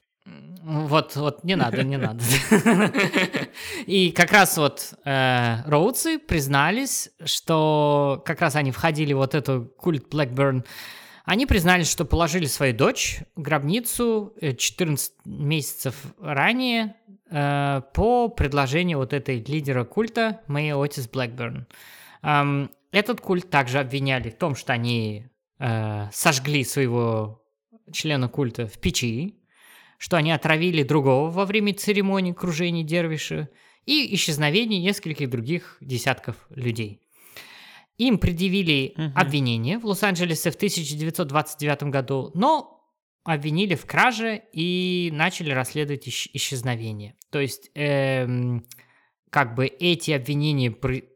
Вот, 0.61 1.15
вот, 1.15 1.43
не 1.43 1.55
надо, 1.55 1.83
не 1.83 1.97
надо. 1.97 2.23
И 3.87 4.11
как 4.11 4.31
раз 4.31 4.57
вот 4.57 4.93
э, 5.05 5.63
роудсы 5.65 6.19
признались, 6.19 7.09
что 7.23 8.21
как 8.25 8.41
раз 8.41 8.55
они 8.55 8.71
входили 8.71 9.13
вот 9.13 9.33
эту 9.35 9.71
культ 9.77 10.13
Blackburn, 10.13 10.65
они 11.25 11.45
признались, 11.45 11.89
что 11.89 12.05
положили 12.05 12.45
свою 12.45 12.75
дочь 12.75 13.19
в 13.35 13.41
гробницу 13.41 14.33
14 14.41 15.11
э, 15.11 15.29
месяцев 15.29 15.95
ранее 16.19 16.95
э, 17.29 17.81
по 17.93 18.29
предложению 18.29 18.97
вот 18.97 19.13
этой 19.13 19.43
лидера 19.43 19.85
культа 19.85 20.41
Мэя 20.47 20.75
Отис 20.75 21.07
Блэкберн. 21.07 21.67
Эм, 22.23 22.71
этот 22.91 23.21
культ 23.21 23.49
также 23.49 23.79
обвиняли 23.79 24.29
в 24.29 24.37
том, 24.37 24.55
что 24.55 24.73
они 24.73 25.27
э, 25.59 26.07
сожгли 26.11 26.63
своего 26.63 27.38
члена 27.91 28.29
культа 28.29 28.67
в 28.67 28.77
печи, 28.79 29.35
что 29.97 30.17
они 30.17 30.31
отравили 30.31 30.83
другого 30.83 31.29
во 31.29 31.45
время 31.45 31.73
церемонии 31.73 32.31
кружения 32.31 32.83
дервиша 32.83 33.49
и 33.85 34.13
исчезновение 34.15 34.79
нескольких 34.79 35.29
других 35.29 35.77
десятков 35.81 36.35
людей. 36.49 37.01
Им 37.97 38.17
предъявили 38.17 38.93
угу. 38.95 39.11
обвинение 39.15 39.77
в 39.77 39.85
Лос-Анджелесе 39.85 40.51
в 40.51 40.55
1929 40.55 41.83
году, 41.83 42.31
но 42.33 42.79
обвинили 43.25 43.75
в 43.75 43.85
краже 43.85 44.41
и 44.53 45.09
начали 45.13 45.51
расследовать 45.51 46.07
исч- 46.07 46.29
исчезновение. 46.33 47.15
То 47.29 47.39
есть, 47.39 47.69
эм, 47.75 48.65
как 49.29 49.53
бы 49.53 49.65
эти 49.67 50.11
обвинения 50.11 50.71
при, 50.71 51.09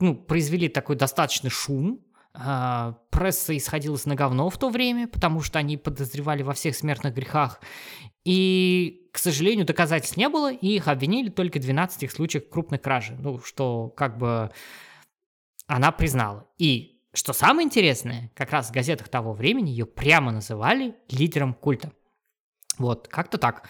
ну, 0.00 0.14
произвели 0.14 0.68
такой 0.68 0.96
достаточный 0.96 1.50
шум, 1.50 2.00
а, 2.34 2.98
пресса 3.10 3.56
исходилась 3.56 4.06
на 4.06 4.14
говно 4.14 4.48
в 4.48 4.58
то 4.58 4.70
время, 4.70 5.06
потому 5.06 5.42
что 5.42 5.58
они 5.58 5.76
подозревали 5.76 6.42
во 6.42 6.54
всех 6.54 6.74
смертных 6.74 7.14
грехах. 7.14 7.60
И, 8.24 9.08
к 9.12 9.18
сожалению, 9.18 9.66
доказательств 9.66 10.16
не 10.16 10.28
было, 10.28 10.52
и 10.52 10.68
их 10.68 10.88
обвинили 10.88 11.28
только 11.28 11.58
в 11.58 11.62
12 11.62 12.10
случаях 12.10 12.48
крупной 12.48 12.78
кражи. 12.78 13.16
Ну, 13.18 13.38
что 13.40 13.88
как 13.96 14.16
бы 14.18 14.50
она 15.66 15.92
признала. 15.92 16.46
И, 16.58 17.00
что 17.12 17.32
самое 17.32 17.66
интересное, 17.66 18.30
как 18.34 18.52
раз 18.52 18.68
в 18.68 18.72
газетах 18.72 19.08
того 19.08 19.32
времени 19.34 19.70
ее 19.70 19.86
прямо 19.86 20.32
называли 20.32 20.94
лидером 21.10 21.52
культа. 21.54 21.92
Вот, 22.78 23.08
как-то 23.08 23.36
так. 23.36 23.68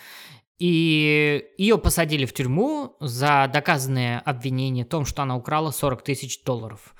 И 0.58 1.44
ее 1.58 1.76
посадили 1.78 2.24
в 2.24 2.32
тюрьму 2.32 2.96
за 3.00 3.50
доказанное 3.52 4.20
обвинение 4.20 4.84
в 4.84 4.88
том, 4.88 5.04
что 5.04 5.22
она 5.22 5.36
украла 5.36 5.72
40 5.72 6.02
тысяч 6.02 6.44
долларов. 6.44 6.94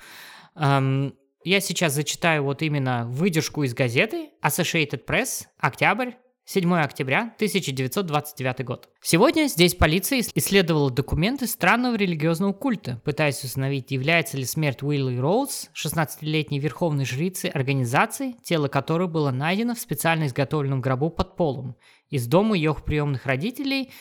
Эм, 0.55 1.15
я 1.43 1.59
сейчас 1.59 1.93
зачитаю 1.93 2.43
вот 2.43 2.61
именно 2.61 3.05
выдержку 3.07 3.63
из 3.63 3.73
газеты 3.73 4.29
Associated 4.43 5.05
Press, 5.05 5.45
октябрь, 5.57 6.11
7 6.45 6.73
октября 6.73 7.33
1929 7.35 8.65
год. 8.65 8.89
Сегодня 9.01 9.47
здесь 9.47 9.75
полиция 9.75 10.19
исследовала 10.19 10.91
документы 10.91 11.47
странного 11.47 11.95
религиозного 11.95 12.51
культа, 12.51 13.01
пытаясь 13.05 13.43
установить, 13.45 13.91
является 13.91 14.35
ли 14.35 14.43
смерть 14.43 14.83
Уилли 14.83 15.17
Роуз, 15.17 15.69
16-летней 15.73 16.59
верховной 16.59 17.05
жрицы 17.05 17.45
организации, 17.45 18.35
тело 18.43 18.67
которой 18.67 19.07
было 19.07 19.31
найдено 19.31 19.73
в 19.73 19.79
специально 19.79 20.25
изготовленном 20.25 20.81
гробу 20.81 21.09
под 21.09 21.37
полом, 21.37 21.77
из 22.09 22.27
дома 22.27 22.57
ее 22.57 22.75
приемных 22.75 23.25
родителей, 23.25 23.91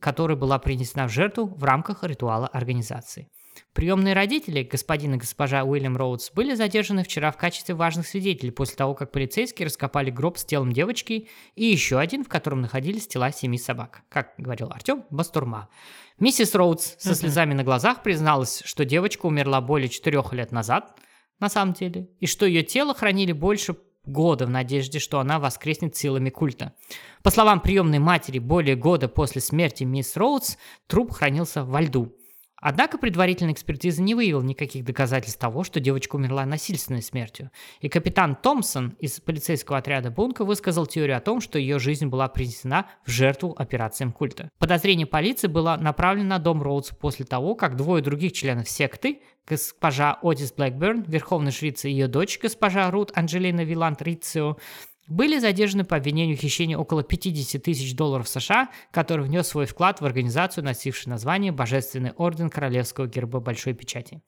которая 0.00 0.36
была 0.36 0.60
принесена 0.60 1.08
в 1.08 1.12
жертву 1.12 1.46
в 1.46 1.64
рамках 1.64 2.04
ритуала 2.04 2.46
организации. 2.46 3.28
Приемные 3.72 4.14
родители, 4.14 4.62
господин 4.62 5.14
и 5.14 5.18
госпожа 5.18 5.62
Уильям 5.62 5.96
Роудс, 5.96 6.30
были 6.32 6.54
задержаны 6.54 7.04
вчера 7.04 7.30
в 7.30 7.36
качестве 7.36 7.74
важных 7.74 8.06
свидетелей 8.06 8.50
после 8.50 8.76
того, 8.76 8.94
как 8.94 9.12
полицейские 9.12 9.66
раскопали 9.66 10.10
гроб 10.10 10.38
с 10.38 10.44
телом 10.44 10.72
девочки 10.72 11.28
и 11.54 11.64
еще 11.64 11.98
один, 11.98 12.24
в 12.24 12.28
котором 12.28 12.60
находились 12.60 13.06
тела 13.06 13.32
семи 13.32 13.58
собак. 13.58 14.02
Как 14.08 14.34
говорил 14.38 14.70
Артем, 14.70 15.04
бастурма. 15.10 15.68
Миссис 16.18 16.54
Роудс 16.54 16.96
со 16.98 17.14
слезами 17.14 17.54
на 17.54 17.64
глазах 17.64 18.02
призналась, 18.02 18.62
что 18.64 18.84
девочка 18.84 19.26
умерла 19.26 19.60
более 19.60 19.88
четырех 19.88 20.32
лет 20.32 20.52
назад, 20.52 20.98
на 21.38 21.48
самом 21.48 21.72
деле, 21.72 22.10
и 22.18 22.26
что 22.26 22.46
ее 22.46 22.62
тело 22.62 22.94
хранили 22.94 23.32
больше 23.32 23.76
года 24.04 24.46
в 24.46 24.50
надежде, 24.50 24.98
что 24.98 25.20
она 25.20 25.38
воскреснет 25.38 25.96
силами 25.96 26.30
культа. 26.30 26.74
По 27.22 27.30
словам 27.30 27.60
приемной 27.60 27.98
матери, 27.98 28.38
более 28.38 28.76
года 28.76 29.08
после 29.08 29.40
смерти 29.40 29.84
мисс 29.84 30.16
Роудс 30.16 30.56
труп 30.86 31.12
хранился 31.12 31.64
во 31.64 31.80
льду. 31.80 32.14
Однако 32.60 32.98
предварительная 32.98 33.54
экспертиза 33.54 34.02
не 34.02 34.14
выявила 34.14 34.42
никаких 34.42 34.84
доказательств 34.84 35.40
того, 35.40 35.64
что 35.64 35.80
девочка 35.80 36.16
умерла 36.16 36.44
насильственной 36.44 37.02
смертью. 37.02 37.50
И 37.80 37.88
капитан 37.88 38.36
Томпсон 38.36 38.96
из 38.98 39.20
полицейского 39.20 39.78
отряда 39.78 40.10
Бунка 40.10 40.44
высказал 40.44 40.86
теорию 40.86 41.16
о 41.16 41.20
том, 41.20 41.40
что 41.40 41.58
ее 41.58 41.78
жизнь 41.78 42.06
была 42.06 42.28
принесена 42.28 42.86
в 43.04 43.10
жертву 43.10 43.54
операциям 43.56 44.12
культа. 44.12 44.50
Подозрение 44.58 45.06
полиции 45.06 45.48
было 45.48 45.76
направлено 45.80 46.28
на 46.30 46.38
дом 46.38 46.62
Роудс 46.62 46.90
после 46.90 47.24
того, 47.24 47.54
как 47.54 47.76
двое 47.76 48.02
других 48.02 48.32
членов 48.32 48.68
секты, 48.68 49.20
госпожа 49.46 50.18
Отис 50.22 50.52
Блэкберн, 50.52 51.02
верховная 51.08 51.52
жрица 51.52 51.88
и 51.88 51.92
ее 51.92 52.06
дочь, 52.06 52.38
госпожа 52.40 52.90
Рут 52.90 53.10
Анджелина 53.14 53.64
Виланд 53.64 54.00
Рицио, 54.02 54.58
были 55.10 55.38
задержаны 55.38 55.84
по 55.84 55.96
обвинению 55.96 56.36
в 56.36 56.40
хищении 56.40 56.76
около 56.76 57.02
50 57.02 57.62
тысяч 57.62 57.94
долларов 57.94 58.28
США, 58.28 58.70
который 58.92 59.26
внес 59.26 59.48
свой 59.48 59.66
вклад 59.66 60.00
в 60.00 60.06
организацию, 60.06 60.64
носившую 60.64 61.10
название 61.10 61.52
«Божественный 61.52 62.12
орден 62.12 62.48
Королевского 62.48 63.06
герба 63.06 63.40
Большой 63.40 63.74
Печати». 63.74 64.22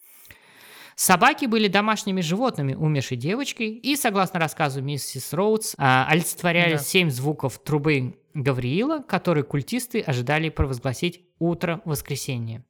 Собаки 0.95 1.47
были 1.47 1.69
домашними 1.69 2.21
животными 2.21 2.75
умершей 2.75 3.17
девочки 3.17 3.63
и, 3.63 3.97
согласно 3.97 4.41
рассказу 4.41 4.83
миссис 4.83 5.33
Роудс, 5.33 5.75
а, 5.79 6.07
олицетворяли 6.09 6.73
да. 6.73 6.79
семь 6.79 7.09
звуков 7.09 7.59
трубы 7.59 8.17
Гавриила, 8.35 8.99
которые 8.99 9.45
культисты 9.45 10.01
ожидали 10.01 10.51
провозгласить 10.51 11.23
утро 11.39 11.81
воскресенья. 11.85 12.65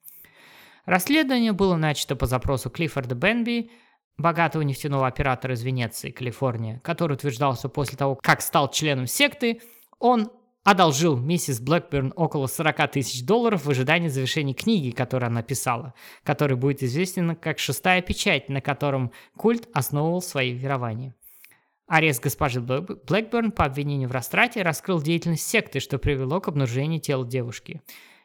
Расследование 0.85 1.53
было 1.53 1.77
начато 1.77 2.15
по 2.15 2.27
запросу 2.27 2.71
Клиффорда 2.71 3.15
Бенби, 3.15 3.71
богатого 4.19 4.63
нефтяного 4.63 5.07
оператора 5.07 5.55
из 5.55 5.63
Венеции, 5.63 6.11
Калифорния, 6.11 6.81
который 6.81 7.15
утверждал, 7.15 7.57
что 7.57 7.69
после 7.69 7.97
того, 7.97 8.17
как 8.23 8.41
стал 8.41 8.71
членом 8.71 9.07
секты, 9.07 9.61
он 9.99 10.31
одолжил 10.65 11.17
миссис 11.17 11.61
Блэкберн 11.61 12.13
около 12.17 12.47
40 12.47 12.93
тысяч 12.93 13.25
долларов 13.25 13.65
в 13.65 13.71
ожидании 13.71 14.09
завершения 14.09 14.55
книги, 14.55 14.91
которую 14.91 15.29
она 15.29 15.43
писала, 15.43 15.95
которая 16.23 16.57
будет 16.57 16.83
известна 16.83 17.35
как 17.35 17.59
«Шестая 17.59 18.01
печать», 18.03 18.49
на 18.49 18.61
котором 18.61 19.13
культ 19.37 19.69
основывал 19.73 20.23
свои 20.23 20.53
верования. 20.53 21.15
Арест 21.89 22.23
госпожи 22.23 22.61
Блэкберн 22.61 23.51
по 23.51 23.65
обвинению 23.65 24.09
в 24.09 24.13
растрате 24.13 24.63
раскрыл 24.63 25.03
деятельность 25.03 25.47
секты, 25.47 25.81
что 25.81 25.99
привело 25.99 26.41
к 26.41 26.49
обнаружению 26.49 27.01
тела 27.01 27.27
девушки. 27.27 27.83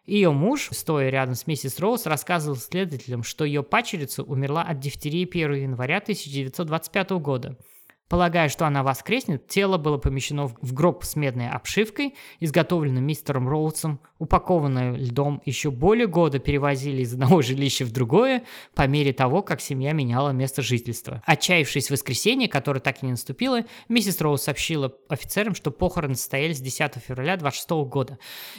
Ее 0.08 0.32
муж, 0.32 0.70
стоя 0.72 1.10
рядом 1.10 1.36
с 1.36 1.46
миссис 1.48 1.80
Роуз, 1.80 2.06
рассказывал 2.06 2.56
следователям, 2.56 3.24
что 3.24 3.44
ее 3.44 3.62
пачерица 3.62 4.24
умерла 4.24 4.64
от 4.64 4.80
дифтерии 4.80 5.28
1 5.30 5.54
января 5.54 5.98
1925 5.98 7.10
года– 7.12 7.58
Полагая, 8.10 8.48
что 8.48 8.66
она 8.66 8.84
воскреснет, 8.84 9.48
тело 9.48 9.78
было 9.78 9.98
помещено 9.98 10.48
в 10.48 10.74
гроб 10.74 11.04
с 11.04 11.18
медной 11.18 11.50
обшивкой, 11.50 12.16
изготовленным 12.40 13.04
мистером 13.04 13.50
Роудсом, 13.50 14.00
упакованное 14.18 14.94
льдом, 14.94 15.42
еще 15.44 15.72
более 15.72 16.08
года 16.08 16.40
перевозили 16.40 17.02
из 17.02 17.14
одного 17.14 17.42
жилища 17.42 17.84
в 17.84 17.92
другое, 17.92 18.44
по 18.76 18.88
мере 18.88 19.12
того, 19.12 19.42
как 19.42 19.60
семья 19.60 19.92
меняла 19.92 20.30
место 20.30 20.62
жительства. 20.62 21.22
Отчаявшись 21.26 21.88
в 21.88 21.92
воскресенье, 21.92 22.48
которое 22.48 22.80
так 22.80 23.04
и 23.04 23.06
не 23.06 23.12
наступило, 23.12 23.66
миссис 23.90 24.22
Роуз 24.22 24.44
сообщила 24.44 24.94
офицерам, 25.10 25.54
что 25.54 25.72
похороны 25.72 26.16
состоялись 26.16 26.62
10 26.62 26.96
февраля 27.06 27.36
26 27.36 27.70
года. 27.90 28.18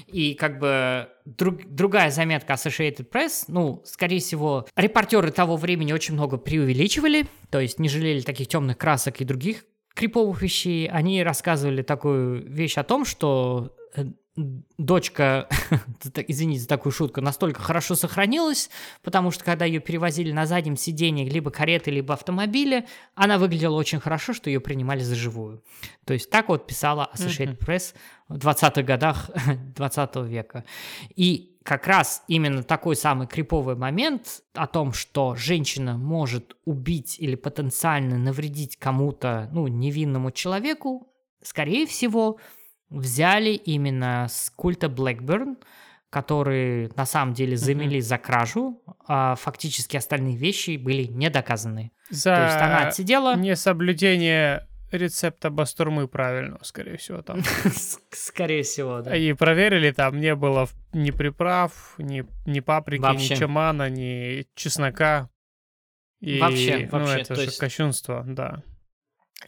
И 0.09 0.35
как 0.35 0.59
бы 0.59 1.09
друг, 1.37 1.67
другая 1.67 2.11
заметка 2.11 2.55
Associated 2.55 3.09
Press, 3.11 3.45
ну, 3.49 3.83
скорее 3.85 4.21
всего, 4.21 4.67
репортеры 4.77 5.31
того 5.31 5.57
времени 5.57 5.93
очень 5.93 6.15
много 6.15 6.39
преувеличивали, 6.39 7.27
то 7.51 7.61
есть 7.61 7.79
не 7.79 7.89
жалели 7.89 8.21
таких 8.21 8.49
темных 8.49 8.79
красок 8.79 9.21
и 9.21 9.25
других 9.25 9.65
криповых 9.95 10.43
вещей. 10.43 10.89
Они 10.89 11.23
рассказывали 11.23 11.83
такую 11.83 12.51
вещь 12.51 12.79
о 12.79 12.85
том, 12.85 13.05
что 13.05 13.75
э, 13.95 14.05
дочка, 14.79 15.49
извините 16.29 16.63
за 16.63 16.69
такую 16.69 16.93
шутку, 16.93 17.21
настолько 17.21 17.61
хорошо 17.61 17.95
сохранилась, 17.95 18.71
потому 19.03 19.31
что 19.31 19.45
когда 19.45 19.65
ее 19.65 19.81
перевозили 19.81 20.33
на 20.33 20.47
заднем 20.47 20.77
сиденье 20.77 21.29
либо 21.29 21.51
кареты, 21.51 21.91
либо 21.91 22.15
автомобиля, 22.15 22.87
она 23.15 23.39
выглядела 23.39 23.75
очень 23.75 24.01
хорошо, 24.01 24.33
что 24.33 24.49
ее 24.49 24.61
принимали 24.61 25.01
за 25.01 25.17
живую. 25.17 25.63
То 26.05 26.13
есть 26.15 26.31
так 26.31 26.49
вот 26.49 26.67
писала 26.67 27.11
Associated 27.15 27.59
Press 27.59 27.95
в 28.29 28.37
20-х 28.37 28.83
годах 28.83 29.31
20 29.77 30.17
века. 30.17 30.65
И 31.17 31.57
как 31.65 31.87
раз 31.87 32.23
именно 32.29 32.63
такой 32.63 32.97
самый 32.97 33.27
криповый 33.27 33.77
момент 33.77 34.43
о 34.55 34.67
том, 34.67 34.93
что 34.93 35.35
женщина 35.35 35.99
может 35.99 36.57
убить 36.65 37.17
или 37.19 37.35
потенциально 37.35 38.17
навредить 38.17 38.77
кому-то, 38.77 39.51
ну, 39.53 39.67
невинному 39.67 40.31
человеку, 40.31 41.09
скорее 41.43 41.87
всего, 41.87 42.39
взяли 42.91 43.51
именно 43.51 44.27
с 44.29 44.51
культа 44.55 44.89
Блэкберн, 44.89 45.59
которые 46.11 46.91
на 46.97 47.05
самом 47.05 47.35
деле 47.35 47.57
замели 47.57 47.99
mm-hmm. 47.99 48.03
за 48.03 48.19
кражу, 48.19 48.83
а 49.07 49.35
фактически 49.35 49.97
остальные 49.97 50.37
вещи 50.37 50.77
были 50.77 51.05
не 51.05 51.29
доказаны. 51.29 51.93
За 52.09 52.35
То 52.35 52.45
есть 52.45 52.57
она 52.57 52.89
отсидела... 52.89 53.37
несоблюдение 53.37 54.67
рецепта 54.91 55.51
бастурмы 55.51 56.09
правильно, 56.09 56.59
скорее 56.63 56.97
всего, 56.97 57.21
там. 57.21 57.43
Скорее 58.11 58.63
всего, 58.63 59.03
да. 59.03 59.15
И 59.15 59.33
проверили, 59.35 59.91
там 59.91 60.19
не 60.19 60.35
было 60.35 60.67
ни 60.95 61.11
приправ, 61.11 61.95
ни, 61.99 62.25
ни 62.47 62.61
паприки, 62.61 63.03
вообще. 63.03 63.35
ни 63.35 63.39
чамана, 63.39 63.91
ни 63.91 64.47
чеснока. 64.55 65.29
И, 66.21 66.41
вообще, 66.41 66.89
ну, 66.91 66.99
вообще. 66.99 67.21
это 67.21 67.35
же 67.37 67.43
есть... 67.43 67.59
кощунство, 67.59 68.25
да. 68.27 68.63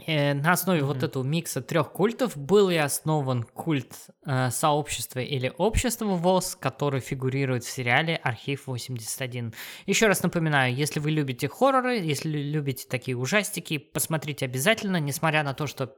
Э, 0.07 0.35
на 0.35 0.53
основе 0.53 0.81
mm-hmm. 0.81 0.85
вот 0.85 1.03
этого 1.03 1.23
микса 1.23 1.61
трех 1.61 1.93
культов 1.93 2.37
был 2.37 2.71
и 2.71 2.77
основан 2.77 3.43
культ 3.43 3.93
э, 4.25 4.51
сообщества 4.51 5.19
или 5.19 5.53
общества 5.59 6.07
ВОЗ, 6.07 6.57
который 6.61 7.01
фигурирует 7.01 7.65
в 7.65 7.71
сериале 7.71 8.17
«Архив 8.17 8.69
81». 8.69 9.53
Еще 9.87 10.07
раз 10.07 10.23
напоминаю, 10.23 10.75
если 10.75 11.01
вы 11.01 11.11
любите 11.11 11.49
хорроры, 11.49 11.99
если 11.99 12.29
любите 12.29 12.87
такие 12.89 13.17
ужастики, 13.17 13.79
посмотрите 13.79 14.45
обязательно, 14.45 14.99
несмотря 14.99 15.43
на 15.43 15.55
то, 15.55 15.67
что 15.67 15.95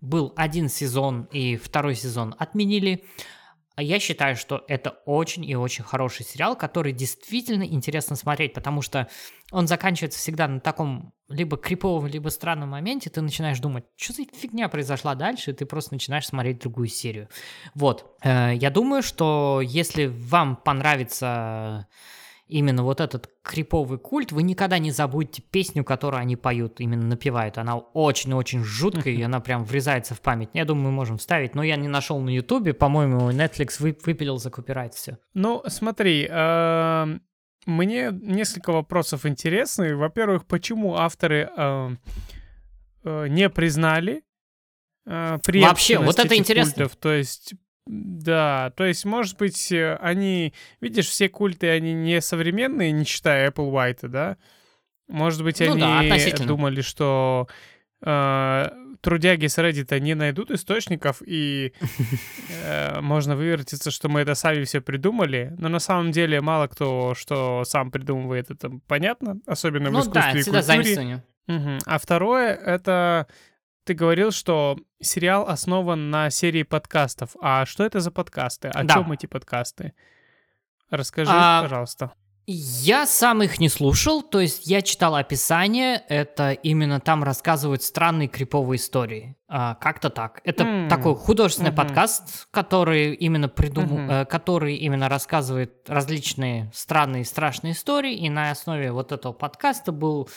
был 0.00 0.32
один 0.36 0.68
сезон 0.68 1.28
и 1.30 1.56
второй 1.56 1.94
сезон 1.94 2.34
отменили, 2.38 3.04
а 3.76 3.82
я 3.82 3.98
считаю, 3.98 4.36
что 4.36 4.64
это 4.68 4.90
очень 5.04 5.44
и 5.44 5.56
очень 5.56 5.84
хороший 5.84 6.24
сериал, 6.24 6.56
который 6.56 6.92
действительно 6.92 7.64
интересно 7.64 8.14
смотреть, 8.14 8.52
потому 8.54 8.82
что 8.82 9.08
он 9.50 9.66
заканчивается 9.66 10.18
всегда 10.18 10.46
на 10.46 10.60
таком 10.60 11.12
либо 11.28 11.56
криповом, 11.56 12.06
либо 12.06 12.28
странном 12.28 12.70
моменте. 12.70 13.10
Ты 13.10 13.20
начинаешь 13.20 13.58
думать, 13.58 13.84
что 13.96 14.12
за 14.12 14.24
фигня 14.24 14.68
произошла 14.68 15.14
дальше, 15.14 15.50
и 15.50 15.54
ты 15.54 15.66
просто 15.66 15.94
начинаешь 15.94 16.26
смотреть 16.26 16.60
другую 16.60 16.88
серию. 16.88 17.28
Вот. 17.74 18.16
Э, 18.22 18.52
я 18.54 18.70
думаю, 18.70 19.02
что 19.02 19.60
если 19.62 20.06
вам 20.06 20.56
понравится 20.56 21.88
именно 22.46 22.82
вот 22.82 23.00
этот 23.00 23.30
криповый 23.42 23.98
культ, 23.98 24.32
вы 24.32 24.42
никогда 24.42 24.78
не 24.78 24.90
забудете 24.90 25.42
песню, 25.42 25.84
которую 25.84 26.20
они 26.20 26.36
поют, 26.36 26.80
именно 26.80 27.06
напевают. 27.06 27.58
Она 27.58 27.76
очень-очень 27.76 28.62
жуткая, 28.62 29.14
и 29.14 29.22
она 29.22 29.40
прям 29.40 29.64
врезается 29.64 30.14
в 30.14 30.20
память. 30.20 30.50
Я 30.52 30.64
думаю, 30.64 30.86
мы 30.86 30.92
можем 30.92 31.18
вставить, 31.18 31.54
но 31.54 31.62
я 31.62 31.76
не 31.76 31.88
нашел 31.88 32.20
на 32.20 32.30
Ютубе, 32.30 32.74
по-моему, 32.74 33.30
Netflix 33.30 33.80
выпилил 33.80 34.38
за 34.38 34.50
копирайт 34.50 34.94
все. 34.94 35.18
Ну, 35.32 35.62
смотри, 35.66 36.26
эм, 36.28 37.22
мне 37.66 38.10
несколько 38.12 38.72
вопросов 38.72 39.24
интересны. 39.26 39.96
Во-первых, 39.96 40.46
почему 40.46 40.96
авторы 40.96 41.50
эм, 41.56 41.98
э, 43.04 43.28
не 43.28 43.48
признали 43.48 44.22
э, 45.06 45.38
Вообще, 45.46 45.98
вот 45.98 46.18
это 46.18 46.36
интересно. 46.36 46.84
Культов? 46.84 46.96
То 46.96 47.12
есть 47.12 47.54
да, 47.86 48.72
то 48.76 48.84
есть, 48.84 49.04
может 49.04 49.36
быть, 49.36 49.70
э, 49.70 49.96
они, 49.96 50.54
видишь, 50.80 51.08
все 51.08 51.28
культы, 51.28 51.68
они 51.68 51.92
не 51.92 52.20
современные, 52.20 52.92
не 52.92 53.04
считая 53.04 53.50
Apple 53.50 53.70
White, 53.70 54.08
да? 54.08 54.38
Может 55.06 55.42
быть, 55.42 55.60
ну, 55.60 55.72
они 55.72 55.80
да, 55.80 56.44
думали, 56.46 56.80
что 56.80 57.46
э, 58.02 58.70
трудяги 59.02 59.46
с 59.48 59.58
Reddit 59.58 60.00
не 60.00 60.14
найдут 60.14 60.50
источников, 60.50 61.20
и 61.26 61.74
э, 62.64 63.00
можно 63.02 63.36
вывертиться, 63.36 63.90
что 63.90 64.08
мы 64.08 64.20
это 64.20 64.34
сами 64.34 64.64
все 64.64 64.80
придумали. 64.80 65.54
Но 65.58 65.68
на 65.68 65.78
самом 65.78 66.10
деле 66.10 66.40
мало 66.40 66.68
кто 66.68 67.14
что 67.14 67.64
сам 67.66 67.90
придумывает, 67.90 68.50
это 68.50 68.70
понятно, 68.86 69.40
особенно 69.46 69.90
ну, 69.90 70.00
в 70.00 70.02
искусстве 70.04 70.32
да, 70.32 70.38
и 70.38 70.42
культуре. 70.42 71.22
Угу. 71.46 71.78
А 71.84 71.98
второе— 71.98 72.54
это 72.66 73.26
ты 73.84 73.94
говорил, 73.94 74.30
что 74.30 74.78
сериал 75.00 75.48
основан 75.48 76.10
на 76.10 76.30
серии 76.30 76.62
подкастов. 76.62 77.36
А 77.40 77.66
что 77.66 77.84
это 77.84 78.00
за 78.00 78.10
подкасты? 78.10 78.68
О 78.68 78.82
да. 78.82 78.94
чем 78.94 79.12
эти 79.12 79.26
подкасты? 79.26 79.92
Расскажи, 80.90 81.30
а, 81.32 81.62
пожалуйста. 81.62 82.12
Я 82.46 83.06
сам 83.06 83.42
их 83.42 83.58
не 83.58 83.70
слушал, 83.70 84.22
то 84.22 84.38
есть 84.38 84.66
я 84.66 84.82
читал 84.82 85.14
описание, 85.14 86.02
это 86.10 86.52
именно 86.52 87.00
там 87.00 87.24
рассказывают 87.24 87.82
странные 87.82 88.28
криповые 88.28 88.76
истории. 88.76 89.34
А, 89.48 89.76
как-то 89.76 90.10
так. 90.10 90.40
Это 90.44 90.64
mm. 90.64 90.88
такой 90.88 91.14
художественный 91.14 91.70
mm-hmm. 91.70 91.76
подкаст, 91.76 92.48
который 92.50 93.14
именно 93.14 93.48
придумал, 93.48 93.98
mm-hmm. 93.98 94.22
э, 94.22 94.24
который 94.26 94.76
именно 94.76 95.08
рассказывает 95.08 95.88
различные 95.88 96.70
странные 96.74 97.24
страшные 97.24 97.72
истории, 97.72 98.14
и 98.14 98.28
на 98.28 98.50
основе 98.50 98.92
вот 98.92 99.12
этого 99.12 99.32
подкаста 99.32 99.90
был 99.92 100.28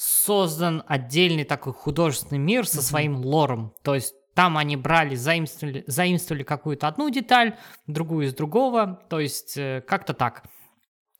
создан 0.00 0.82
отдельный 0.86 1.44
такой 1.44 1.74
художественный 1.74 2.38
мир 2.38 2.66
со 2.66 2.78
mm-hmm. 2.78 2.82
своим 2.82 3.16
лором. 3.16 3.74
То 3.82 3.94
есть 3.94 4.14
там 4.32 4.56
они 4.56 4.76
брали, 4.76 5.14
заимствовали, 5.14 5.84
заимствовали 5.86 6.42
какую-то 6.42 6.88
одну 6.88 7.10
деталь, 7.10 7.58
другую 7.86 8.26
из 8.26 8.34
другого, 8.34 9.02
то 9.10 9.20
есть 9.20 9.58
э, 9.58 9.84
как-то 9.86 10.14
так. 10.14 10.44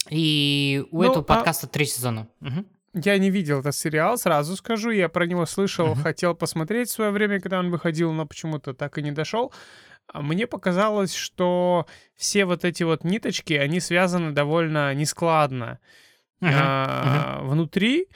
И 0.08 0.82
у 0.92 1.02
ну, 1.02 1.10
этого 1.10 1.20
а... 1.20 1.24
подкаста 1.24 1.66
три 1.66 1.84
сезона. 1.84 2.28
Угу. 2.40 3.02
Я 3.04 3.18
не 3.18 3.28
видел 3.28 3.60
этот 3.60 3.74
сериал, 3.74 4.16
сразу 4.16 4.56
скажу. 4.56 4.90
Я 4.90 5.10
про 5.10 5.26
него 5.26 5.44
слышал, 5.44 5.88
uh-huh. 5.88 6.02
хотел 6.02 6.34
посмотреть 6.34 6.88
в 6.88 6.92
свое 6.92 7.10
время, 7.10 7.38
когда 7.38 7.58
он 7.58 7.70
выходил, 7.70 8.12
но 8.12 8.24
почему-то 8.24 8.72
так 8.72 8.96
и 8.96 9.02
не 9.02 9.12
дошел. 9.12 9.52
А 10.06 10.22
мне 10.22 10.46
показалось, 10.46 11.14
что 11.14 11.86
все 12.16 12.46
вот 12.46 12.64
эти 12.64 12.82
вот 12.82 13.04
ниточки, 13.04 13.52
они 13.52 13.78
связаны 13.78 14.32
довольно 14.32 14.94
нескладно. 14.94 15.78
Uh-huh. 16.40 16.50
А, 16.50 17.40
uh-huh. 17.42 17.48
Внутри 17.48 18.08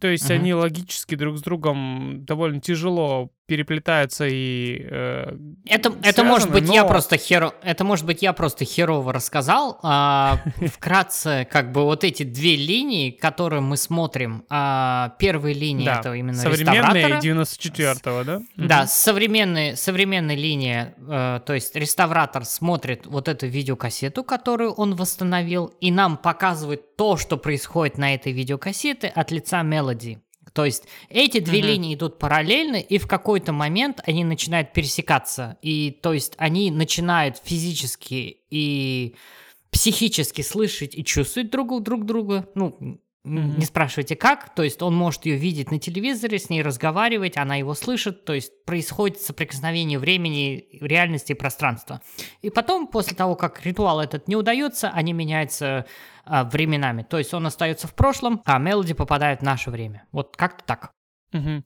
то 0.00 0.08
есть 0.08 0.30
uh-huh. 0.30 0.34
они 0.34 0.54
логически 0.54 1.14
друг 1.14 1.38
с 1.38 1.42
другом 1.42 2.24
довольно 2.24 2.60
тяжело 2.60 3.30
переплетаются 3.48 4.26
и 4.28 4.86
э, 4.90 5.36
это 5.64 5.88
связаны, 5.90 6.06
это 6.06 6.22
может 6.22 6.50
быть 6.52 6.68
но... 6.68 6.74
я 6.74 6.84
просто 6.84 7.16
херо 7.16 7.54
это 7.62 7.82
может 7.82 8.04
быть 8.04 8.20
я 8.20 8.34
просто 8.34 8.66
херово 8.66 9.14
рассказал 9.14 9.80
а, 9.82 10.38
вкратце 10.66 11.48
как 11.50 11.72
бы 11.72 11.84
вот 11.84 12.04
эти 12.04 12.24
две 12.24 12.56
линии 12.56 13.10
которые 13.10 13.62
мы 13.62 13.78
смотрим 13.78 14.44
а, 14.50 15.14
первая 15.18 15.54
линия 15.54 15.86
да. 15.86 16.00
это 16.00 16.12
именно 16.12 16.36
современные 16.36 17.20
94-го 17.20 18.24
да? 18.24 18.40
Да 18.56 18.86
современная 18.86 19.76
современная 19.76 20.36
линия 20.36 20.94
э, 20.98 21.40
то 21.44 21.54
есть 21.54 21.74
реставратор 21.74 22.44
смотрит 22.44 23.06
вот 23.06 23.28
эту 23.28 23.46
видеокассету 23.46 24.24
которую 24.24 24.72
он 24.72 24.94
восстановил 24.94 25.72
и 25.80 25.90
нам 25.90 26.18
показывает 26.18 26.96
то 26.96 27.16
что 27.16 27.38
происходит 27.38 27.96
на 27.96 28.14
этой 28.14 28.32
видеокассете 28.32 29.08
от 29.08 29.30
лица 29.30 29.62
мелодии 29.62 30.20
то 30.52 30.64
есть 30.64 30.84
эти 31.08 31.40
две 31.40 31.60
mm-hmm. 31.60 31.66
линии 31.66 31.94
идут 31.94 32.18
параллельно, 32.18 32.76
и 32.76 32.98
в 32.98 33.06
какой-то 33.06 33.52
момент 33.52 34.00
они 34.06 34.24
начинают 34.24 34.72
пересекаться. 34.72 35.56
И 35.62 35.98
то 36.02 36.12
есть 36.12 36.34
они 36.38 36.70
начинают 36.70 37.38
физически 37.42 38.38
и 38.50 39.14
психически 39.70 40.42
слышать 40.42 40.94
и 40.94 41.04
чувствовать 41.04 41.50
друг, 41.50 41.82
друг 41.82 42.04
друга. 42.04 42.48
Ну, 42.54 43.00
Mm-hmm. 43.28 43.58
Не 43.58 43.64
спрашивайте 43.66 44.16
как, 44.16 44.54
то 44.54 44.62
есть 44.62 44.80
он 44.80 44.94
может 44.94 45.26
ее 45.26 45.36
видеть 45.36 45.70
на 45.70 45.78
телевизоре, 45.78 46.38
с 46.38 46.48
ней 46.48 46.62
разговаривать, 46.62 47.36
она 47.36 47.56
его 47.56 47.74
слышит, 47.74 48.24
то 48.24 48.32
есть 48.32 48.64
происходит 48.64 49.20
соприкосновение 49.20 49.98
времени, 49.98 50.66
реальности 50.80 51.32
и 51.32 51.34
пространства. 51.34 52.00
И 52.42 52.48
потом, 52.48 52.86
после 52.86 53.16
того, 53.16 53.34
как 53.34 53.66
ритуал 53.66 54.00
этот 54.00 54.28
не 54.28 54.36
удается, 54.36 54.88
они 54.90 55.12
меняются 55.12 55.84
а, 56.28 56.44
временами, 56.44 57.02
то 57.02 57.18
есть 57.18 57.34
он 57.34 57.46
остается 57.46 57.86
в 57.86 57.94
прошлом, 57.94 58.42
а 58.44 58.58
мелоди 58.58 58.94
попадает 58.94 59.40
в 59.40 59.44
наше 59.44 59.70
время. 59.70 60.04
Вот 60.12 60.36
как-то 60.36 60.64
так. 60.64 60.92
Угу. 61.32 61.64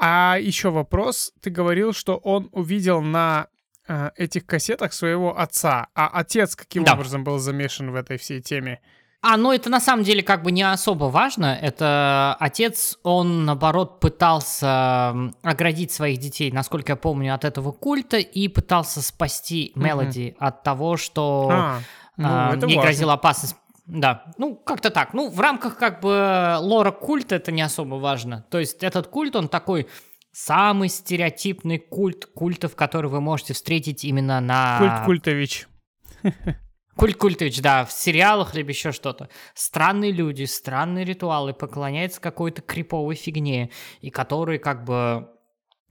А 0.00 0.36
еще 0.40 0.70
вопрос, 0.70 1.32
ты 1.40 1.50
говорил, 1.50 1.92
что 1.92 2.16
он 2.16 2.48
увидел 2.52 3.02
на 3.02 3.48
э, 3.88 4.10
этих 4.16 4.46
кассетах 4.46 4.92
своего 4.92 5.38
отца, 5.38 5.88
а 5.94 6.08
отец 6.08 6.56
каким 6.56 6.84
да. 6.84 6.94
образом 6.94 7.24
был 7.24 7.38
замешан 7.38 7.90
в 7.90 7.94
этой 7.94 8.16
всей 8.16 8.40
теме? 8.40 8.80
А, 9.24 9.36
ну 9.36 9.52
это 9.52 9.70
на 9.70 9.80
самом 9.80 10.02
деле 10.02 10.22
как 10.24 10.42
бы 10.42 10.50
не 10.50 10.64
особо 10.64 11.04
важно. 11.04 11.56
Это 11.60 12.36
отец, 12.40 12.98
он 13.04 13.44
наоборот 13.44 14.00
пытался 14.00 15.14
оградить 15.42 15.92
своих 15.92 16.18
детей, 16.18 16.50
насколько 16.50 16.92
я 16.92 16.96
помню, 16.96 17.32
от 17.32 17.44
этого 17.44 17.70
культа 17.70 18.18
и 18.18 18.48
пытался 18.48 19.00
спасти 19.00 19.70
Мелоди 19.76 20.30
mm-hmm. 20.30 20.36
от 20.40 20.64
того, 20.64 20.96
что 20.96 21.48
а, 21.52 21.78
ну, 22.16 22.66
а, 22.66 22.66
ей 22.66 22.80
грозила 22.80 23.12
опасность. 23.12 23.54
Да, 23.86 24.32
ну 24.38 24.56
как-то 24.56 24.90
так. 24.90 25.12
Ну 25.12 25.28
в 25.28 25.40
рамках 25.40 25.76
как 25.76 26.00
бы 26.00 26.56
лора 26.60 26.92
культа 26.92 27.36
это 27.36 27.52
не 27.52 27.62
особо 27.62 27.96
важно. 27.96 28.46
То 28.50 28.58
есть 28.58 28.82
этот 28.82 29.08
культ, 29.08 29.34
он 29.36 29.48
такой 29.48 29.88
самый 30.32 30.88
стереотипный 30.88 31.78
культ 31.78 32.26
культов, 32.26 32.74
который 32.76 33.10
вы 33.10 33.20
можете 33.20 33.54
встретить 33.54 34.04
именно 34.04 34.40
на... 34.40 34.78
Культ 34.78 35.04
Культович. 35.04 35.68
Культ 36.96 37.16
Культович, 37.16 37.60
да, 37.62 37.84
в 37.84 37.92
сериалах 37.92 38.54
либо 38.54 38.70
еще 38.70 38.92
что-то. 38.92 39.28
Странные 39.54 40.12
люди, 40.12 40.44
странные 40.44 41.04
ритуалы, 41.04 41.54
поклоняются 41.54 42.20
какой-то 42.20 42.60
криповой 42.60 43.14
фигне, 43.14 43.70
и 44.00 44.10
которые 44.10 44.58
как 44.58 44.84
бы 44.84 45.28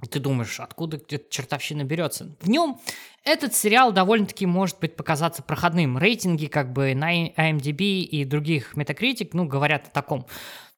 ты 0.07 0.19
думаешь, 0.19 0.59
откуда 0.59 0.97
эта 0.97 1.21
чертовщина 1.29 1.83
берется? 1.83 2.35
В 2.41 2.49
нем 2.49 2.79
этот 3.23 3.53
сериал 3.53 3.91
довольно-таки 3.91 4.45
может 4.45 4.79
быть 4.79 4.95
показаться 4.95 5.43
проходным. 5.43 5.97
Рейтинги 5.97 6.47
как 6.47 6.73
бы 6.73 6.95
на 6.95 7.27
IMDb 7.29 8.01
и 8.01 8.25
других 8.25 8.75
Metacritic, 8.75 9.29
ну, 9.33 9.45
говорят 9.45 9.87
о 9.87 9.91
таком 9.91 10.25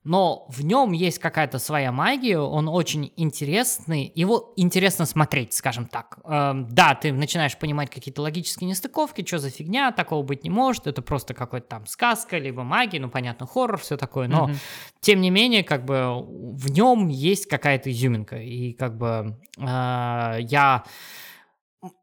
но 0.04 0.46
в 0.50 0.64
нем 0.66 0.92
есть 0.92 1.20
какая-то 1.20 1.60
своя 1.60 1.92
магия, 1.92 2.38
он 2.38 2.68
очень 2.68 3.14
интересный, 3.16 4.12
его 4.16 4.54
интересно 4.58 5.06
смотреть, 5.06 5.54
скажем 5.54 5.88
так. 5.88 6.20
Эм, 6.26 6.68
да, 6.70 6.94
ты 6.96 7.14
начинаешь 7.14 7.58
понимать 7.58 7.90
какие-то 7.90 8.22
логические 8.22 8.70
нестыковки, 8.70 9.26
что 9.26 9.40
за 9.40 9.50
фигня, 9.50 9.92
такого 9.92 10.24
быть 10.24 10.44
не 10.44 10.50
может, 10.50 10.88
это 10.88 11.02
просто 11.02 11.34
какой-то 11.34 11.68
там 11.68 11.86
сказка, 11.86 12.38
либо 12.38 12.64
магия, 12.64 13.00
ну, 13.00 13.10
понятно, 13.10 13.48
хоррор, 13.48 13.80
все 13.80 13.96
такое, 13.96 14.28
но, 14.28 14.50
mm-hmm. 14.50 14.58
тем 15.00 15.22
не 15.22 15.30
менее, 15.30 15.64
как 15.64 15.86
бы 15.86 16.22
в 16.22 16.70
нем 16.70 17.08
есть 17.08 17.48
какая-то 17.48 17.90
изюминка, 17.92 18.38
и 18.38 18.74
как 18.74 18.98
бы 18.98 19.40
э, 19.58 19.62
я... 19.62 20.84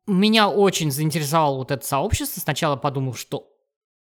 Меня 0.06 0.50
очень 0.50 0.90
заинтересовало 0.90 1.56
вот 1.56 1.70
это 1.70 1.86
сообщество. 1.86 2.40
Сначала 2.40 2.76
подумал, 2.76 3.14
что 3.14 3.49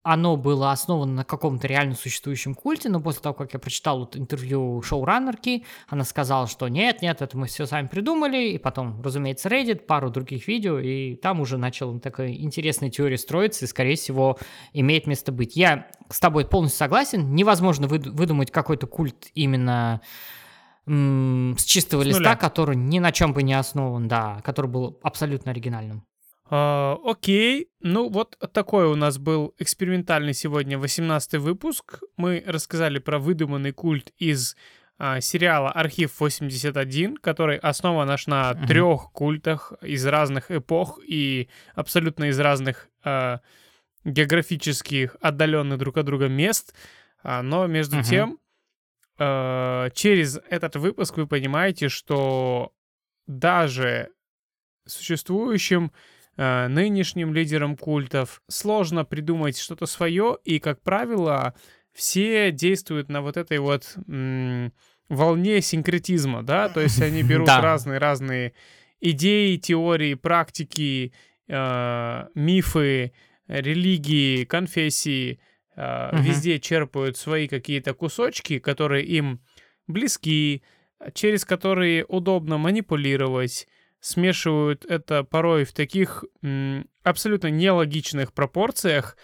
оно 0.02 0.36
было 0.36 0.72
основано 0.72 1.12
на 1.12 1.24
каком-то 1.24 1.66
реально 1.66 1.94
существующем 1.94 2.54
культе, 2.54 2.88
но 2.88 3.00
после 3.00 3.20
того, 3.22 3.34
как 3.34 3.52
я 3.52 3.58
прочитал 3.58 4.00
вот 4.00 4.16
интервью 4.16 4.80
шоураннерки, 4.82 5.64
она 5.88 6.04
сказала, 6.04 6.46
что 6.46 6.68
нет, 6.68 7.02
нет, 7.02 7.20
это 7.20 7.36
мы 7.36 7.46
все 7.46 7.66
сами 7.66 7.86
придумали, 7.86 8.48
и 8.50 8.58
потом, 8.58 9.02
разумеется, 9.02 9.48
Reddit, 9.48 9.80
пару 9.80 10.10
других 10.10 10.48
видео, 10.48 10.78
и 10.78 11.16
там 11.16 11.40
уже 11.40 11.58
начал 11.58 11.98
такая 12.00 12.32
интересная 12.32 12.88
теория 12.90 13.18
строиться, 13.18 13.66
и, 13.66 13.68
скорее 13.68 13.96
всего, 13.96 14.38
имеет 14.72 15.06
место 15.06 15.32
быть. 15.32 15.54
Я 15.54 15.90
с 16.08 16.18
тобой 16.18 16.46
полностью 16.46 16.78
согласен, 16.78 17.34
невозможно 17.34 17.86
выдумать 17.86 18.50
какой-то 18.50 18.86
культ 18.86 19.28
именно 19.34 20.00
с 20.86 21.64
чистого 21.64 22.02
с 22.02 22.06
листа, 22.06 22.20
нуля. 22.20 22.36
который 22.36 22.74
ни 22.74 22.98
на 22.98 23.12
чем 23.12 23.32
бы 23.32 23.42
не 23.42 23.52
основан, 23.52 24.08
да, 24.08 24.40
который 24.42 24.70
был 24.70 24.98
абсолютно 25.02 25.50
оригинальным. 25.52 26.04
Uh, 26.50 26.98
окей, 27.04 27.68
ну 27.78 28.08
вот 28.08 28.36
такой 28.52 28.86
у 28.86 28.96
нас 28.96 29.18
был 29.18 29.54
экспериментальный 29.58 30.34
сегодня 30.34 30.78
18 30.78 31.34
выпуск. 31.34 32.00
Мы 32.16 32.42
рассказали 32.44 32.98
про 32.98 33.20
выдуманный 33.20 33.70
культ 33.70 34.12
из 34.18 34.56
uh, 34.98 35.20
сериала 35.20 35.70
«Архив 35.70 36.20
81», 36.20 37.18
который 37.20 37.56
основан 37.56 38.10
аж 38.10 38.26
на 38.26 38.50
uh-huh. 38.50 38.66
трех 38.66 39.12
культах 39.12 39.74
из 39.80 40.04
разных 40.04 40.50
эпох 40.50 40.98
и 41.06 41.48
абсолютно 41.76 42.24
из 42.24 42.40
разных 42.40 42.88
uh, 43.04 43.38
географических 44.04 45.16
отдаленных 45.20 45.78
друг 45.78 45.98
от 45.98 46.06
друга 46.06 46.26
мест. 46.26 46.74
но 47.22 47.68
между 47.68 47.98
uh-huh. 47.98 48.02
тем, 48.02 48.38
через 49.94 50.40
этот 50.48 50.76
выпуск 50.76 51.18
вы 51.18 51.26
понимаете, 51.26 51.90
что 51.90 52.72
даже 53.26 54.08
существующим 54.86 55.92
э, 56.40 56.68
нынешним 56.68 57.34
лидерам 57.34 57.76
культов. 57.76 58.42
Сложно 58.48 59.04
придумать 59.04 59.58
что-то 59.58 59.84
свое, 59.84 60.38
и, 60.44 60.58
как 60.58 60.80
правило, 60.80 61.54
все 61.92 62.50
действуют 62.50 63.10
на 63.10 63.20
вот 63.20 63.36
этой 63.36 63.58
вот 63.58 63.94
волне 65.08 65.60
синкретизма, 65.60 66.42
да, 66.42 66.68
то 66.70 66.80
есть 66.80 67.02
они 67.02 67.22
берут 67.30 67.48
разные-разные 67.48 68.54
идеи, 69.00 69.56
теории, 69.56 70.14
практики, 70.14 71.12
э, 71.46 72.26
мифы, 72.34 73.12
религии, 73.46 74.44
конфессии, 74.44 75.40
э, 75.76 75.80
uh-huh. 75.80 76.22
везде 76.22 76.58
черпают 76.58 77.18
свои 77.18 77.48
какие-то 77.48 77.92
кусочки, 77.92 78.60
которые 78.60 79.04
им 79.04 79.40
близки, 79.86 80.62
через 81.12 81.44
которые 81.44 82.04
удобно 82.06 82.56
манипулировать, 82.56 83.66
смешивают 84.00 84.84
это 84.84 85.24
порой 85.24 85.64
в 85.64 85.72
таких 85.72 86.24
абсолютно 87.02 87.48
нелогичных 87.48 88.32
пропорциях 88.32 89.16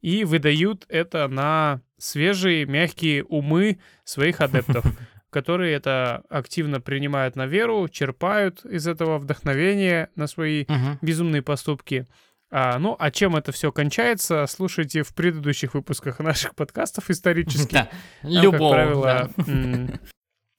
и 0.00 0.24
выдают 0.24 0.84
это 0.88 1.28
на 1.28 1.80
свежие, 1.96 2.66
мягкие 2.66 3.24
умы 3.24 3.78
своих 4.04 4.40
адептов, 4.40 4.84
которые 5.30 5.74
это 5.74 6.22
активно 6.28 6.80
принимают 6.80 7.36
на 7.36 7.46
веру, 7.46 7.88
черпают 7.88 8.64
из 8.64 8.86
этого 8.86 9.18
вдохновения 9.18 10.10
на 10.14 10.26
свои 10.26 10.66
безумные 11.00 11.42
поступки. 11.42 12.06
А, 12.50 12.78
ну, 12.78 12.94
а 12.98 13.10
чем 13.10 13.34
это 13.34 13.50
все 13.50 13.72
кончается, 13.72 14.46
слушайте 14.46 15.02
в 15.02 15.12
предыдущих 15.12 15.74
выпусках 15.74 16.20
наших 16.20 16.54
подкастов 16.54 17.10
исторических. 17.10 17.70
Да, 17.72 17.88
любого, 18.22 18.50
как 18.52 18.70
правило, 18.70 19.30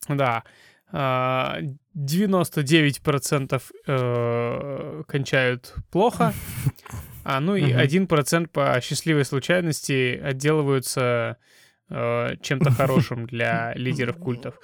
да. 0.09 0.43
Да 0.91 1.59
99% 1.95 3.61
э, 3.87 5.03
кончают 5.07 5.75
плохо, 5.91 6.33
а 7.23 7.39
ну 7.39 7.55
и 7.55 7.63
1% 7.63 8.47
по 8.47 8.79
счастливой 8.81 9.25
случайности 9.25 10.19
отделываются 10.21 11.37
э, 11.89 12.35
чем-то 12.41 12.71
хорошим 12.77 13.25
для 13.25 13.73
лидеров 13.75 14.17
культов. 14.17 14.59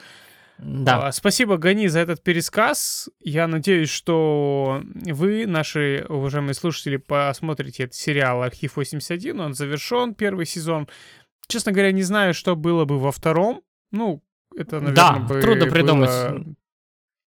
Да. 0.57 1.07
А, 1.07 1.11
спасибо, 1.11 1.57
Гани, 1.57 1.87
за 1.87 2.01
этот 2.01 2.21
пересказ. 2.21 3.09
Я 3.19 3.47
надеюсь, 3.47 3.89
что 3.89 4.83
вы, 4.93 5.47
наши 5.47 6.05
уважаемые 6.07 6.53
слушатели, 6.53 6.97
посмотрите 6.97 7.85
этот 7.85 7.95
сериал 7.95 8.43
«Архив 8.43 8.77
81». 8.77 9.43
Он 9.43 9.55
завершен, 9.55 10.13
первый 10.13 10.45
сезон. 10.45 10.87
Честно 11.47 11.71
говоря, 11.71 11.91
не 11.91 12.03
знаю, 12.03 12.35
что 12.35 12.55
было 12.55 12.85
бы 12.85 12.99
во 12.99 13.11
втором. 13.11 13.63
Ну, 13.91 14.23
это, 14.55 14.79
наверное, 14.79 14.95
да, 14.95 15.19
бы 15.19 15.41
трудно 15.41 15.65
придумать. 15.67 16.09
Было... 16.09 16.55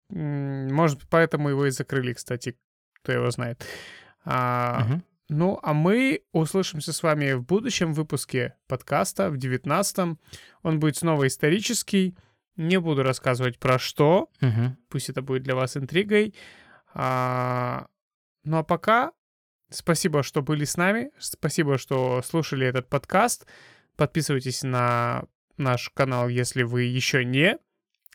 Может, 0.10 1.08
поэтому 1.10 1.50
его 1.50 1.66
и 1.66 1.72
закрыли, 1.72 2.14
кстати, 2.14 2.58
кто 3.02 3.12
его 3.12 3.32
знает. 3.32 3.66
А, 4.26 4.86
угу. 4.86 5.02
Ну, 5.30 5.60
а 5.64 5.74
мы 5.74 6.24
услышимся 6.34 6.92
с 6.92 7.04
вами 7.04 7.32
в 7.34 7.44
будущем 7.44 7.94
выпуске 7.94 8.56
подкаста, 8.68 9.30
в 9.30 9.36
19-м. 9.36 10.20
Он 10.62 10.80
будет 10.80 10.98
снова 10.98 11.26
исторический. 11.26 12.18
Не 12.58 12.80
буду 12.82 13.02
рассказывать 13.02 13.58
про 13.58 13.80
что. 13.80 14.30
Мгм. 14.42 14.78
Пусть 14.90 15.10
это 15.10 15.22
будет 15.22 15.44
для 15.44 15.56
вас 15.56 15.78
интригой. 15.78 16.36
А, 16.94 17.88
ну 18.44 18.58
а 18.58 18.64
пока 18.64 19.14
спасибо, 19.70 20.22
что 20.22 20.42
были 20.42 20.66
с 20.66 20.76
нами. 20.76 21.12
Спасибо, 21.18 21.78
что 21.78 22.22
слушали 22.24 22.68
этот 22.68 22.90
подкаст. 22.90 23.48
Подписывайтесь 23.96 24.64
на 24.64 25.24
наш 25.62 25.90
канал, 25.90 26.28
если 26.28 26.64
вы 26.64 26.84
еще 26.84 27.24
не. 27.24 27.58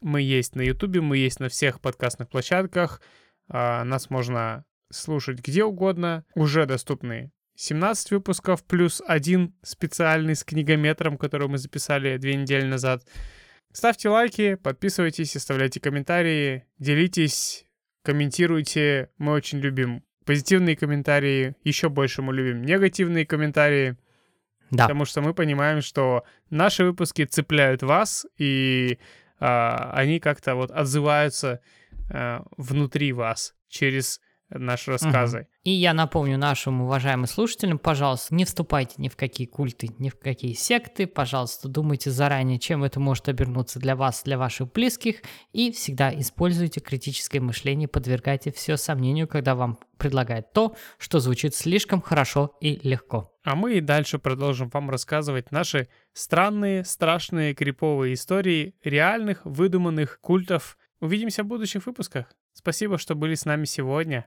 Мы 0.02 0.20
есть 0.20 0.54
на 0.54 0.60
Ютубе, 0.60 1.00
мы 1.00 1.16
есть 1.16 1.40
на 1.40 1.48
всех 1.48 1.80
подкастных 1.80 2.28
площадках. 2.28 3.00
А, 3.48 3.84
Нас 3.84 4.10
можно 4.10 4.64
слушать 4.90 5.38
где 5.38 5.64
угодно. 5.64 6.24
Уже 6.34 6.66
доступны 6.66 7.32
17 7.56 8.10
выпусков 8.10 8.64
плюс 8.64 9.02
один 9.06 9.54
специальный 9.62 10.36
с 10.36 10.44
книгометром, 10.44 11.16
который 11.16 11.48
мы 11.48 11.58
записали 11.58 12.18
две 12.18 12.36
недели 12.36 12.64
назад. 12.64 13.04
Ставьте 13.72 14.08
лайки, 14.08 14.54
подписывайтесь, 14.54 15.36
оставляйте 15.36 15.80
комментарии, 15.80 16.64
делитесь, 16.78 17.66
комментируйте. 18.02 19.10
Мы 19.18 19.32
очень 19.32 19.58
любим 19.58 20.02
позитивные 20.24 20.76
комментарии, 20.76 21.56
еще 21.62 21.88
больше 21.88 22.22
мы 22.22 22.34
любим 22.34 22.62
негативные 22.62 23.26
комментарии, 23.26 23.96
Да. 24.70 24.84
потому 24.84 25.04
что 25.04 25.20
мы 25.20 25.34
понимаем, 25.34 25.80
что 25.80 26.24
наши 26.50 26.84
выпуски 26.84 27.24
цепляют 27.24 27.82
вас, 27.82 28.26
и 28.38 28.98
а, 29.38 29.90
они 29.94 30.18
как-то 30.20 30.54
вот 30.54 30.70
отзываются 30.70 31.60
а, 32.10 32.44
внутри 32.56 33.12
вас 33.12 33.54
через 33.68 34.20
наши 34.48 34.92
рассказы. 34.92 35.48
И 35.64 35.70
я 35.70 35.92
напомню 35.92 36.38
нашим 36.38 36.82
уважаемым 36.82 37.26
слушателям, 37.26 37.78
пожалуйста, 37.78 38.34
не 38.34 38.44
вступайте 38.44 38.94
ни 38.98 39.08
в 39.08 39.16
какие 39.16 39.46
культы, 39.46 39.88
ни 39.98 40.08
в 40.08 40.18
какие 40.18 40.52
секты, 40.52 41.06
пожалуйста, 41.06 41.68
думайте 41.68 42.10
заранее, 42.10 42.58
чем 42.58 42.84
это 42.84 43.00
может 43.00 43.28
обернуться 43.28 43.80
для 43.80 43.96
вас, 43.96 44.22
для 44.24 44.38
ваших 44.38 44.72
близких, 44.72 45.22
и 45.52 45.72
всегда 45.72 46.12
используйте 46.18 46.80
критическое 46.80 47.40
мышление, 47.40 47.88
подвергайте 47.88 48.52
все 48.52 48.76
сомнению, 48.76 49.26
когда 49.26 49.54
вам 49.54 49.78
предлагают 49.98 50.52
то, 50.52 50.76
что 50.98 51.18
звучит 51.18 51.54
слишком 51.54 52.00
хорошо 52.00 52.56
и 52.60 52.78
легко. 52.86 53.32
А 53.44 53.54
мы 53.54 53.74
и 53.74 53.80
дальше 53.80 54.18
продолжим 54.18 54.68
вам 54.70 54.90
рассказывать 54.90 55.52
наши 55.52 55.88
странные, 56.12 56.84
страшные, 56.84 57.54
криповые 57.54 58.14
истории 58.14 58.74
реальных, 58.82 59.44
выдуманных 59.44 60.20
культов. 60.20 60.76
Увидимся 61.00 61.44
в 61.44 61.46
будущих 61.46 61.86
выпусках. 61.86 62.32
Спасибо, 62.52 62.98
что 62.98 63.14
были 63.14 63.34
с 63.34 63.44
нами 63.44 63.64
сегодня. 63.64 64.26